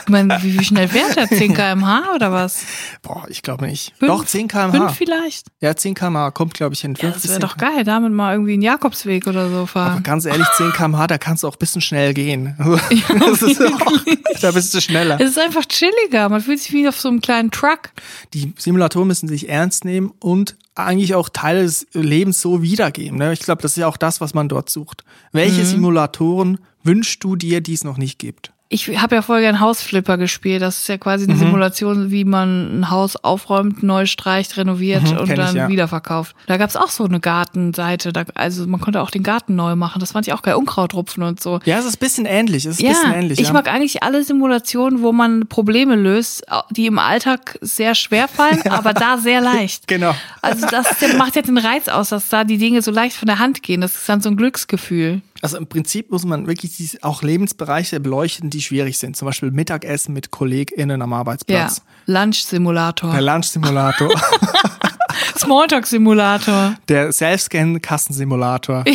Ich 0.05 0.09
meine, 0.09 0.37
wie, 0.41 0.59
wie 0.59 0.65
schnell 0.65 0.89
fährt 0.89 1.15
der? 1.15 1.29
10 1.29 1.53
km/h 1.53 2.13
oder 2.15 2.31
was? 2.31 2.65
Boah, 3.03 3.23
ich 3.29 3.41
glaube 3.41 3.65
nicht. 3.65 3.93
Fünf? 3.99 4.11
Doch 4.11 4.25
10 4.25 4.49
km/h. 4.49 4.71
Fünf 4.71 4.95
vielleicht? 4.97 5.47
Ja, 5.61 5.75
10 5.77 5.93
km/h 5.93 6.31
kommt 6.31 6.53
glaube 6.55 6.73
ich 6.73 6.83
in 6.83 6.95
Ja, 6.95 7.11
50 7.11 7.21
das 7.21 7.29
wäre 7.29 7.39
doch 7.39 7.55
geil, 7.55 7.83
damit 7.85 8.11
mal 8.11 8.33
irgendwie 8.33 8.53
einen 8.53 8.63
Jakobsweg 8.63 9.27
oder 9.27 9.49
so 9.49 9.55
Aber 9.59 9.67
fahren. 9.67 10.03
ganz 10.03 10.25
ehrlich, 10.25 10.47
10 10.57 10.73
km/h, 10.73 11.07
da 11.07 11.17
kannst 11.17 11.43
du 11.43 11.47
auch 11.47 11.53
ein 11.55 11.59
bisschen 11.59 11.81
schnell 11.81 12.13
gehen. 12.13 12.57
Ist 12.89 13.61
auch, 13.61 14.01
da 14.41 14.51
bist 14.51 14.73
du 14.73 14.81
schneller. 14.81 15.17
Es 15.21 15.29
ist 15.31 15.39
einfach 15.39 15.65
chilliger. 15.65 16.27
Man 16.27 16.41
fühlt 16.41 16.59
sich 16.59 16.73
wie 16.73 16.87
auf 16.87 16.99
so 16.99 17.07
einem 17.07 17.21
kleinen 17.21 17.51
Truck. 17.51 17.91
die 18.33 18.53
Simulatoren 18.57 19.07
müssen 19.07 19.29
sich 19.29 19.47
ernst 19.47 19.85
nehmen 19.85 20.11
und 20.19 20.57
eigentlich 20.75 21.15
auch 21.15 21.29
Teile 21.29 21.63
des 21.63 21.85
Lebens 21.93 22.41
so 22.41 22.61
wiedergeben. 22.61 23.17
Ne? 23.17 23.33
Ich 23.33 23.41
glaube, 23.41 23.61
das 23.61 23.71
ist 23.71 23.77
ja 23.77 23.87
auch 23.87 23.97
das, 23.97 24.21
was 24.21 24.33
man 24.33 24.49
dort 24.49 24.69
sucht. 24.69 25.03
Welche 25.31 25.61
Mhm. 25.61 25.65
Simulatoren 25.65 26.57
wünschst 26.83 27.23
du 27.23 27.35
dir, 27.35 27.61
die 27.61 27.73
es 27.73 27.83
noch 27.83 27.97
nicht 27.97 28.17
gibt? 28.19 28.52
Ich 28.73 28.99
habe 28.99 29.13
ja 29.15 29.21
voll 29.21 29.41
gern 29.41 29.59
Hausflipper 29.59 30.17
gespielt. 30.17 30.61
Das 30.63 30.79
ist 30.79 30.87
ja 30.87 30.97
quasi 30.97 31.25
Mhm. 31.25 31.31
eine 31.31 31.39
Simulation, 31.39 32.09
wie 32.11 32.25
man 32.25 32.79
ein 32.79 32.89
Haus 32.89 33.15
aufräumt, 33.15 33.83
neu 33.83 34.07
streicht, 34.07 34.57
renoviert 34.57 35.03
Mhm, 35.03 35.17
und 35.17 35.25
kenn 35.27 35.39
ich, 35.39 35.45
dann 35.45 35.55
ja. 35.55 35.67
wiederverkauft. 35.69 36.35
Da 36.47 36.57
gab's 36.57 36.75
auch 36.75 36.87
so 36.89 37.03
eine 37.05 37.19
Gartenseite. 37.19 38.11
Da, 38.11 38.23
also 38.33 38.65
man 38.65 38.81
konnte 38.81 39.01
auch 39.01 39.11
den 39.11 39.21
Garten 39.21 39.55
neu 39.55 39.75
machen. 39.75 39.99
Das 39.99 40.13
fand 40.13 40.27
ich 40.27 40.33
auch 40.33 40.41
geil. 40.41 40.55
Unkraut 40.55 40.93
rupfen 40.95 41.21
und 41.23 41.39
so. 41.39 41.59
Ja, 41.65 41.77
es 41.77 41.85
ist 41.85 41.97
ein 41.97 41.99
bisschen 41.99 42.25
ähnlich. 42.25 42.65
Es 42.65 42.77
ist 42.77 42.79
ein 42.81 42.85
Ja, 42.87 42.91
bisschen 42.93 43.13
ähnlich. 43.13 43.39
ich 43.39 43.47
ja. 43.47 43.53
mag 43.53 43.67
eigentlich 43.71 44.01
alle 44.01 44.23
Simulationen, 44.23 45.01
wo 45.03 45.11
man 45.11 45.47
Probleme 45.47 45.95
löst, 45.95 46.43
die 46.71 46.87
im 46.87 46.97
Alltag 46.97 47.59
sehr 47.61 47.93
schwer 47.93 48.27
fallen, 48.27 48.61
aber 48.69 48.93
da 48.93 49.17
sehr 49.19 49.39
leicht. 49.41 49.87
Genau. 49.87 50.15
Also 50.41 50.65
das 50.67 50.87
macht 51.17 51.35
ja 51.35 51.43
den 51.43 51.59
Reiz 51.59 51.87
aus, 51.89 52.09
dass 52.09 52.29
da 52.29 52.43
die 52.43 52.57
Dinge 52.57 52.81
so 52.81 52.89
leicht 52.91 53.15
von 53.15 53.27
der 53.27 53.37
Hand 53.37 53.61
gehen. 53.61 53.81
Das 53.81 53.93
ist 53.95 54.09
dann 54.09 54.19
so 54.19 54.29
ein 54.29 54.35
Glücksgefühl. 54.37 55.21
Also 55.43 55.57
im 55.57 55.67
Prinzip 55.67 56.09
muss 56.09 56.23
man 56.23 56.47
wirklich 56.47 57.03
auch 57.03 57.21
Lebensbereiche 57.21 57.99
beleuchten, 57.99 58.49
die 58.49 58.61
schwierig 58.61 58.97
sind. 58.97 59.17
Zum 59.17 59.25
Beispiel 59.25 59.51
Mittagessen 59.51 60.13
mit 60.13 60.31
KollegInnen 60.31 61.01
am 61.01 61.11
Ja, 61.11 61.17
Arbeitsplatz. 61.17 61.81
Lunch-Simulator, 62.05 63.11
Der 63.11 63.21
Lunch-Simulator, 63.21 64.09
Smalltalk-Simulator. 65.37 66.75
der 66.87 67.11
Self-Scan-Kassensimulator. 67.11 68.85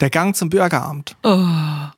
der 0.00 0.10
Gang 0.10 0.36
zum 0.36 0.50
Bürgeramt. 0.50 1.16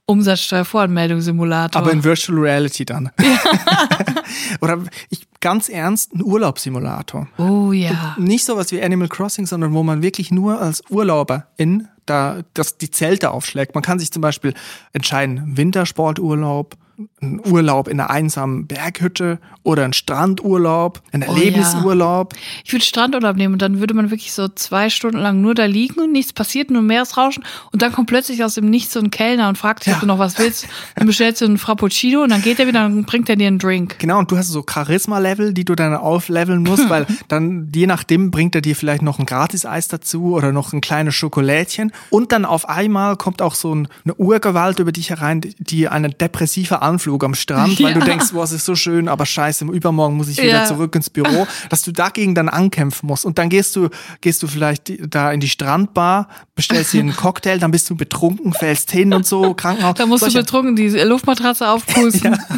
Umsatzsteuervoranmeldung-Simulator. 0.06 1.80
Aber 1.80 1.92
in 1.92 2.04
Virtual 2.04 2.38
Reality 2.38 2.84
dann. 2.84 3.10
Oder 4.60 4.78
ich 5.10 5.26
ganz 5.40 5.68
ernst, 5.68 6.14
ein 6.14 6.22
Urlaubssimulator. 6.22 7.28
oh 7.38 7.72
ja. 7.72 8.16
Nicht 8.18 8.44
sowas 8.44 8.72
wie 8.72 8.82
Animal 8.82 9.08
Crossing, 9.08 9.46
sondern 9.46 9.72
wo 9.72 9.82
man 9.82 10.02
wirklich 10.02 10.30
nur 10.30 10.60
als 10.60 10.82
Urlauber 10.90 11.46
in 11.56 11.88
da 12.06 12.40
das 12.54 12.78
die 12.78 12.90
Zelte 12.90 13.30
aufschlägt. 13.30 13.74
Man 13.74 13.82
kann 13.82 13.98
sich 13.98 14.10
zum 14.10 14.22
Beispiel 14.22 14.54
entscheiden, 14.92 15.56
Wintersporturlaub, 15.56 16.74
ein 17.22 17.40
Urlaub 17.46 17.86
in 17.88 18.00
einer 18.00 18.10
einsamen 18.10 18.66
Berghütte 18.66 19.38
oder 19.62 19.84
ein 19.84 19.92
Strandurlaub, 19.92 21.00
ein 21.12 21.22
Oh 21.22 21.32
Erlebnisurlaub. 21.32 22.34
Ich 22.64 22.72
würde 22.72 22.84
Strandurlaub 22.84 23.36
nehmen 23.36 23.54
und 23.54 23.62
dann 23.62 23.80
würde 23.80 23.94
man 23.94 24.10
wirklich 24.10 24.32
so 24.32 24.48
zwei 24.48 24.90
Stunden 24.90 25.18
lang 25.18 25.40
nur 25.40 25.54
da 25.54 25.64
liegen 25.64 26.00
und 26.00 26.12
nichts 26.12 26.32
passiert, 26.32 26.70
nur 26.70 26.82
Meeresrauschen 26.82 27.44
und 27.72 27.82
dann 27.82 27.92
kommt 27.92 28.08
plötzlich 28.08 28.42
aus 28.44 28.54
dem 28.54 28.68
Nichts 28.70 28.94
so 28.94 29.00
ein 29.00 29.10
Kellner 29.10 29.48
und 29.48 29.56
fragt 29.58 29.86
dich, 29.86 29.92
ob 29.92 29.96
Ja. 29.98 30.00
du 30.00 30.06
noch 30.06 30.18
was 30.18 30.38
willst. 30.38 30.66
Dann 30.96 31.06
bestellst 31.06 31.40
du 31.40 31.44
einen 31.44 31.58
Frappuccino 31.58 32.22
und 32.22 32.30
dann 32.30 32.42
geht 32.42 32.58
er 32.58 32.66
wieder 32.66 32.86
und 32.86 33.06
bringt 33.06 33.28
er 33.28 33.36
dir 33.36 33.46
einen 33.46 33.58
Drink. 33.58 33.98
Genau, 33.98 34.18
und 34.18 34.30
du 34.30 34.36
hast 34.36 34.48
so 34.48 34.64
Charisma-Level, 34.68 35.54
die 35.54 35.64
du 35.64 35.74
dann 35.74 35.94
aufleveln 35.94 36.62
musst, 36.62 36.88
weil 36.90 37.06
dann 37.28 37.70
je 37.74 37.86
nachdem 37.86 38.30
bringt 38.30 38.54
er 38.54 38.60
dir 38.60 38.74
vielleicht 38.76 39.02
noch 39.02 39.18
ein 39.18 39.26
Gratis-Eis 39.26 39.88
dazu 39.88 40.34
oder 40.34 40.52
noch 40.52 40.72
ein 40.72 40.80
kleines 40.80 41.14
Schokolädchen. 41.14 41.92
Und 42.10 42.32
dann 42.32 42.44
auf 42.44 42.68
einmal 42.68 43.16
kommt 43.16 43.40
auch 43.42 43.54
so 43.54 43.74
ein, 43.74 43.88
eine 44.04 44.14
Urgewalt 44.14 44.78
über 44.78 44.92
dich 44.92 45.10
herein, 45.10 45.40
die 45.58 45.88
einen 45.88 46.14
depressiver 46.18 46.82
Anflug 46.88 47.22
am 47.24 47.34
Strand, 47.34 47.78
weil 47.80 47.92
Ja. 47.92 47.98
du 47.98 48.04
denkst, 48.04 48.32
boah, 48.32 48.44
es 48.44 48.52
ist 48.52 48.64
so 48.64 48.74
schön, 48.74 49.08
aber 49.08 49.26
scheiße, 49.26 49.64
übermorgen 49.66 50.16
muss 50.16 50.28
ich 50.28 50.38
wieder 50.38 50.48
Ja. 50.62 50.64
zurück 50.64 50.94
ins 50.94 51.10
Büro, 51.10 51.46
dass 51.68 51.82
du 51.82 51.92
dagegen 51.92 52.34
dann 52.34 52.48
ankämpfen 52.48 53.06
musst. 53.06 53.24
Und 53.24 53.38
dann 53.38 53.48
gehst 53.48 53.76
du, 53.76 53.88
gehst 54.20 54.42
du 54.42 54.46
vielleicht 54.48 54.92
da 55.14 55.30
in 55.32 55.40
die 55.40 55.48
Strandbar, 55.48 56.28
bestellst 56.54 56.92
dir 56.92 57.00
einen 57.00 57.14
Cocktail, 57.16 57.58
dann 57.58 57.70
bist 57.70 57.88
du 57.90 57.96
betrunken, 57.96 58.52
fällst 58.52 58.90
hin 58.90 59.12
und 59.14 59.26
so, 59.26 59.54
Krankenhaus. 59.54 59.94
Da 59.94 60.06
musst 60.06 60.22
du 60.22 60.26
Solche- 60.30 60.40
betrunken 60.44 60.76
die 60.76 60.88
Luftmatratze 60.88 61.68
aufpusten. 61.68 62.38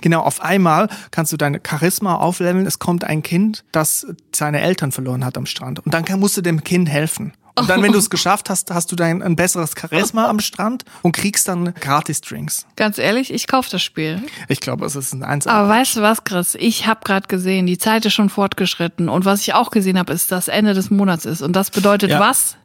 Genau, 0.00 0.20
auf 0.22 0.40
einmal 0.42 0.88
kannst 1.10 1.32
du 1.32 1.36
deine 1.36 1.60
Charisma 1.64 2.16
aufleveln. 2.16 2.66
Es 2.66 2.78
kommt 2.78 3.04
ein 3.04 3.22
Kind, 3.22 3.64
das 3.70 4.06
seine 4.34 4.60
Eltern 4.60 4.92
verloren 4.92 5.24
hat 5.24 5.36
am 5.36 5.46
Strand. 5.46 5.84
Und 5.84 5.92
dann 5.94 6.04
musst 6.18 6.36
du 6.36 6.40
dem 6.40 6.64
Kind 6.64 6.88
helfen. 6.88 7.32
Und 7.60 7.70
dann, 7.70 7.82
wenn 7.82 7.92
du 7.92 7.98
es 7.98 8.10
geschafft 8.10 8.50
hast, 8.50 8.70
hast 8.70 8.90
du 8.92 8.96
dein 8.96 9.22
ein 9.22 9.36
besseres 9.36 9.72
Charisma 9.78 10.28
am 10.28 10.40
Strand 10.40 10.84
und 11.02 11.12
kriegst 11.12 11.48
dann 11.48 11.74
Gratis-Drinks. 11.74 12.66
Ganz 12.76 12.98
ehrlich, 12.98 13.32
ich 13.32 13.46
kauf 13.46 13.68
das 13.68 13.82
Spiel. 13.82 14.22
Ich 14.48 14.60
glaube, 14.60 14.86
es 14.86 14.96
ist 14.96 15.12
ein 15.12 15.22
Eins. 15.22 15.46
Aber 15.46 15.68
weißt 15.68 15.96
du 15.96 16.02
was, 16.02 16.24
Chris? 16.24 16.54
Ich 16.54 16.86
habe 16.86 17.00
gerade 17.04 17.28
gesehen, 17.28 17.66
die 17.66 17.78
Zeit 17.78 18.04
ist 18.06 18.14
schon 18.14 18.30
fortgeschritten. 18.30 19.08
Und 19.08 19.24
was 19.24 19.42
ich 19.42 19.54
auch 19.54 19.70
gesehen 19.70 19.98
habe, 19.98 20.12
ist, 20.12 20.30
dass 20.32 20.48
Ende 20.48 20.74
des 20.74 20.90
Monats 20.90 21.24
ist. 21.24 21.42
Und 21.42 21.54
das 21.54 21.70
bedeutet 21.70 22.10
Ja. 22.10 22.20
was? 22.20 22.56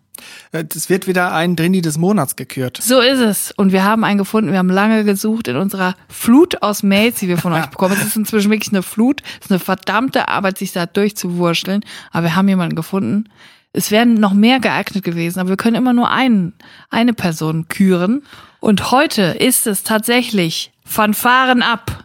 Es 0.51 0.89
wird 0.89 1.07
wieder 1.07 1.33
ein 1.33 1.55
Drini 1.55 1.81
des 1.81 1.97
Monats 1.97 2.35
gekürt. 2.35 2.79
So 2.81 2.99
ist 3.01 3.19
es. 3.19 3.51
Und 3.51 3.71
wir 3.71 3.83
haben 3.83 4.03
einen 4.03 4.19
gefunden. 4.19 4.51
Wir 4.51 4.59
haben 4.59 4.69
lange 4.69 5.03
gesucht 5.03 5.47
in 5.47 5.57
unserer 5.57 5.95
Flut 6.07 6.61
aus 6.61 6.83
Mails, 6.83 7.19
die 7.19 7.27
wir 7.27 7.37
von 7.37 7.51
euch 7.53 7.65
bekommen. 7.65 7.95
Es 7.99 8.05
ist 8.05 8.15
inzwischen 8.15 8.51
wirklich 8.51 8.71
eine 8.71 8.83
Flut. 8.83 9.21
Es 9.39 9.45
ist 9.47 9.51
eine 9.51 9.59
verdammte 9.59 10.27
Arbeit, 10.27 10.59
sich 10.59 10.71
da 10.71 10.85
durchzuwurschteln. 10.85 11.83
Aber 12.11 12.23
wir 12.23 12.35
haben 12.35 12.47
jemanden 12.47 12.75
gefunden. 12.75 13.29
Es 13.75 13.89
wären 13.89 14.13
noch 14.13 14.33
mehr 14.33 14.59
geeignet 14.59 15.03
gewesen, 15.03 15.39
aber 15.39 15.49
wir 15.49 15.57
können 15.57 15.75
immer 15.75 15.93
nur 15.93 16.11
einen, 16.11 16.53
eine 16.91 17.11
Person 17.11 17.67
küren. 17.69 18.21
Und 18.59 18.91
heute 18.91 19.23
ist 19.23 19.65
es 19.65 19.81
tatsächlich 19.81 20.71
Fanfaren 20.85 21.63
ab. 21.63 22.03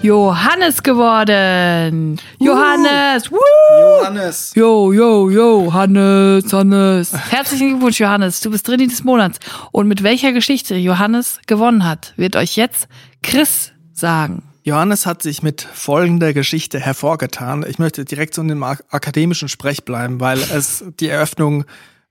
Johannes 0.00 0.82
geworden. 0.82 2.18
Johannes. 2.38 3.30
Woo! 3.30 3.38
Johannes. 3.80 4.52
Yo, 4.54 4.92
yo, 4.92 5.28
yo, 5.28 5.72
Hannes, 5.74 6.50
Hannes. 6.52 7.12
Herzlichen 7.30 7.70
Glückwunsch, 7.70 7.98
Johannes. 7.98 8.40
Du 8.40 8.50
bist 8.50 8.66
Drini 8.66 8.86
des 8.86 9.04
Monats. 9.04 9.40
Und 9.72 9.88
mit 9.88 10.02
welcher 10.02 10.32
Geschichte 10.32 10.76
Johannes 10.76 11.40
gewonnen 11.46 11.84
hat, 11.84 12.14
wird 12.16 12.36
euch 12.36 12.56
jetzt 12.56 12.88
Chris 13.26 13.72
sagen. 13.92 14.44
Johannes 14.62 15.04
hat 15.04 15.20
sich 15.20 15.42
mit 15.42 15.62
folgender 15.62 16.32
Geschichte 16.32 16.78
hervorgetan. 16.78 17.64
Ich 17.68 17.80
möchte 17.80 18.04
direkt 18.04 18.34
so 18.34 18.42
in 18.42 18.48
dem 18.48 18.62
ak- 18.62 18.84
akademischen 18.90 19.48
Sprech 19.48 19.84
bleiben, 19.84 20.20
weil 20.20 20.38
es 20.38 20.84
die 21.00 21.08
Eröffnung, 21.08 21.64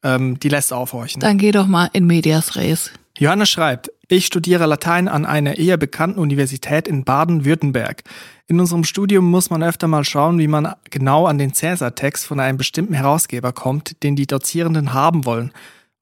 ähm, 0.04 0.38
die 0.39 0.49
lässt 0.49 0.73
aufhorchen. 0.73 1.21
Dann 1.21 1.38
geh 1.38 1.51
doch 1.51 1.67
mal 1.67 1.89
in 1.93 2.06
Medias 2.06 2.58
Res. 2.58 2.91
Johannes 3.17 3.49
schreibt, 3.49 3.91
ich 4.10 4.25
studiere 4.25 4.65
Latein 4.65 5.08
an 5.08 5.25
einer 5.25 5.58
eher 5.58 5.78
bekannten 5.78 6.19
Universität 6.19 6.86
in 6.88 7.06
Baden-Württemberg. 7.06 8.04
In 8.47 8.60
unserem 8.60 8.84
Studium 8.84 9.23
muss 9.32 9.49
man 9.49 9.63
öfter 9.63 9.88
mal 9.88 10.04
schauen, 10.04 10.38
wie 10.38 10.49
man 10.49 10.73
genau 10.89 11.28
an 11.28 11.38
den 11.38 11.54
Cäsar-Text 11.54 12.25
von 12.25 12.41
einem 12.41 12.58
bestimmten 12.58 12.93
Herausgeber 12.93 13.54
kommt, 13.54 14.04
den 14.04 14.17
die 14.17 14.28
Dozierenden 14.28 14.93
haben 14.93 15.23
wollen. 15.23 15.54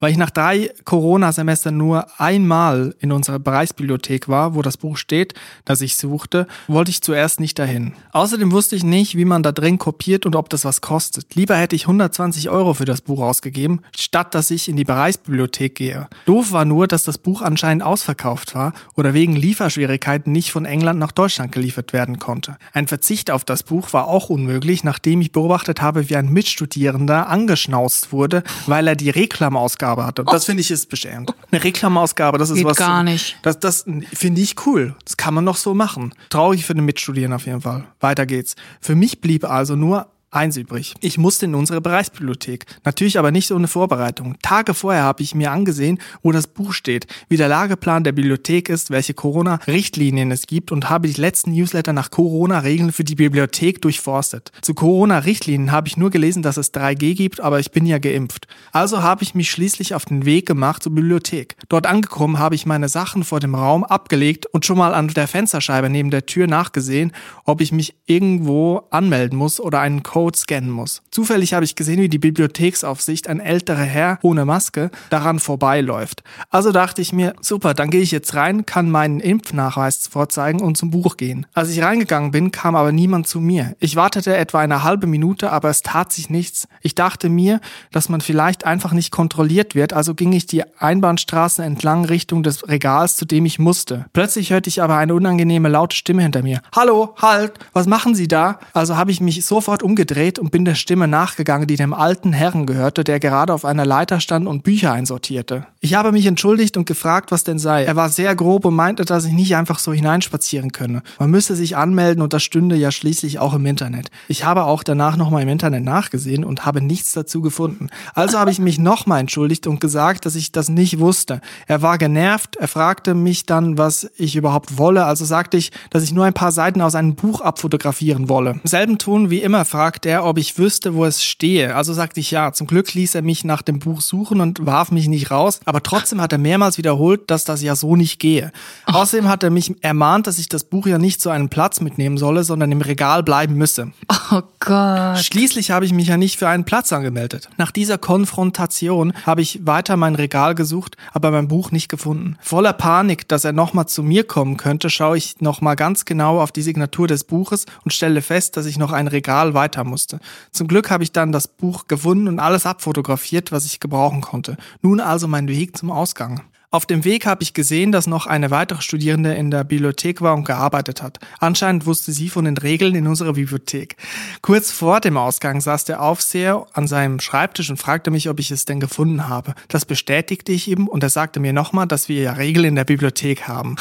Weil 0.04 0.12
ich 0.12 0.18
nach 0.18 0.28
drei 0.28 0.70
Corona-Semestern 0.84 1.78
nur 1.78 2.06
einmal 2.20 2.94
in 2.98 3.10
unserer 3.10 3.38
Bereichsbibliothek 3.38 4.28
war, 4.28 4.54
wo 4.54 4.60
das 4.60 4.76
Buch 4.76 4.98
steht, 4.98 5.32
das 5.64 5.80
ich 5.80 5.96
suchte, 5.96 6.46
wollte 6.68 6.90
ich 6.90 7.00
zuerst 7.00 7.40
nicht 7.40 7.58
dahin. 7.58 7.94
Außerdem 8.12 8.52
wusste 8.52 8.76
ich 8.76 8.84
nicht, 8.84 9.16
wie 9.16 9.24
man 9.24 9.42
da 9.42 9.50
drin 9.50 9.78
kopiert 9.78 10.26
und 10.26 10.36
ob 10.36 10.50
das 10.50 10.66
was 10.66 10.82
kostet. 10.82 11.34
Lieber 11.36 11.56
hätte 11.56 11.74
ich 11.74 11.84
120 11.84 12.50
Euro 12.50 12.74
für 12.74 12.84
das 12.84 13.00
Buch 13.00 13.22
ausgegeben, 13.22 13.80
statt 13.96 14.34
dass 14.34 14.50
ich 14.50 14.68
in 14.68 14.76
die 14.76 14.84
Bereichsbibliothek 14.84 15.74
gehe. 15.74 16.08
Doof 16.26 16.52
war 16.52 16.66
nur, 16.66 16.86
dass 16.86 17.04
das 17.04 17.16
Buch 17.16 17.40
anscheinend 17.40 17.82
ausverkauft 17.82 18.54
war 18.54 18.74
oder 18.96 19.14
wegen 19.14 19.34
Lieferschwierigkeiten 19.34 20.30
nicht 20.30 20.52
von 20.52 20.66
England 20.66 20.98
nach 20.98 21.12
Deutschland 21.12 21.50
geliefert 21.50 21.94
werden 21.94 22.18
konnte. 22.18 22.58
Ein 22.74 22.88
Verzicht 22.88 23.30
auf 23.30 23.46
das 23.46 23.62
Buch 23.62 23.94
war 23.94 24.08
auch 24.08 24.28
unmöglich, 24.28 24.84
nachdem 24.84 25.22
ich 25.22 25.32
beobachtet 25.32 25.80
habe, 25.80 26.10
wie 26.10 26.16
ein 26.16 26.28
Mitstudierender 26.28 27.30
angeschnauzt 27.30 28.12
wurde, 28.12 28.42
weil 28.66 28.86
er 28.86 28.96
die 28.96 29.08
Reklamausgabe 29.08 29.93
hatte. 30.02 30.22
Und 30.22 30.32
das 30.32 30.44
finde 30.44 30.62
ich 30.62 30.70
ist 30.70 30.88
beschämend. 30.88 31.32
Eine 31.50 31.62
Reklamausgabe, 31.62 32.38
das 32.38 32.50
ist 32.50 32.56
Geht 32.56 32.64
was. 32.66 32.76
gar 32.76 33.02
nicht. 33.02 33.38
Das, 33.42 33.60
das 33.60 33.84
finde 34.12 34.40
ich 34.40 34.66
cool. 34.66 34.94
Das 35.04 35.16
kann 35.16 35.34
man 35.34 35.44
noch 35.44 35.56
so 35.56 35.74
machen. 35.74 36.12
Traurig 36.30 36.64
für 36.64 36.74
den 36.74 36.84
Mitstudierenden 36.84 37.36
auf 37.36 37.46
jeden 37.46 37.60
Fall. 37.60 37.84
Weiter 38.00 38.26
geht's. 38.26 38.56
Für 38.80 38.94
mich 38.94 39.20
blieb 39.20 39.44
also 39.44 39.76
nur 39.76 40.08
eins 40.34 40.56
übrig. 40.56 40.94
Ich 41.00 41.18
musste 41.18 41.46
in 41.46 41.54
unsere 41.54 41.80
Bereichsbibliothek. 41.80 42.66
Natürlich 42.84 43.18
aber 43.18 43.30
nicht 43.30 43.50
ohne 43.52 43.68
Vorbereitung. 43.68 44.36
Tage 44.42 44.74
vorher 44.74 45.02
habe 45.02 45.22
ich 45.22 45.34
mir 45.34 45.52
angesehen, 45.52 45.98
wo 46.22 46.32
das 46.32 46.46
Buch 46.46 46.72
steht, 46.72 47.06
wie 47.28 47.36
der 47.36 47.48
Lageplan 47.48 48.04
der 48.04 48.12
Bibliothek 48.12 48.68
ist, 48.68 48.90
welche 48.90 49.14
Corona-Richtlinien 49.14 50.30
es 50.30 50.46
gibt 50.46 50.72
und 50.72 50.90
habe 50.90 51.08
die 51.08 51.20
letzten 51.20 51.52
Newsletter 51.52 51.92
nach 51.92 52.10
Corona-Regeln 52.10 52.92
für 52.92 53.04
die 53.04 53.14
Bibliothek 53.14 53.80
durchforstet. 53.80 54.50
Zu 54.62 54.74
Corona-Richtlinien 54.74 55.72
habe 55.72 55.88
ich 55.88 55.96
nur 55.96 56.10
gelesen, 56.10 56.42
dass 56.42 56.56
es 56.56 56.74
3G 56.74 57.14
gibt, 57.14 57.40
aber 57.40 57.60
ich 57.60 57.70
bin 57.70 57.86
ja 57.86 57.98
geimpft. 57.98 58.48
Also 58.72 59.02
habe 59.02 59.22
ich 59.22 59.34
mich 59.34 59.50
schließlich 59.50 59.94
auf 59.94 60.04
den 60.04 60.24
Weg 60.24 60.46
gemacht 60.46 60.82
zur 60.82 60.94
Bibliothek. 60.94 61.56
Dort 61.68 61.86
angekommen 61.86 62.38
habe 62.38 62.54
ich 62.54 62.66
meine 62.66 62.88
Sachen 62.88 63.24
vor 63.24 63.40
dem 63.40 63.54
Raum 63.54 63.84
abgelegt 63.84 64.46
und 64.46 64.64
schon 64.66 64.78
mal 64.78 64.94
an 64.94 65.08
der 65.08 65.28
Fensterscheibe 65.28 65.88
neben 65.88 66.10
der 66.10 66.26
Tür 66.26 66.46
nachgesehen, 66.46 67.12
ob 67.44 67.60
ich 67.60 67.72
mich 67.72 67.94
irgendwo 68.06 68.82
anmelden 68.90 69.38
muss 69.38 69.60
oder 69.60 69.80
einen 69.80 70.02
Code 70.02 70.23
scannen 70.32 70.70
muss. 70.70 71.02
Zufällig 71.10 71.54
habe 71.54 71.64
ich 71.64 71.76
gesehen, 71.76 72.00
wie 72.00 72.08
die 72.08 72.18
Bibliotheksaufsicht, 72.18 73.28
ein 73.28 73.40
älterer 73.40 73.82
Herr 73.82 74.18
ohne 74.22 74.44
Maske, 74.44 74.90
daran 75.10 75.38
vorbeiläuft. 75.38 76.22
Also 76.50 76.72
dachte 76.72 77.02
ich 77.02 77.12
mir, 77.12 77.34
super, 77.40 77.74
dann 77.74 77.90
gehe 77.90 78.00
ich 78.00 78.10
jetzt 78.10 78.34
rein, 78.34 78.66
kann 78.66 78.90
meinen 78.90 79.20
Impfnachweis 79.20 80.08
vorzeigen 80.08 80.60
und 80.60 80.76
zum 80.76 80.90
Buch 80.90 81.16
gehen. 81.16 81.46
Als 81.54 81.70
ich 81.70 81.82
reingegangen 81.82 82.30
bin, 82.30 82.50
kam 82.50 82.74
aber 82.74 82.92
niemand 82.92 83.28
zu 83.28 83.40
mir. 83.40 83.76
Ich 83.80 83.96
wartete 83.96 84.36
etwa 84.36 84.60
eine 84.60 84.82
halbe 84.82 85.06
Minute, 85.06 85.52
aber 85.52 85.70
es 85.70 85.82
tat 85.82 86.12
sich 86.12 86.30
nichts. 86.30 86.66
Ich 86.80 86.94
dachte 86.94 87.28
mir, 87.28 87.60
dass 87.92 88.08
man 88.08 88.20
vielleicht 88.20 88.64
einfach 88.64 88.92
nicht 88.92 89.10
kontrolliert 89.10 89.74
wird, 89.74 89.92
also 89.92 90.14
ging 90.14 90.32
ich 90.32 90.46
die 90.46 90.62
Einbahnstraße 90.78 91.62
entlang 91.62 92.04
Richtung 92.04 92.42
des 92.42 92.68
Regals, 92.68 93.16
zu 93.16 93.24
dem 93.24 93.46
ich 93.46 93.58
musste. 93.58 94.06
Plötzlich 94.12 94.50
hörte 94.50 94.68
ich 94.68 94.82
aber 94.82 94.96
eine 94.96 95.14
unangenehme 95.14 95.68
laute 95.68 95.96
Stimme 95.96 96.22
hinter 96.22 96.42
mir. 96.42 96.60
Hallo, 96.74 97.14
halt, 97.20 97.52
was 97.72 97.86
machen 97.86 98.14
Sie 98.14 98.28
da? 98.28 98.58
Also 98.72 98.96
habe 98.96 99.10
ich 99.10 99.20
mich 99.20 99.44
sofort 99.44 99.82
umgedreht 99.82 100.13
und 100.38 100.50
bin 100.50 100.64
der 100.64 100.74
Stimme 100.74 101.08
nachgegangen, 101.08 101.66
die 101.66 101.76
dem 101.76 101.94
alten 101.94 102.32
Herrn 102.32 102.66
gehörte, 102.66 103.04
der 103.04 103.20
gerade 103.20 103.52
auf 103.52 103.64
einer 103.64 103.84
Leiter 103.84 104.20
stand 104.20 104.46
und 104.46 104.62
Bücher 104.62 104.92
einsortierte. 104.92 105.66
Ich 105.80 105.94
habe 105.94 106.12
mich 106.12 106.26
entschuldigt 106.26 106.76
und 106.76 106.86
gefragt, 106.86 107.30
was 107.32 107.44
denn 107.44 107.58
sei. 107.58 107.84
Er 107.84 107.96
war 107.96 108.08
sehr 108.08 108.34
grob 108.34 108.64
und 108.64 108.74
meinte, 108.74 109.04
dass 109.04 109.24
ich 109.24 109.32
nicht 109.32 109.56
einfach 109.56 109.78
so 109.78 109.92
hineinspazieren 109.92 110.72
könne. 110.72 111.02
Man 111.18 111.30
müsste 111.30 111.54
sich 111.56 111.76
anmelden 111.76 112.22
und 112.22 112.32
das 112.32 112.42
stünde 112.42 112.76
ja 112.76 112.90
schließlich 112.90 113.38
auch 113.38 113.54
im 113.54 113.66
Internet. 113.66 114.10
Ich 114.28 114.44
habe 114.44 114.64
auch 114.64 114.82
danach 114.82 115.16
nochmal 115.16 115.42
im 115.42 115.48
Internet 115.48 115.84
nachgesehen 115.84 116.44
und 116.44 116.64
habe 116.64 116.80
nichts 116.80 117.12
dazu 117.12 117.40
gefunden. 117.40 117.88
Also 118.14 118.38
habe 118.38 118.50
ich 118.50 118.58
mich 118.58 118.78
nochmal 118.78 119.20
entschuldigt 119.20 119.66
und 119.66 119.80
gesagt, 119.80 120.26
dass 120.26 120.36
ich 120.36 120.52
das 120.52 120.68
nicht 120.68 120.98
wusste. 121.00 121.40
Er 121.66 121.82
war 121.82 121.98
genervt, 121.98 122.56
er 122.56 122.68
fragte 122.68 123.14
mich 123.14 123.46
dann, 123.46 123.76
was 123.78 124.10
ich 124.16 124.36
überhaupt 124.36 124.78
wolle, 124.78 125.04
also 125.04 125.24
sagte 125.24 125.56
ich, 125.56 125.72
dass 125.90 126.02
ich 126.02 126.12
nur 126.12 126.24
ein 126.24 126.34
paar 126.34 126.52
Seiten 126.52 126.80
aus 126.80 126.94
einem 126.94 127.14
Buch 127.14 127.40
abfotografieren 127.40 128.28
wolle. 128.28 128.60
Im 128.62 128.68
selben 128.68 128.98
Ton 128.98 129.30
wie 129.30 129.42
immer 129.42 129.64
fragte 129.64 130.03
er, 130.06 130.24
ob 130.24 130.38
ich 130.38 130.58
wüsste, 130.58 130.94
wo 130.94 131.04
es 131.04 131.22
stehe. 131.22 131.74
Also 131.74 131.92
sagte 131.92 132.20
ich 132.20 132.30
ja. 132.30 132.52
Zum 132.52 132.66
Glück 132.66 132.94
ließ 132.94 133.14
er 133.14 133.22
mich 133.22 133.44
nach 133.44 133.62
dem 133.62 133.78
Buch 133.78 134.00
suchen 134.00 134.40
und 134.40 134.64
warf 134.66 134.90
mich 134.90 135.08
nicht 135.08 135.30
raus, 135.30 135.60
aber 135.64 135.82
trotzdem 135.82 136.20
hat 136.20 136.32
er 136.32 136.38
mehrmals 136.38 136.78
wiederholt, 136.78 137.30
dass 137.30 137.44
das 137.44 137.62
ja 137.62 137.76
so 137.76 137.96
nicht 137.96 138.18
gehe. 138.18 138.52
Außerdem 138.86 139.28
hat 139.28 139.42
er 139.42 139.50
mich 139.50 139.74
ermahnt, 139.82 140.26
dass 140.26 140.38
ich 140.38 140.48
das 140.48 140.64
Buch 140.64 140.86
ja 140.86 140.98
nicht 140.98 141.20
zu 141.20 141.30
einem 141.30 141.48
Platz 141.48 141.80
mitnehmen 141.80 142.18
solle, 142.18 142.44
sondern 142.44 142.72
im 142.72 142.80
Regal 142.80 143.22
bleiben 143.22 143.54
müsse. 143.54 143.92
Oh 144.30 144.42
Gott. 144.60 145.18
Schließlich 145.18 145.70
habe 145.70 145.84
ich 145.84 145.92
mich 145.92 146.08
ja 146.08 146.16
nicht 146.16 146.38
für 146.38 146.48
einen 146.48 146.64
Platz 146.64 146.92
angemeldet. 146.92 147.48
Nach 147.56 147.70
dieser 147.70 147.98
Konfrontation 147.98 149.12
habe 149.26 149.42
ich 149.42 149.66
weiter 149.66 149.96
mein 149.96 150.14
Regal 150.14 150.54
gesucht, 150.54 150.96
aber 151.12 151.30
mein 151.30 151.48
Buch 151.48 151.70
nicht 151.70 151.88
gefunden. 151.88 152.36
Voller 152.40 152.72
Panik, 152.72 153.28
dass 153.28 153.44
er 153.44 153.52
nochmal 153.52 153.86
zu 153.86 154.02
mir 154.02 154.24
kommen 154.24 154.56
könnte, 154.56 154.90
schaue 154.90 155.18
ich 155.18 155.40
nochmal 155.40 155.76
ganz 155.76 156.04
genau 156.04 156.40
auf 156.40 156.52
die 156.52 156.62
Signatur 156.62 157.06
des 157.06 157.24
Buches 157.24 157.66
und 157.84 157.92
stelle 157.92 158.22
fest, 158.22 158.56
dass 158.56 158.66
ich 158.66 158.78
noch 158.78 158.92
ein 158.92 159.08
Regal 159.08 159.54
weiter 159.54 159.83
musste. 159.84 160.20
Zum 160.50 160.68
Glück 160.68 160.90
habe 160.90 161.04
ich 161.04 161.12
dann 161.12 161.32
das 161.32 161.48
Buch 161.48 161.86
gefunden 161.86 162.28
und 162.28 162.40
alles 162.40 162.66
abfotografiert, 162.66 163.52
was 163.52 163.64
ich 163.64 163.80
gebrauchen 163.80 164.20
konnte. 164.20 164.56
Nun 164.82 165.00
also 165.00 165.28
mein 165.28 165.48
Weg 165.48 165.76
zum 165.76 165.90
Ausgang. 165.90 166.42
Auf 166.74 166.86
dem 166.86 167.04
Weg 167.04 167.24
habe 167.24 167.44
ich 167.44 167.54
gesehen, 167.54 167.92
dass 167.92 168.08
noch 168.08 168.26
eine 168.26 168.50
weitere 168.50 168.82
Studierende 168.82 169.32
in 169.32 169.52
der 169.52 169.62
Bibliothek 169.62 170.20
war 170.22 170.34
und 170.34 170.44
gearbeitet 170.44 171.04
hat. 171.04 171.20
Anscheinend 171.38 171.86
wusste 171.86 172.10
sie 172.10 172.28
von 172.28 172.46
den 172.46 172.56
Regeln 172.56 172.96
in 172.96 173.06
unserer 173.06 173.34
Bibliothek. 173.34 173.94
Kurz 174.42 174.72
vor 174.72 174.98
dem 174.98 175.16
Ausgang 175.16 175.60
saß 175.60 175.84
der 175.84 176.02
Aufseher 176.02 176.66
an 176.72 176.88
seinem 176.88 177.20
Schreibtisch 177.20 177.70
und 177.70 177.76
fragte 177.76 178.10
mich, 178.10 178.28
ob 178.28 178.40
ich 178.40 178.50
es 178.50 178.64
denn 178.64 178.80
gefunden 178.80 179.28
habe. 179.28 179.54
Das 179.68 179.84
bestätigte 179.84 180.50
ich 180.50 180.66
ihm 180.66 180.88
und 180.88 181.04
er 181.04 181.10
sagte 181.10 181.38
mir 181.38 181.52
nochmal, 181.52 181.86
dass 181.86 182.08
wir 182.08 182.20
ja 182.20 182.32
Regeln 182.32 182.66
in 182.66 182.74
der 182.74 182.82
Bibliothek 182.82 183.46
haben. 183.46 183.76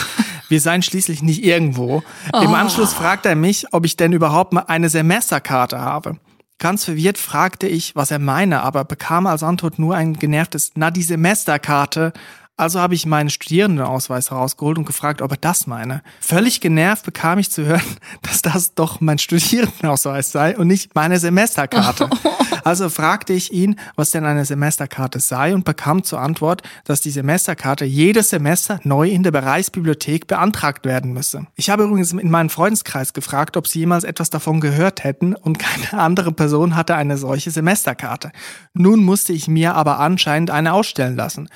Wir 0.48 0.62
seien 0.62 0.84
schließlich 0.84 1.24
nicht 1.24 1.44
irgendwo. 1.44 2.04
Oh. 2.32 2.42
Im 2.42 2.54
Anschluss 2.54 2.94
fragte 2.94 3.28
er 3.28 3.36
mich, 3.36 3.74
ob 3.74 3.88
ich 3.88 3.98
denn 3.98 4.14
überhaupt 4.14 4.54
mal 4.54 4.66
eine 4.68 4.90
Semesterkarte 4.90 5.80
habe. 5.80 6.20
Ganz 6.60 6.86
verwirrt 6.86 7.18
fragte 7.18 7.68
ich, 7.68 7.96
was 7.96 8.12
er 8.12 8.20
meine, 8.20 8.62
aber 8.62 8.86
bekam 8.86 9.26
als 9.26 9.44
Antwort 9.44 9.80
nur 9.80 9.96
ein 9.96 10.14
genervtes, 10.14 10.72
na 10.76 10.92
die 10.92 11.04
Semesterkarte. 11.04 12.14
Also 12.56 12.80
habe 12.80 12.94
ich 12.94 13.08
meinen 13.08 13.32
Studierendenausweis 13.32 14.32
rausgeholt 14.32 14.78
und 14.78 14.86
gefragt, 14.86 15.24
ob 15.24 15.32
er 15.32 15.38
das 15.38 15.66
meine. 15.66 16.04
Völlig 16.20 16.62
genervt 16.62 17.04
bekam 17.04 17.40
ich 17.40 17.50
zu 17.50 17.66
hören, 17.66 17.82
dass 18.22 18.44
das 18.44 18.76
doch 18.76 19.02
mein 19.02 19.18
Studierendenausweis 19.18 20.32
sei 20.32 20.56
und 20.58 20.68
nicht 20.68 20.94
meine 20.96 21.20
Semesterkarte. 21.20 22.10
Also 22.64 22.88
fragte 22.88 23.34
ich 23.34 23.52
ihn, 23.52 23.76
was 23.98 24.12
denn 24.12 24.26
eine 24.26 24.46
Semesterkarte 24.46 25.20
sei 25.20 25.54
und 25.54 25.66
bekam 25.66 26.04
zur 26.04 26.22
Antwort, 26.22 26.62
dass 26.86 27.02
die 27.02 27.10
Semesterkarte 27.10 27.84
jedes 27.84 28.30
Semester 28.30 28.80
neu 28.84 29.10
in 29.10 29.24
der 29.24 29.32
Bereichsbibliothek 29.32 30.28
beantragt 30.28 30.86
werden 30.86 31.12
müsse. 31.12 31.48
Ich 31.56 31.70
habe 31.70 31.84
übrigens 31.84 32.14
in 32.14 32.32
meinem 32.32 32.50
Freundeskreis 32.50 33.12
gefragt, 33.12 33.58
ob 33.58 33.68
sie 33.68 33.80
jemals 33.80 34.06
etwas 34.06 34.30
davon 34.30 34.62
gehört 34.62 35.04
hätten 35.04 35.36
und 35.36 35.60
keine 35.60 36.02
andere 36.02 36.32
Person 36.32 36.78
hatte 36.78 36.96
eine 36.96 37.18
solche 37.18 37.52
Semesterkarte. 37.52 38.32
Nun 38.74 39.04
musste 39.04 39.34
ich 39.34 39.50
mir 39.50 39.76
aber 39.76 40.00
anscheinend 40.00 40.50
eine 40.50 40.72
ausstellen 40.72 41.18
lassen. 41.18 41.50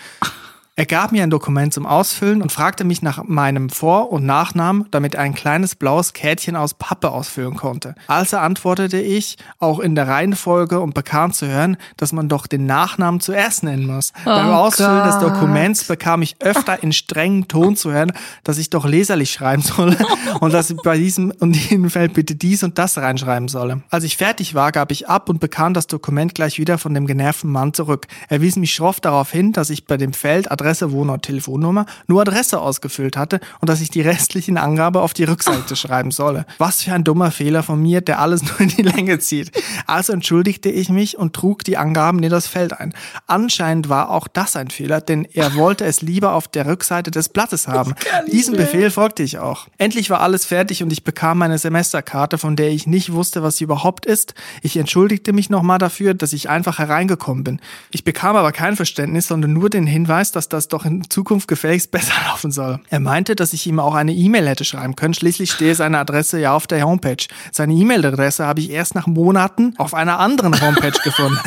Er 0.80 0.86
gab 0.86 1.12
mir 1.12 1.24
ein 1.24 1.32
Dokument 1.32 1.74
zum 1.74 1.88
Ausfüllen 1.88 2.44
und 2.44 2.52
fragte 2.52 2.84
mich 2.84 3.02
nach 3.02 3.24
meinem 3.24 3.72
Vor- 3.72 4.12
und 4.12 4.28
Nachnamen, 4.28 4.86
damit 4.92 5.16
er 5.16 5.22
ein 5.22 5.34
kleines 5.34 5.74
blaues 5.74 6.14
Kärtchen 6.14 6.56
aus 6.56 6.76
Pappe 6.76 7.10
ausfüllen 7.10 7.56
konnte. 7.56 7.96
Also 8.06 8.38
antwortete 8.38 9.00
ich 9.00 9.38
auch 9.58 9.80
in 9.80 9.96
der 9.96 10.08
Reihenfolge 10.08 10.80
und 10.80 10.94
bekam 10.94 11.34
zu 11.34 11.48
hören, 11.48 11.78
dass 11.98 12.14
man 12.14 12.30
doch 12.30 12.46
den 12.46 12.68
Nachnamen 12.68 13.22
zuerst 13.22 13.64
nennen 13.64 13.88
muss. 13.88 14.14
Oh 14.22 14.26
Beim 14.26 14.52
Ausfüllen 14.52 15.02
Gott. 15.02 15.08
des 15.08 15.20
Dokuments 15.20 15.84
bekam 15.86 16.22
ich 16.22 16.36
öfter 16.42 16.84
in 16.84 16.94
strengem 16.94 17.48
Ton 17.48 17.76
zu 17.76 17.92
hören, 17.92 18.14
dass 18.44 18.60
ich 18.60 18.70
doch 18.70 18.86
leserlich 18.86 19.32
schreiben 19.32 19.64
solle 19.64 19.98
und 20.42 20.54
dass 20.54 20.70
ich 20.70 20.78
bei 20.84 21.00
diesem 21.00 21.32
und 21.40 21.56
jedem 21.56 21.90
Feld 21.90 22.14
bitte 22.14 22.36
dies 22.36 22.62
und 22.62 22.78
das 22.78 23.00
reinschreiben 23.00 23.48
solle. 23.48 23.82
Als 23.90 24.04
ich 24.04 24.16
fertig 24.16 24.54
war, 24.54 24.72
gab 24.72 24.92
ich 24.92 25.10
ab 25.10 25.28
und 25.28 25.40
bekam 25.40 25.74
das 25.74 25.88
Dokument 25.88 26.36
gleich 26.36 26.60
wieder 26.60 26.78
von 26.78 26.94
dem 26.94 27.08
genervten 27.08 27.52
Mann 27.52 27.74
zurück. 27.74 28.06
Er 28.30 28.42
wies 28.42 28.58
mich 28.58 28.76
schroff 28.76 29.00
darauf 29.00 29.32
hin, 29.32 29.54
dass 29.54 29.72
ich 29.72 29.88
bei 29.88 29.98
dem 29.98 30.14
Feld 30.14 30.52
Adresse 30.52 30.67
Adresse, 30.68 30.92
Wohnort, 30.92 31.24
Telefonnummer, 31.24 31.86
nur 32.08 32.22
Adresse 32.22 32.60
ausgefüllt 32.60 33.16
hatte 33.16 33.40
und 33.62 33.70
dass 33.70 33.80
ich 33.80 33.90
die 33.90 34.02
restlichen 34.02 34.58
Angabe 34.58 35.02
auf 35.02 35.14
die 35.14 35.24
Rückseite 35.24 35.78
schreiben 35.78 36.12
solle. 36.12 36.46
Was 36.58 36.82
für 36.84 36.92
ein 36.92 37.06
dummer 37.06 37.32
Fehler 37.32 37.64
von 37.64 37.82
mir, 37.82 38.02
der 38.02 38.20
alles 38.20 38.44
nur 38.44 38.60
in 38.60 38.68
die 38.68 38.82
Länge 38.82 39.20
zieht. 39.20 39.52
Also 39.86 40.12
entschuldigte 40.12 40.70
ich 40.70 40.90
mich 40.90 41.18
und 41.18 41.34
trug 41.34 41.64
die 41.64 41.78
Angaben 41.78 42.22
in 42.22 42.30
das 42.30 42.48
Feld 42.48 42.78
ein. 42.78 42.94
Anscheinend 43.28 43.88
war 43.88 44.10
auch 44.10 44.28
das 44.28 44.58
ein 44.58 44.70
Fehler, 44.70 45.00
denn 45.00 45.24
er 45.24 45.56
wollte 45.56 45.86
es 45.86 46.02
lieber 46.02 46.34
auf 46.34 46.50
der 46.50 46.66
Rückseite 46.66 47.12
des 47.12 47.30
Blattes 47.30 47.70
haben. 47.70 47.96
Diesem 48.30 48.58
Befehl 48.58 48.92
folgte 48.92 49.24
ich 49.24 49.40
auch. 49.40 49.68
Endlich 49.78 50.10
war 50.10 50.20
alles 50.20 50.44
fertig 50.44 50.84
und 50.84 50.92
ich 50.92 51.06
bekam 51.06 51.38
meine 51.38 51.58
Semesterkarte, 51.58 52.38
von 52.38 52.58
der 52.58 52.72
ich 52.72 52.88
nicht 52.88 53.14
wusste, 53.14 53.42
was 53.42 53.56
sie 53.56 53.64
überhaupt 53.64 54.06
ist. 54.06 54.34
Ich 54.62 54.76
entschuldigte 54.76 55.32
mich 55.32 55.50
nochmal 55.50 55.78
dafür, 55.78 56.14
dass 56.14 56.34
ich 56.34 56.50
einfach 56.50 56.78
hereingekommen 56.80 57.46
bin. 57.46 57.62
Ich 57.92 58.04
bekam 58.04 58.36
aber 58.36 58.52
kein 58.52 58.76
Verständnis, 58.76 59.28
sondern 59.28 59.54
nur 59.54 59.70
den 59.70 59.88
Hinweis, 59.88 60.34
dass 60.34 60.50
das 60.50 60.57
doch 60.66 60.86
in 60.86 61.10
Zukunft 61.10 61.48
gefälligst 61.48 61.92
besser 61.92 62.14
laufen 62.28 62.52
soll. 62.52 62.80
Er 62.90 63.00
meinte, 63.00 63.36
dass 63.36 63.54
ich 63.54 63.68
ihm 63.68 63.80
auch 63.80 63.96
eine 63.96 64.14
E-Mail 64.14 64.48
hätte 64.48 64.66
schreiben 64.66 64.96
können. 64.96 65.14
Schließlich 65.14 65.52
stehe 65.52 65.76
seine 65.76 66.00
Adresse 66.00 66.40
ja 66.40 66.54
auf 66.54 66.68
der 66.68 66.84
Homepage. 66.84 67.26
Seine 67.52 67.74
E-Mail-Adresse 67.74 68.46
habe 68.46 68.60
ich 68.60 68.72
erst 68.72 68.96
nach 68.96 69.08
Monaten 69.08 69.74
auf 69.78 69.94
einer 69.94 70.20
anderen 70.20 70.60
Homepage 70.60 70.98
gefunden. 71.04 71.40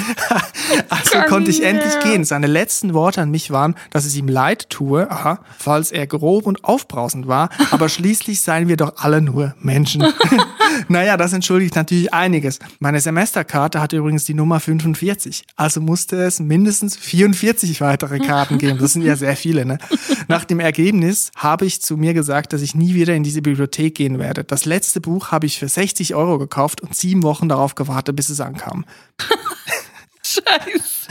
also 0.89 1.21
konnte 1.29 1.51
ich 1.51 1.63
endlich 1.63 1.99
gehen. 2.01 2.25
Seine 2.25 2.47
letzten 2.47 2.95
Worte 2.95 3.23
an 3.23 3.31
mich 3.31 3.51
waren, 3.51 3.75
dass 3.91 4.05
es 4.05 4.15
ihm 4.17 4.29
leid 4.29 4.71
tue, 4.71 5.11
aha, 5.11 5.41
falls 5.59 5.91
er 5.91 6.07
grob 6.07 6.47
und 6.47 6.65
aufbrausend 6.65 7.27
war, 7.27 7.51
aber 7.71 7.89
schließlich 7.89 8.41
seien 8.41 8.69
wir 8.69 8.77
doch 8.77 8.95
alle 8.97 9.21
nur 9.21 9.55
Menschen. 9.61 10.05
naja, 10.89 11.17
das 11.17 11.33
entschuldigt 11.33 11.77
natürlich 11.77 12.13
einiges. 12.13 12.59
Meine 12.79 13.01
Semesterkarte 13.01 13.81
hatte 13.81 13.97
übrigens 13.97 14.25
die 14.25 14.35
Nummer 14.35 14.61
45, 14.61 15.45
also 15.57 15.81
musste 15.81 16.17
es 16.23 16.41
mindestens 16.41 16.97
44 16.97 17.81
weitere 17.81 18.19
Karten 18.19 18.59
geben. 18.59 18.79
Das 18.79 18.93
sind 18.93 18.99
ja 19.03 19.16
sehr 19.16 19.36
viele. 19.36 19.64
Ne? 19.64 19.78
Nach 20.28 20.44
dem 20.44 20.61
Ergebnis 20.61 21.30
habe 21.36 21.66
ich 21.66 21.82
zu 21.82 21.96
mir 21.96 22.14
gesagt, 22.14 22.53
dass 22.53 22.62
ich 22.62 22.74
nie 22.74 22.94
wieder 22.94 23.14
in 23.14 23.22
diese 23.22 23.42
Bibliothek 23.42 23.94
gehen 23.94 24.18
werde. 24.18 24.44
Das 24.44 24.64
letzte 24.64 25.01
Buch 25.01 25.32
habe 25.32 25.46
ich 25.46 25.59
für 25.59 25.68
60 25.68 26.14
Euro 26.14 26.38
gekauft 26.38 26.80
und 26.80 26.94
sieben 26.94 27.22
Wochen 27.22 27.48
darauf 27.48 27.74
gewartet, 27.74 28.16
bis 28.16 28.28
es 28.28 28.40
ankam. 28.40 28.84
Scheiße. 30.22 31.09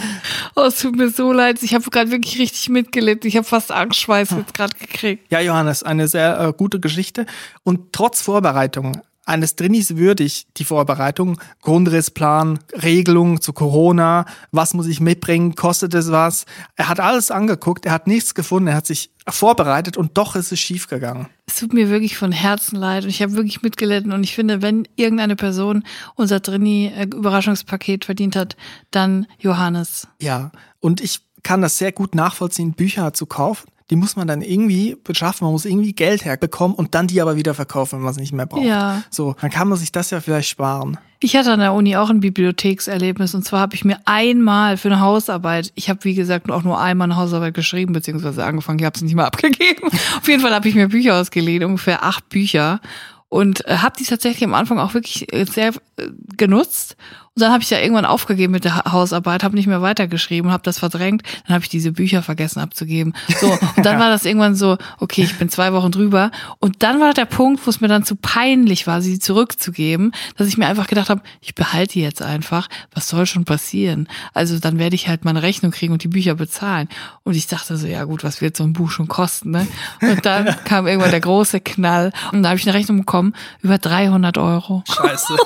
Oh, 0.55 0.63
es 0.63 0.79
tut 0.79 0.95
mir 0.95 1.09
so 1.09 1.31
leid. 1.31 1.61
Ich 1.61 1.73
habe 1.73 1.89
gerade 1.89 2.11
wirklich 2.11 2.39
richtig 2.39 2.69
mitgelitten. 2.69 3.27
Ich 3.27 3.35
habe 3.35 3.45
fast 3.45 3.71
Angstschweiß 3.71 4.31
jetzt 4.31 4.53
gerade 4.53 4.77
gekriegt. 4.77 5.31
Ja, 5.31 5.41
Johannes, 5.41 5.83
eine 5.83 6.07
sehr 6.07 6.39
äh, 6.39 6.53
gute 6.53 6.79
Geschichte. 6.79 7.25
Und 7.63 7.91
trotz 7.91 8.21
Vorbereitung 8.21 9.01
eines 9.29 9.55
Drinis 9.55 9.95
würdig, 9.95 10.47
die 10.57 10.65
Vorbereitung, 10.65 11.39
Grundrissplan, 11.61 12.59
Regelung 12.73 13.41
zu 13.41 13.53
Corona, 13.53 14.25
was 14.51 14.73
muss 14.73 14.87
ich 14.87 14.99
mitbringen, 14.99 15.55
kostet 15.55 15.93
es 15.93 16.11
was. 16.11 16.45
Er 16.75 16.89
hat 16.89 16.99
alles 16.99 17.29
angeguckt, 17.29 17.85
er 17.85 17.91
hat 17.91 18.07
nichts 18.07 18.33
gefunden, 18.33 18.67
er 18.67 18.75
hat 18.75 18.87
sich 18.87 19.11
vorbereitet 19.27 19.97
und 19.97 20.17
doch 20.17 20.35
ist 20.35 20.51
es 20.51 20.59
schiefgegangen. 20.59 21.27
Es 21.45 21.55
tut 21.55 21.73
mir 21.73 21.89
wirklich 21.89 22.17
von 22.17 22.31
Herzen 22.31 22.75
leid 22.75 23.03
und 23.03 23.09
ich 23.09 23.21
habe 23.21 23.33
wirklich 23.33 23.61
mitgelitten 23.61 24.11
und 24.11 24.23
ich 24.23 24.33
finde, 24.33 24.63
wenn 24.63 24.87
irgendeine 24.95 25.35
Person 25.35 25.83
unser 26.15 26.39
Drini-Überraschungspaket 26.39 28.05
verdient 28.05 28.35
hat, 28.35 28.57
dann 28.89 29.27
Johannes. 29.37 30.07
Ja, 30.19 30.51
und 30.79 31.01
ich 31.01 31.21
kann 31.43 31.61
das 31.61 31.77
sehr 31.77 31.91
gut 31.91 32.15
nachvollziehen, 32.15 32.73
Bücher 32.73 33.13
zu 33.13 33.27
kaufen 33.27 33.69
die 33.89 33.95
muss 33.95 34.15
man 34.15 34.27
dann 34.27 34.41
irgendwie 34.41 34.95
beschaffen, 35.03 35.45
man 35.45 35.51
muss 35.51 35.65
irgendwie 35.65 35.93
Geld 35.93 36.23
herbekommen 36.23 36.75
und 36.75 36.93
dann 36.93 37.07
die 37.07 37.21
aber 37.21 37.35
wieder 37.35 37.53
verkaufen, 37.53 37.97
wenn 37.97 38.03
man 38.03 38.11
es 38.11 38.19
nicht 38.19 38.33
mehr 38.33 38.45
braucht. 38.45 38.65
Ja. 38.65 39.01
So, 39.09 39.35
dann 39.41 39.49
kann 39.49 39.67
man 39.67 39.77
sich 39.77 39.91
das 39.91 40.11
ja 40.11 40.21
vielleicht 40.21 40.49
sparen. 40.49 40.97
Ich 41.21 41.35
hatte 41.35 41.51
an 41.51 41.59
der 41.59 41.73
Uni 41.73 41.97
auch 41.97 42.09
ein 42.09 42.19
Bibliothekserlebnis 42.19 43.33
und 43.33 43.43
zwar 43.43 43.59
habe 43.61 43.75
ich 43.75 43.83
mir 43.83 43.97
einmal 44.05 44.77
für 44.77 44.89
eine 44.89 45.01
Hausarbeit, 45.01 45.71
ich 45.75 45.89
habe 45.89 46.03
wie 46.03 46.15
gesagt 46.15 46.49
auch 46.51 46.63
nur 46.63 46.79
einmal 46.79 47.07
eine 47.07 47.17
Hausarbeit 47.17 47.53
geschrieben 47.53 47.93
beziehungsweise 47.93 48.43
angefangen, 48.45 48.79
ich 48.79 48.85
habe 48.85 48.95
es 48.95 49.01
nicht 49.01 49.15
mal 49.15 49.25
abgegeben. 49.25 49.89
Auf 50.17 50.27
jeden 50.27 50.41
Fall 50.41 50.53
habe 50.53 50.69
ich 50.69 50.75
mir 50.75 50.87
Bücher 50.87 51.19
ausgeliehen, 51.19 51.63
ungefähr 51.63 52.03
acht 52.03 52.29
Bücher 52.29 52.79
und 53.27 53.65
äh, 53.67 53.77
habe 53.77 53.95
die 53.97 54.05
tatsächlich 54.05 54.43
am 54.43 54.53
Anfang 54.53 54.79
auch 54.79 54.93
wirklich 54.93 55.31
äh, 55.33 55.45
sehr 55.45 55.69
äh, 55.97 56.09
genutzt 56.37 56.95
und 57.39 57.43
dann 57.43 57.53
habe 57.53 57.63
ich 57.63 57.69
ja 57.69 57.79
irgendwann 57.79 58.03
aufgegeben 58.03 58.51
mit 58.51 58.65
der 58.65 58.83
Hausarbeit, 58.83 59.45
habe 59.45 59.55
nicht 59.55 59.65
mehr 59.65 59.81
weitergeschrieben, 59.81 60.51
habe 60.51 60.61
das 60.63 60.77
verdrängt. 60.77 61.23
Dann 61.47 61.53
habe 61.53 61.63
ich 61.63 61.69
diese 61.69 61.93
Bücher 61.93 62.21
vergessen 62.21 62.59
abzugeben. 62.59 63.13
So 63.39 63.47
und 63.77 63.85
dann 63.85 63.97
war 63.97 64.09
das 64.09 64.25
irgendwann 64.25 64.55
so, 64.55 64.77
okay, 64.99 65.23
ich 65.23 65.37
bin 65.37 65.47
zwei 65.47 65.71
Wochen 65.71 65.89
drüber. 65.89 66.31
Und 66.59 66.83
dann 66.83 66.99
war 66.99 67.13
der 67.13 67.23
Punkt, 67.23 67.65
wo 67.65 67.69
es 67.69 67.79
mir 67.79 67.87
dann 67.87 68.03
zu 68.03 68.17
peinlich 68.17 68.87
war, 68.87 69.01
sie 69.01 69.19
zurückzugeben, 69.19 70.11
dass 70.35 70.49
ich 70.49 70.57
mir 70.57 70.67
einfach 70.67 70.87
gedacht 70.87 71.09
habe, 71.09 71.21
ich 71.39 71.55
behalte 71.55 71.93
die 71.93 72.01
jetzt 72.01 72.21
einfach. 72.21 72.67
Was 72.93 73.07
soll 73.07 73.25
schon 73.25 73.45
passieren? 73.45 74.09
Also 74.33 74.59
dann 74.59 74.77
werde 74.77 74.95
ich 74.95 75.07
halt 75.07 75.23
meine 75.23 75.41
Rechnung 75.41 75.71
kriegen 75.71 75.93
und 75.93 76.03
die 76.03 76.09
Bücher 76.09 76.35
bezahlen. 76.35 76.89
Und 77.23 77.37
ich 77.37 77.47
dachte 77.47 77.77
so, 77.77 77.87
ja 77.87 78.03
gut, 78.03 78.25
was 78.25 78.41
wird 78.41 78.57
so 78.57 78.65
ein 78.65 78.73
Buch 78.73 78.91
schon 78.91 79.07
kosten? 79.07 79.51
Ne? 79.51 79.65
Und 80.01 80.25
dann 80.25 80.57
kam 80.65 80.87
irgendwann 80.87 81.11
der 81.11 81.21
große 81.21 81.61
Knall 81.61 82.11
und 82.33 82.43
da 82.43 82.49
habe 82.49 82.59
ich 82.59 82.67
eine 82.67 82.77
Rechnung 82.77 82.97
bekommen 82.97 83.33
über 83.61 83.77
300 83.77 84.37
Euro. 84.37 84.83
Scheiße. 84.93 85.37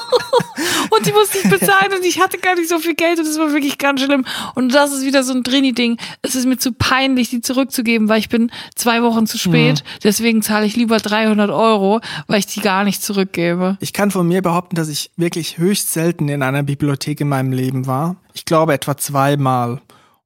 und 0.89 1.05
die 1.05 1.11
musste 1.11 1.37
ich 1.37 1.49
bezahlen 1.51 1.82
sein 1.84 1.97
und 1.97 2.05
ich 2.05 2.19
hatte 2.21 2.38
gar 2.38 2.55
nicht 2.55 2.69
so 2.69 2.79
viel 2.79 2.95
Geld 2.95 3.19
und 3.19 3.27
es 3.27 3.38
war 3.38 3.51
wirklich 3.51 3.77
ganz 3.77 4.01
schlimm. 4.01 4.25
Und 4.55 4.73
das 4.73 4.91
ist 4.93 5.05
wieder 5.05 5.23
so 5.23 5.34
ein 5.34 5.43
Drini-Ding. 5.43 5.97
Es 6.21 6.36
ist 6.36 6.45
mir 6.45 6.57
zu 6.57 6.71
peinlich, 6.71 7.29
die 7.29 7.41
zurückzugeben, 7.41 8.09
weil 8.09 8.19
ich 8.19 8.29
bin 8.29 8.51
zwei 8.75 9.03
Wochen 9.03 9.27
zu 9.27 9.38
spät. 9.38 9.84
Mhm. 9.84 9.99
Deswegen 10.03 10.41
zahle 10.41 10.65
ich 10.65 10.75
lieber 10.75 10.97
300 10.97 11.49
Euro, 11.49 12.01
weil 12.27 12.39
ich 12.39 12.47
die 12.47 12.61
gar 12.61 12.84
nicht 12.84 13.03
zurückgebe. 13.03 13.77
Ich 13.79 13.93
kann 13.93 14.11
von 14.11 14.27
mir 14.27 14.41
behaupten, 14.41 14.75
dass 14.75 14.89
ich 14.89 15.11
wirklich 15.17 15.57
höchst 15.57 15.93
selten 15.93 16.29
in 16.29 16.43
einer 16.43 16.63
Bibliothek 16.63 17.21
in 17.21 17.29
meinem 17.29 17.51
Leben 17.51 17.88
war. 17.88 18.15
Ich 18.34 18.45
glaube 18.45 18.73
etwa 18.73 18.97
zweimal. 18.97 19.81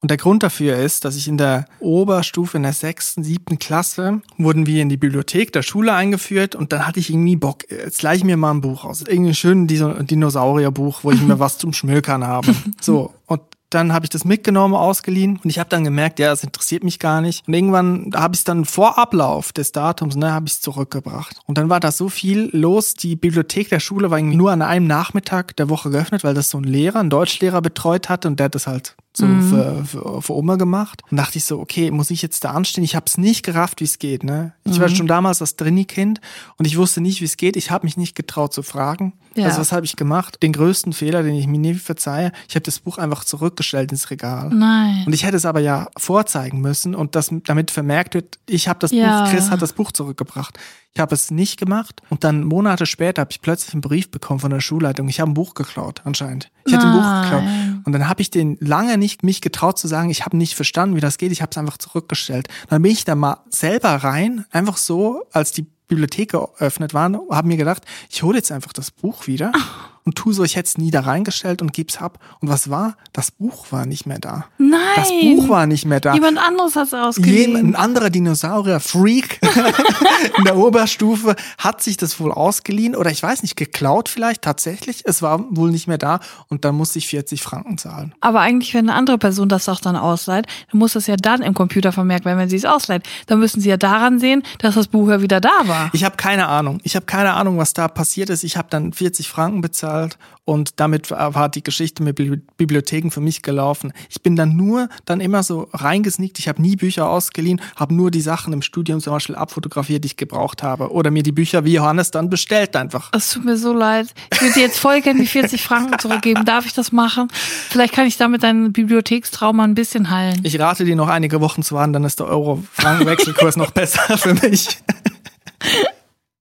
Und 0.07 0.11
der 0.11 0.17
Grund 0.19 0.41
dafür 0.41 0.77
ist, 0.77 1.03
dass 1.03 1.17
ich 1.17 1.27
in 1.27 1.37
der 1.37 1.65
Oberstufe, 1.81 2.55
in 2.55 2.63
der 2.63 2.71
sechsten, 2.71 3.25
siebten 3.25 3.59
Klasse, 3.59 4.21
wurden 4.37 4.65
wir 4.65 4.81
in 4.81 4.87
die 4.87 4.95
Bibliothek 4.95 5.51
der 5.51 5.63
Schule 5.63 5.91
eingeführt 5.93 6.55
und 6.55 6.71
dann 6.71 6.87
hatte 6.87 7.01
ich 7.01 7.09
irgendwie 7.09 7.35
Bock, 7.35 7.69
jetzt 7.69 8.03
leih 8.03 8.15
ich 8.15 8.23
mir 8.23 8.37
mal 8.37 8.51
ein 8.51 8.61
Buch 8.61 8.85
aus. 8.85 9.01
Irgendwie 9.01 9.31
ein 9.31 9.35
schönes 9.35 9.67
Dinosaurierbuch, 10.07 11.03
wo 11.03 11.11
ich 11.11 11.21
mir 11.21 11.39
was 11.41 11.57
zum 11.57 11.73
Schmökern 11.73 12.25
habe. 12.25 12.55
So. 12.79 13.15
Und 13.25 13.41
dann 13.69 13.91
habe 13.91 14.05
ich 14.05 14.09
das 14.09 14.23
mitgenommen, 14.23 14.75
ausgeliehen 14.75 15.41
und 15.43 15.49
ich 15.49 15.59
habe 15.59 15.69
dann 15.69 15.83
gemerkt, 15.83 16.19
ja, 16.19 16.29
das 16.29 16.41
interessiert 16.41 16.85
mich 16.85 16.99
gar 16.99 17.19
nicht. 17.19 17.45
Und 17.45 17.53
irgendwann 17.53 18.11
habe 18.15 18.33
ich 18.33 18.39
es 18.39 18.43
dann 18.45 18.63
vor 18.63 18.97
Ablauf 18.97 19.51
des 19.51 19.73
Datums, 19.73 20.15
ne, 20.15 20.31
habe 20.31 20.45
ich 20.47 20.53
es 20.53 20.61
zurückgebracht. 20.61 21.41
Und 21.47 21.57
dann 21.57 21.67
war 21.67 21.81
da 21.81 21.91
so 21.91 22.07
viel 22.07 22.49
los. 22.53 22.93
Die 22.93 23.17
Bibliothek 23.17 23.67
der 23.67 23.81
Schule 23.81 24.09
war 24.09 24.19
irgendwie 24.19 24.37
nur 24.37 24.53
an 24.53 24.61
einem 24.61 24.87
Nachmittag 24.87 25.57
der 25.57 25.67
Woche 25.67 25.89
geöffnet, 25.89 26.23
weil 26.23 26.33
das 26.33 26.49
so 26.49 26.59
ein 26.59 26.63
Lehrer, 26.63 27.01
ein 27.01 27.09
Deutschlehrer 27.09 27.61
betreut 27.61 28.07
hatte 28.07 28.29
und 28.29 28.39
der 28.39 28.45
hat 28.45 28.55
das 28.55 28.67
halt 28.67 28.95
so 29.17 29.25
mhm. 29.25 29.49
für, 29.49 29.85
für, 29.85 30.21
für 30.21 30.35
Oma 30.35 30.57
gemacht. 30.57 31.01
Und 31.09 31.17
dachte 31.17 31.39
ich 31.39 31.45
so, 31.45 31.59
okay, 31.59 31.89
muss 31.89 32.11
ich 32.11 32.21
jetzt 32.21 32.43
da 32.43 32.51
anstehen? 32.51 32.83
Ich 32.83 32.95
habe 32.95 33.05
es 33.07 33.17
nicht 33.17 33.43
gerafft, 33.43 33.81
wie 33.81 33.85
es 33.85 33.97
geht. 33.97 34.23
Ne? 34.23 34.53
Ich 34.63 34.77
mhm. 34.77 34.81
war 34.81 34.89
schon 34.89 35.07
damals 35.07 35.39
das 35.39 35.55
Drini-Kind 35.55 36.21
und 36.57 36.65
ich 36.65 36.77
wusste 36.77 37.01
nicht, 37.01 37.19
wie 37.19 37.25
es 37.25 37.35
geht. 37.35 37.55
Ich 37.55 37.71
habe 37.71 37.87
mich 37.87 37.97
nicht 37.97 38.15
getraut 38.15 38.53
zu 38.53 38.61
fragen. 38.61 39.13
Ja. 39.33 39.45
Also 39.45 39.59
was 39.59 39.71
habe 39.71 39.85
ich 39.85 39.95
gemacht? 39.95 40.41
Den 40.43 40.53
größten 40.53 40.93
Fehler, 40.93 41.23
den 41.23 41.33
ich 41.33 41.47
mir 41.47 41.57
nie 41.57 41.73
verzeihe, 41.73 42.31
ich 42.47 42.55
habe 42.55 42.63
das 42.63 42.79
Buch 42.79 42.99
einfach 42.99 43.23
zurückgestellt 43.23 43.91
ins 43.91 44.11
Regal. 44.11 44.49
Nein. 44.49 45.03
Und 45.07 45.13
ich 45.13 45.25
hätte 45.25 45.37
es 45.37 45.45
aber 45.45 45.61
ja 45.61 45.87
vorzeigen 45.97 46.61
müssen 46.61 46.93
und 46.93 47.15
das 47.15 47.31
damit 47.45 47.71
vermerkt 47.71 48.13
wird, 48.13 48.37
ich 48.47 48.67
habe 48.67 48.79
das 48.79 48.91
ja. 48.91 49.23
Buch, 49.23 49.31
Chris 49.31 49.49
hat 49.49 49.61
das 49.61 49.73
Buch 49.73 49.91
zurückgebracht. 49.91 50.59
Ich 50.97 51.01
habe 51.01 51.13
es 51.13 51.29
nicht 51.29 51.59
gemacht 51.59 52.01
und 52.09 52.23
dann 52.23 52.43
Monate 52.43 52.87
später 52.87 53.21
habe 53.21 53.29
ich 53.29 53.39
plötzlich 53.39 53.71
einen 53.75 53.81
Brief 53.81 54.09
bekommen 54.09 54.39
von 54.39 54.49
der 54.49 54.61
Schulleitung. 54.61 55.07
Ich 55.09 55.19
habe 55.19 55.29
ein 55.29 55.35
Buch 55.35 55.53
geklaut, 55.53 56.01
anscheinend. 56.05 56.49
Ich 56.65 56.73
hatte 56.73 56.87
ein 56.87 56.91
Buch 56.91 57.21
geklaut. 57.21 57.43
Und 57.85 57.93
dann 57.93 58.09
habe 58.09 58.19
ich 58.19 58.31
den 58.31 58.57
lange 58.61 58.97
nicht 58.97 59.21
mich 59.21 59.41
getraut 59.41 59.77
zu 59.77 59.87
sagen, 59.87 60.09
ich 60.09 60.25
habe 60.25 60.35
nicht 60.35 60.55
verstanden, 60.55 60.95
wie 60.95 60.99
das 60.99 61.19
geht. 61.19 61.31
Ich 61.31 61.43
habe 61.43 61.51
es 61.51 61.57
einfach 61.59 61.77
zurückgestellt. 61.77 62.47
Dann 62.69 62.81
bin 62.81 62.93
ich 62.93 63.05
da 63.05 63.13
mal 63.13 63.37
selber 63.51 63.89
rein, 63.89 64.45
einfach 64.49 64.77
so, 64.77 65.21
als 65.31 65.51
die 65.51 65.67
Bibliothek 65.87 66.31
geöffnet 66.31 66.95
waren, 66.95 67.15
habe 67.29 67.47
mir 67.47 67.57
gedacht, 67.57 67.83
ich 68.09 68.23
hole 68.23 68.37
jetzt 68.37 68.51
einfach 68.51 68.73
das 68.73 68.89
Buch 68.89 69.27
wieder. 69.27 69.51
Ach 69.55 69.96
und 70.07 70.15
tu 70.15 70.31
so, 70.31 70.45
ich 70.45 70.55
hätte 70.55 70.67
es 70.67 70.77
nie 70.77 70.89
da 70.89 71.01
reingestellt 71.01 71.61
und 71.61 71.73
gib's 71.73 71.97
ab. 71.97 72.17
Und 72.39 72.47
was 72.47 72.69
war? 72.69 72.95
Das 73.11 73.29
Buch 73.29 73.73
war 73.73 73.85
nicht 73.85 74.05
mehr 74.05 74.19
da. 74.19 74.45
Nein. 74.57 74.79
Das 74.95 75.09
Buch 75.09 75.49
war 75.49 75.67
nicht 75.67 75.83
mehr 75.83 75.99
da. 75.99 76.13
Jemand 76.13 76.37
anderes 76.37 76.77
hat 76.77 76.87
es 76.87 76.93
ausgeliehen. 76.93 77.57
Ein 77.57 77.75
anderer 77.75 78.09
Dinosaurier-Freak 78.09 79.41
in 80.37 80.45
der 80.45 80.55
Oberstufe 80.55 81.35
hat 81.57 81.83
sich 81.83 81.97
das 81.97 82.21
wohl 82.21 82.31
ausgeliehen 82.31 82.95
oder 82.95 83.11
ich 83.11 83.21
weiß 83.21 83.41
nicht, 83.41 83.57
geklaut 83.57 84.07
vielleicht 84.07 84.43
tatsächlich. 84.43 85.01
Es 85.03 85.21
war 85.21 85.43
wohl 85.49 85.71
nicht 85.71 85.87
mehr 85.87 85.97
da 85.97 86.21
und 86.47 86.63
dann 86.63 86.75
musste 86.75 86.99
ich 86.99 87.07
40 87.09 87.41
Franken 87.41 87.77
zahlen. 87.77 88.15
Aber 88.21 88.39
eigentlich, 88.39 88.73
wenn 88.73 88.89
eine 88.89 88.97
andere 88.97 89.17
Person 89.17 89.49
das 89.49 89.67
auch 89.67 89.81
dann 89.81 89.97
ausleiht, 89.97 90.47
dann 90.71 90.79
muss 90.79 90.93
das 90.93 91.07
ja 91.07 91.17
dann 91.17 91.41
im 91.41 91.53
Computer 91.53 91.91
vermerkt 91.91 92.23
werden, 92.23 92.39
wenn 92.39 92.47
sie 92.47 92.55
es 92.55 92.63
ausleiht. 92.63 93.03
Dann 93.25 93.39
müssen 93.39 93.59
sie 93.59 93.67
ja 93.67 93.75
daran 93.75 94.21
sehen, 94.21 94.41
dass 94.59 94.75
das 94.75 94.87
Buch 94.87 95.09
ja 95.09 95.21
wieder 95.21 95.41
da 95.41 95.67
war. 95.67 95.89
Ich 95.91 96.05
habe 96.05 96.15
keine 96.15 96.47
Ahnung. 96.47 96.79
Ich 96.83 96.95
habe 96.95 97.05
keine 97.05 97.33
Ahnung, 97.33 97.57
was 97.57 97.73
da 97.73 97.89
passiert 97.89 98.29
ist. 98.29 98.45
Ich 98.45 98.55
habe 98.55 98.69
dann 98.69 98.93
40 98.93 99.27
Franken 99.27 99.59
bezahlt 99.59 99.96
bezahlt 99.97 100.17
und 100.45 100.79
damit 100.79 101.11
war 101.11 101.49
die 101.49 101.63
Geschichte 101.63 102.01
mit 102.03 102.15
Bibliotheken 102.55 103.09
für 103.11 103.19
mich 103.19 103.41
gelaufen. 103.41 103.91
Ich 104.09 104.21
bin 104.21 104.37
dann 104.37 104.55
nur 104.55 104.87
dann 105.03 105.19
immer 105.19 105.43
so 105.43 105.67
reingesneakt. 105.73 106.39
Ich 106.39 106.47
habe 106.47 106.61
nie 106.61 106.77
Bücher 106.77 107.09
ausgeliehen, 107.09 107.59
habe 107.75 107.93
nur 107.93 108.11
die 108.11 108.21
Sachen 108.21 108.53
im 108.53 108.61
Studium 108.61 109.01
zum 109.01 109.11
Beispiel 109.11 109.35
abfotografiert, 109.35 110.05
die 110.05 110.07
ich 110.07 110.15
gebraucht 110.15 110.63
habe. 110.63 110.91
Oder 110.91 111.11
mir 111.11 111.23
die 111.23 111.33
Bücher 111.33 111.65
wie 111.65 111.73
Johannes 111.73 112.11
dann 112.11 112.29
bestellt 112.29 112.77
einfach. 112.77 113.09
Es 113.13 113.31
tut 113.31 113.43
mir 113.43 113.57
so 113.57 113.73
leid. 113.73 114.13
Ich 114.31 114.41
würde 114.41 114.53
dir 114.53 114.61
jetzt 114.61 114.79
voll 114.79 115.01
gerne 115.01 115.19
die 115.19 115.27
40 115.27 115.61
Franken 115.61 115.99
zurückgeben. 115.99 116.45
Darf 116.45 116.65
ich 116.65 116.73
das 116.73 116.93
machen? 116.93 117.27
Vielleicht 117.69 117.93
kann 117.93 118.07
ich 118.07 118.15
damit 118.15 118.43
deinen 118.43 118.71
Bibliothekstrauma 118.71 119.65
ein 119.65 119.75
bisschen 119.75 120.09
heilen. 120.09 120.39
Ich 120.43 120.57
rate 120.57 120.85
dir 120.85 120.95
noch 120.95 121.09
einige 121.09 121.41
Wochen 121.41 121.61
zu 121.61 121.75
warten, 121.75 121.91
dann 121.91 122.05
ist 122.05 122.21
der 122.21 122.27
Euro-Franken-Wechselkurs 122.27 123.57
noch 123.57 123.71
besser 123.71 124.17
für 124.17 124.33
mich. 124.33 124.69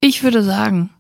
Ich 0.01 0.23
würde 0.23 0.45
sagen, 0.45 0.91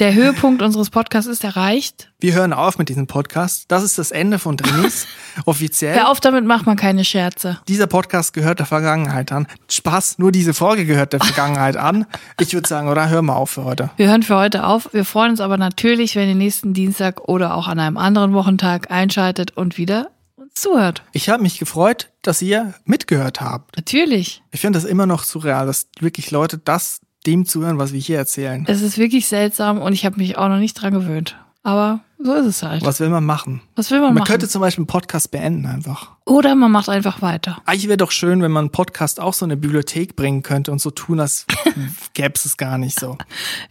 der 0.00 0.14
Höhepunkt 0.14 0.62
unseres 0.62 0.88
Podcasts 0.88 1.30
ist 1.30 1.44
erreicht. 1.44 2.10
Wir 2.20 2.32
hören 2.32 2.54
auf 2.54 2.78
mit 2.78 2.88
diesem 2.88 3.06
Podcast. 3.06 3.66
Das 3.68 3.82
ist 3.82 3.98
das 3.98 4.10
Ende 4.10 4.38
von 4.38 4.56
Drinis. 4.56 5.06
Offiziell. 5.44 5.94
Hör 5.94 6.08
auf, 6.08 6.20
damit 6.20 6.46
macht 6.46 6.64
man 6.64 6.78
keine 6.78 7.04
Scherze. 7.04 7.60
Dieser 7.68 7.86
Podcast 7.86 8.32
gehört 8.32 8.60
der 8.60 8.66
Vergangenheit 8.66 9.30
an. 9.30 9.46
Spaß, 9.70 10.18
nur 10.18 10.32
diese 10.32 10.54
Folge 10.54 10.86
gehört 10.86 11.12
der 11.12 11.20
Vergangenheit 11.20 11.76
an. 11.76 12.06
Ich 12.40 12.54
würde 12.54 12.66
sagen, 12.66 12.88
oder 12.88 13.10
hören 13.10 13.26
wir 13.26 13.36
auf 13.36 13.50
für 13.50 13.64
heute. 13.64 13.90
Wir 13.96 14.08
hören 14.08 14.22
für 14.22 14.36
heute 14.36 14.64
auf. 14.64 14.88
Wir 14.92 15.04
freuen 15.04 15.32
uns 15.32 15.40
aber 15.40 15.58
natürlich, 15.58 16.16
wenn 16.16 16.30
ihr 16.30 16.34
nächsten 16.34 16.72
Dienstag 16.72 17.28
oder 17.28 17.54
auch 17.54 17.68
an 17.68 17.78
einem 17.78 17.98
anderen 17.98 18.32
Wochentag 18.32 18.90
einschaltet 18.90 19.54
und 19.58 19.76
wieder 19.76 20.10
uns 20.36 20.54
zuhört. 20.54 21.02
Ich 21.12 21.28
habe 21.28 21.42
mich 21.42 21.58
gefreut, 21.58 22.08
dass 22.22 22.40
ihr 22.40 22.72
mitgehört 22.86 23.42
habt. 23.42 23.76
Natürlich. 23.76 24.42
Ich 24.50 24.62
finde 24.62 24.78
das 24.78 24.88
immer 24.88 25.04
noch 25.04 25.24
surreal, 25.24 25.66
dass 25.66 25.88
wirklich 26.00 26.30
Leute 26.30 26.56
das 26.56 27.02
dem 27.26 27.44
zuhören, 27.44 27.78
was 27.78 27.92
wir 27.92 28.00
hier 28.00 28.18
erzählen. 28.18 28.64
Es 28.68 28.82
ist 28.82 28.98
wirklich 28.98 29.26
seltsam 29.26 29.80
und 29.80 29.92
ich 29.92 30.04
habe 30.04 30.16
mich 30.16 30.38
auch 30.38 30.48
noch 30.48 30.58
nicht 30.58 30.74
dran 30.74 30.92
gewöhnt. 30.92 31.36
Aber 31.62 32.00
so 32.22 32.34
ist 32.34 32.46
es 32.46 32.62
halt. 32.62 32.84
Was 32.84 33.00
will 33.00 33.08
man 33.08 33.24
machen? 33.24 33.62
Was 33.76 33.90
will 33.90 33.98
man, 33.98 34.08
man 34.08 34.14
machen? 34.14 34.20
Man 34.20 34.28
könnte 34.28 34.48
zum 34.48 34.60
Beispiel 34.60 34.82
einen 34.82 34.86
Podcast 34.86 35.30
beenden 35.30 35.66
einfach. 35.66 36.10
Oder 36.26 36.54
man 36.54 36.70
macht 36.70 36.88
einfach 36.88 37.22
weiter. 37.22 37.60
Eigentlich 37.64 37.88
wäre 37.88 37.96
doch 37.96 38.10
schön, 38.10 38.42
wenn 38.42 38.52
man 38.52 38.64
einen 38.66 38.72
Podcast 38.72 39.18
auch 39.18 39.34
so 39.34 39.44
in 39.44 39.50
eine 39.50 39.60
Bibliothek 39.60 40.16
bringen 40.16 40.42
könnte 40.42 40.70
und 40.70 40.80
so 40.80 40.90
tun, 40.90 41.18
als 41.18 41.46
gäbe 42.14 42.34
es 42.34 42.44
es 42.44 42.56
gar 42.56 42.78
nicht 42.78 43.00
so. 43.00 43.16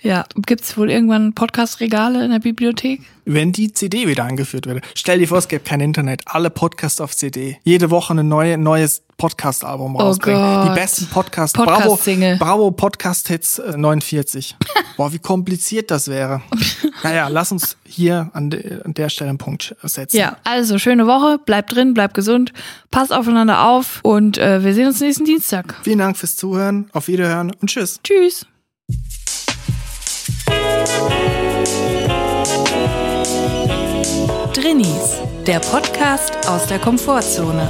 Ja, 0.02 0.26
gibt 0.36 0.64
es 0.64 0.78
wohl 0.78 0.90
irgendwann 0.90 1.34
Podcast-Regale 1.34 2.24
in 2.24 2.32
der 2.32 2.40
Bibliothek? 2.40 3.02
Wenn 3.26 3.52
die 3.52 3.72
CD 3.72 4.08
wieder 4.08 4.26
eingeführt 4.26 4.66
würde. 4.66 4.82
Stell 4.96 5.20
dir 5.20 5.28
vor, 5.28 5.38
es 5.38 5.48
gäbe 5.48 5.64
kein 5.64 5.80
Internet. 5.80 6.24
Alle 6.26 6.50
Podcasts 6.50 7.00
auf 7.00 7.16
CD. 7.16 7.60
Jede 7.64 7.92
Woche 7.92 8.14
ein 8.14 8.28
neue, 8.28 8.58
neues 8.58 9.04
Podcast-Album 9.20 9.96
oh 9.96 10.00
rausbringen. 10.00 10.42
Gott. 10.42 10.70
Die 10.70 10.80
besten 10.80 11.06
Podcast, 11.08 11.56
Podcast 11.56 12.06
Bravo, 12.06 12.38
Bravo 12.40 12.72
Podcast 12.72 13.28
Hits 13.28 13.62
49. 13.76 14.56
Boah, 14.98 15.14
wie 15.14 15.20
kompliziert 15.20 15.92
das 15.92 16.08
wäre. 16.08 16.42
naja, 17.04 17.28
lass 17.28 17.52
uns 17.52 17.78
hier 17.86 18.32
an, 18.40 18.50
de, 18.50 18.82
an 18.84 18.94
der 18.94 19.10
Stelle 19.10 19.30
einen 19.30 19.38
Punkt 19.38 19.76
setzen. 19.84 20.18
Ja, 20.18 20.38
also 20.44 20.80
schöne 20.80 21.06
Woche, 21.06 21.38
bleibt 21.46 21.76
drin, 21.76 21.94
bleibt 21.94 22.14
gesund, 22.14 22.54
passt 22.90 23.14
aufeinander 23.14 23.68
auf 23.68 24.00
und 24.04 24.38
äh, 24.38 24.64
wir 24.64 24.74
sehen 24.74 24.88
uns 24.88 25.00
nächsten 25.00 25.26
Dienstag. 25.26 25.76
Vielen 25.84 26.00
Dank 26.00 26.18
fürs 26.18 26.36
Zuhören, 26.36 26.90
auf 26.94 27.08
Wiederhören 27.08 27.52
und 27.62 27.70
tschüss. 27.70 28.00
Tschüss. 28.04 28.46
Drinnies, 34.54 35.22
der 35.46 35.60
Podcast 35.60 36.48
aus 36.48 36.66
der 36.68 36.80
Komfortzone. 36.80 37.70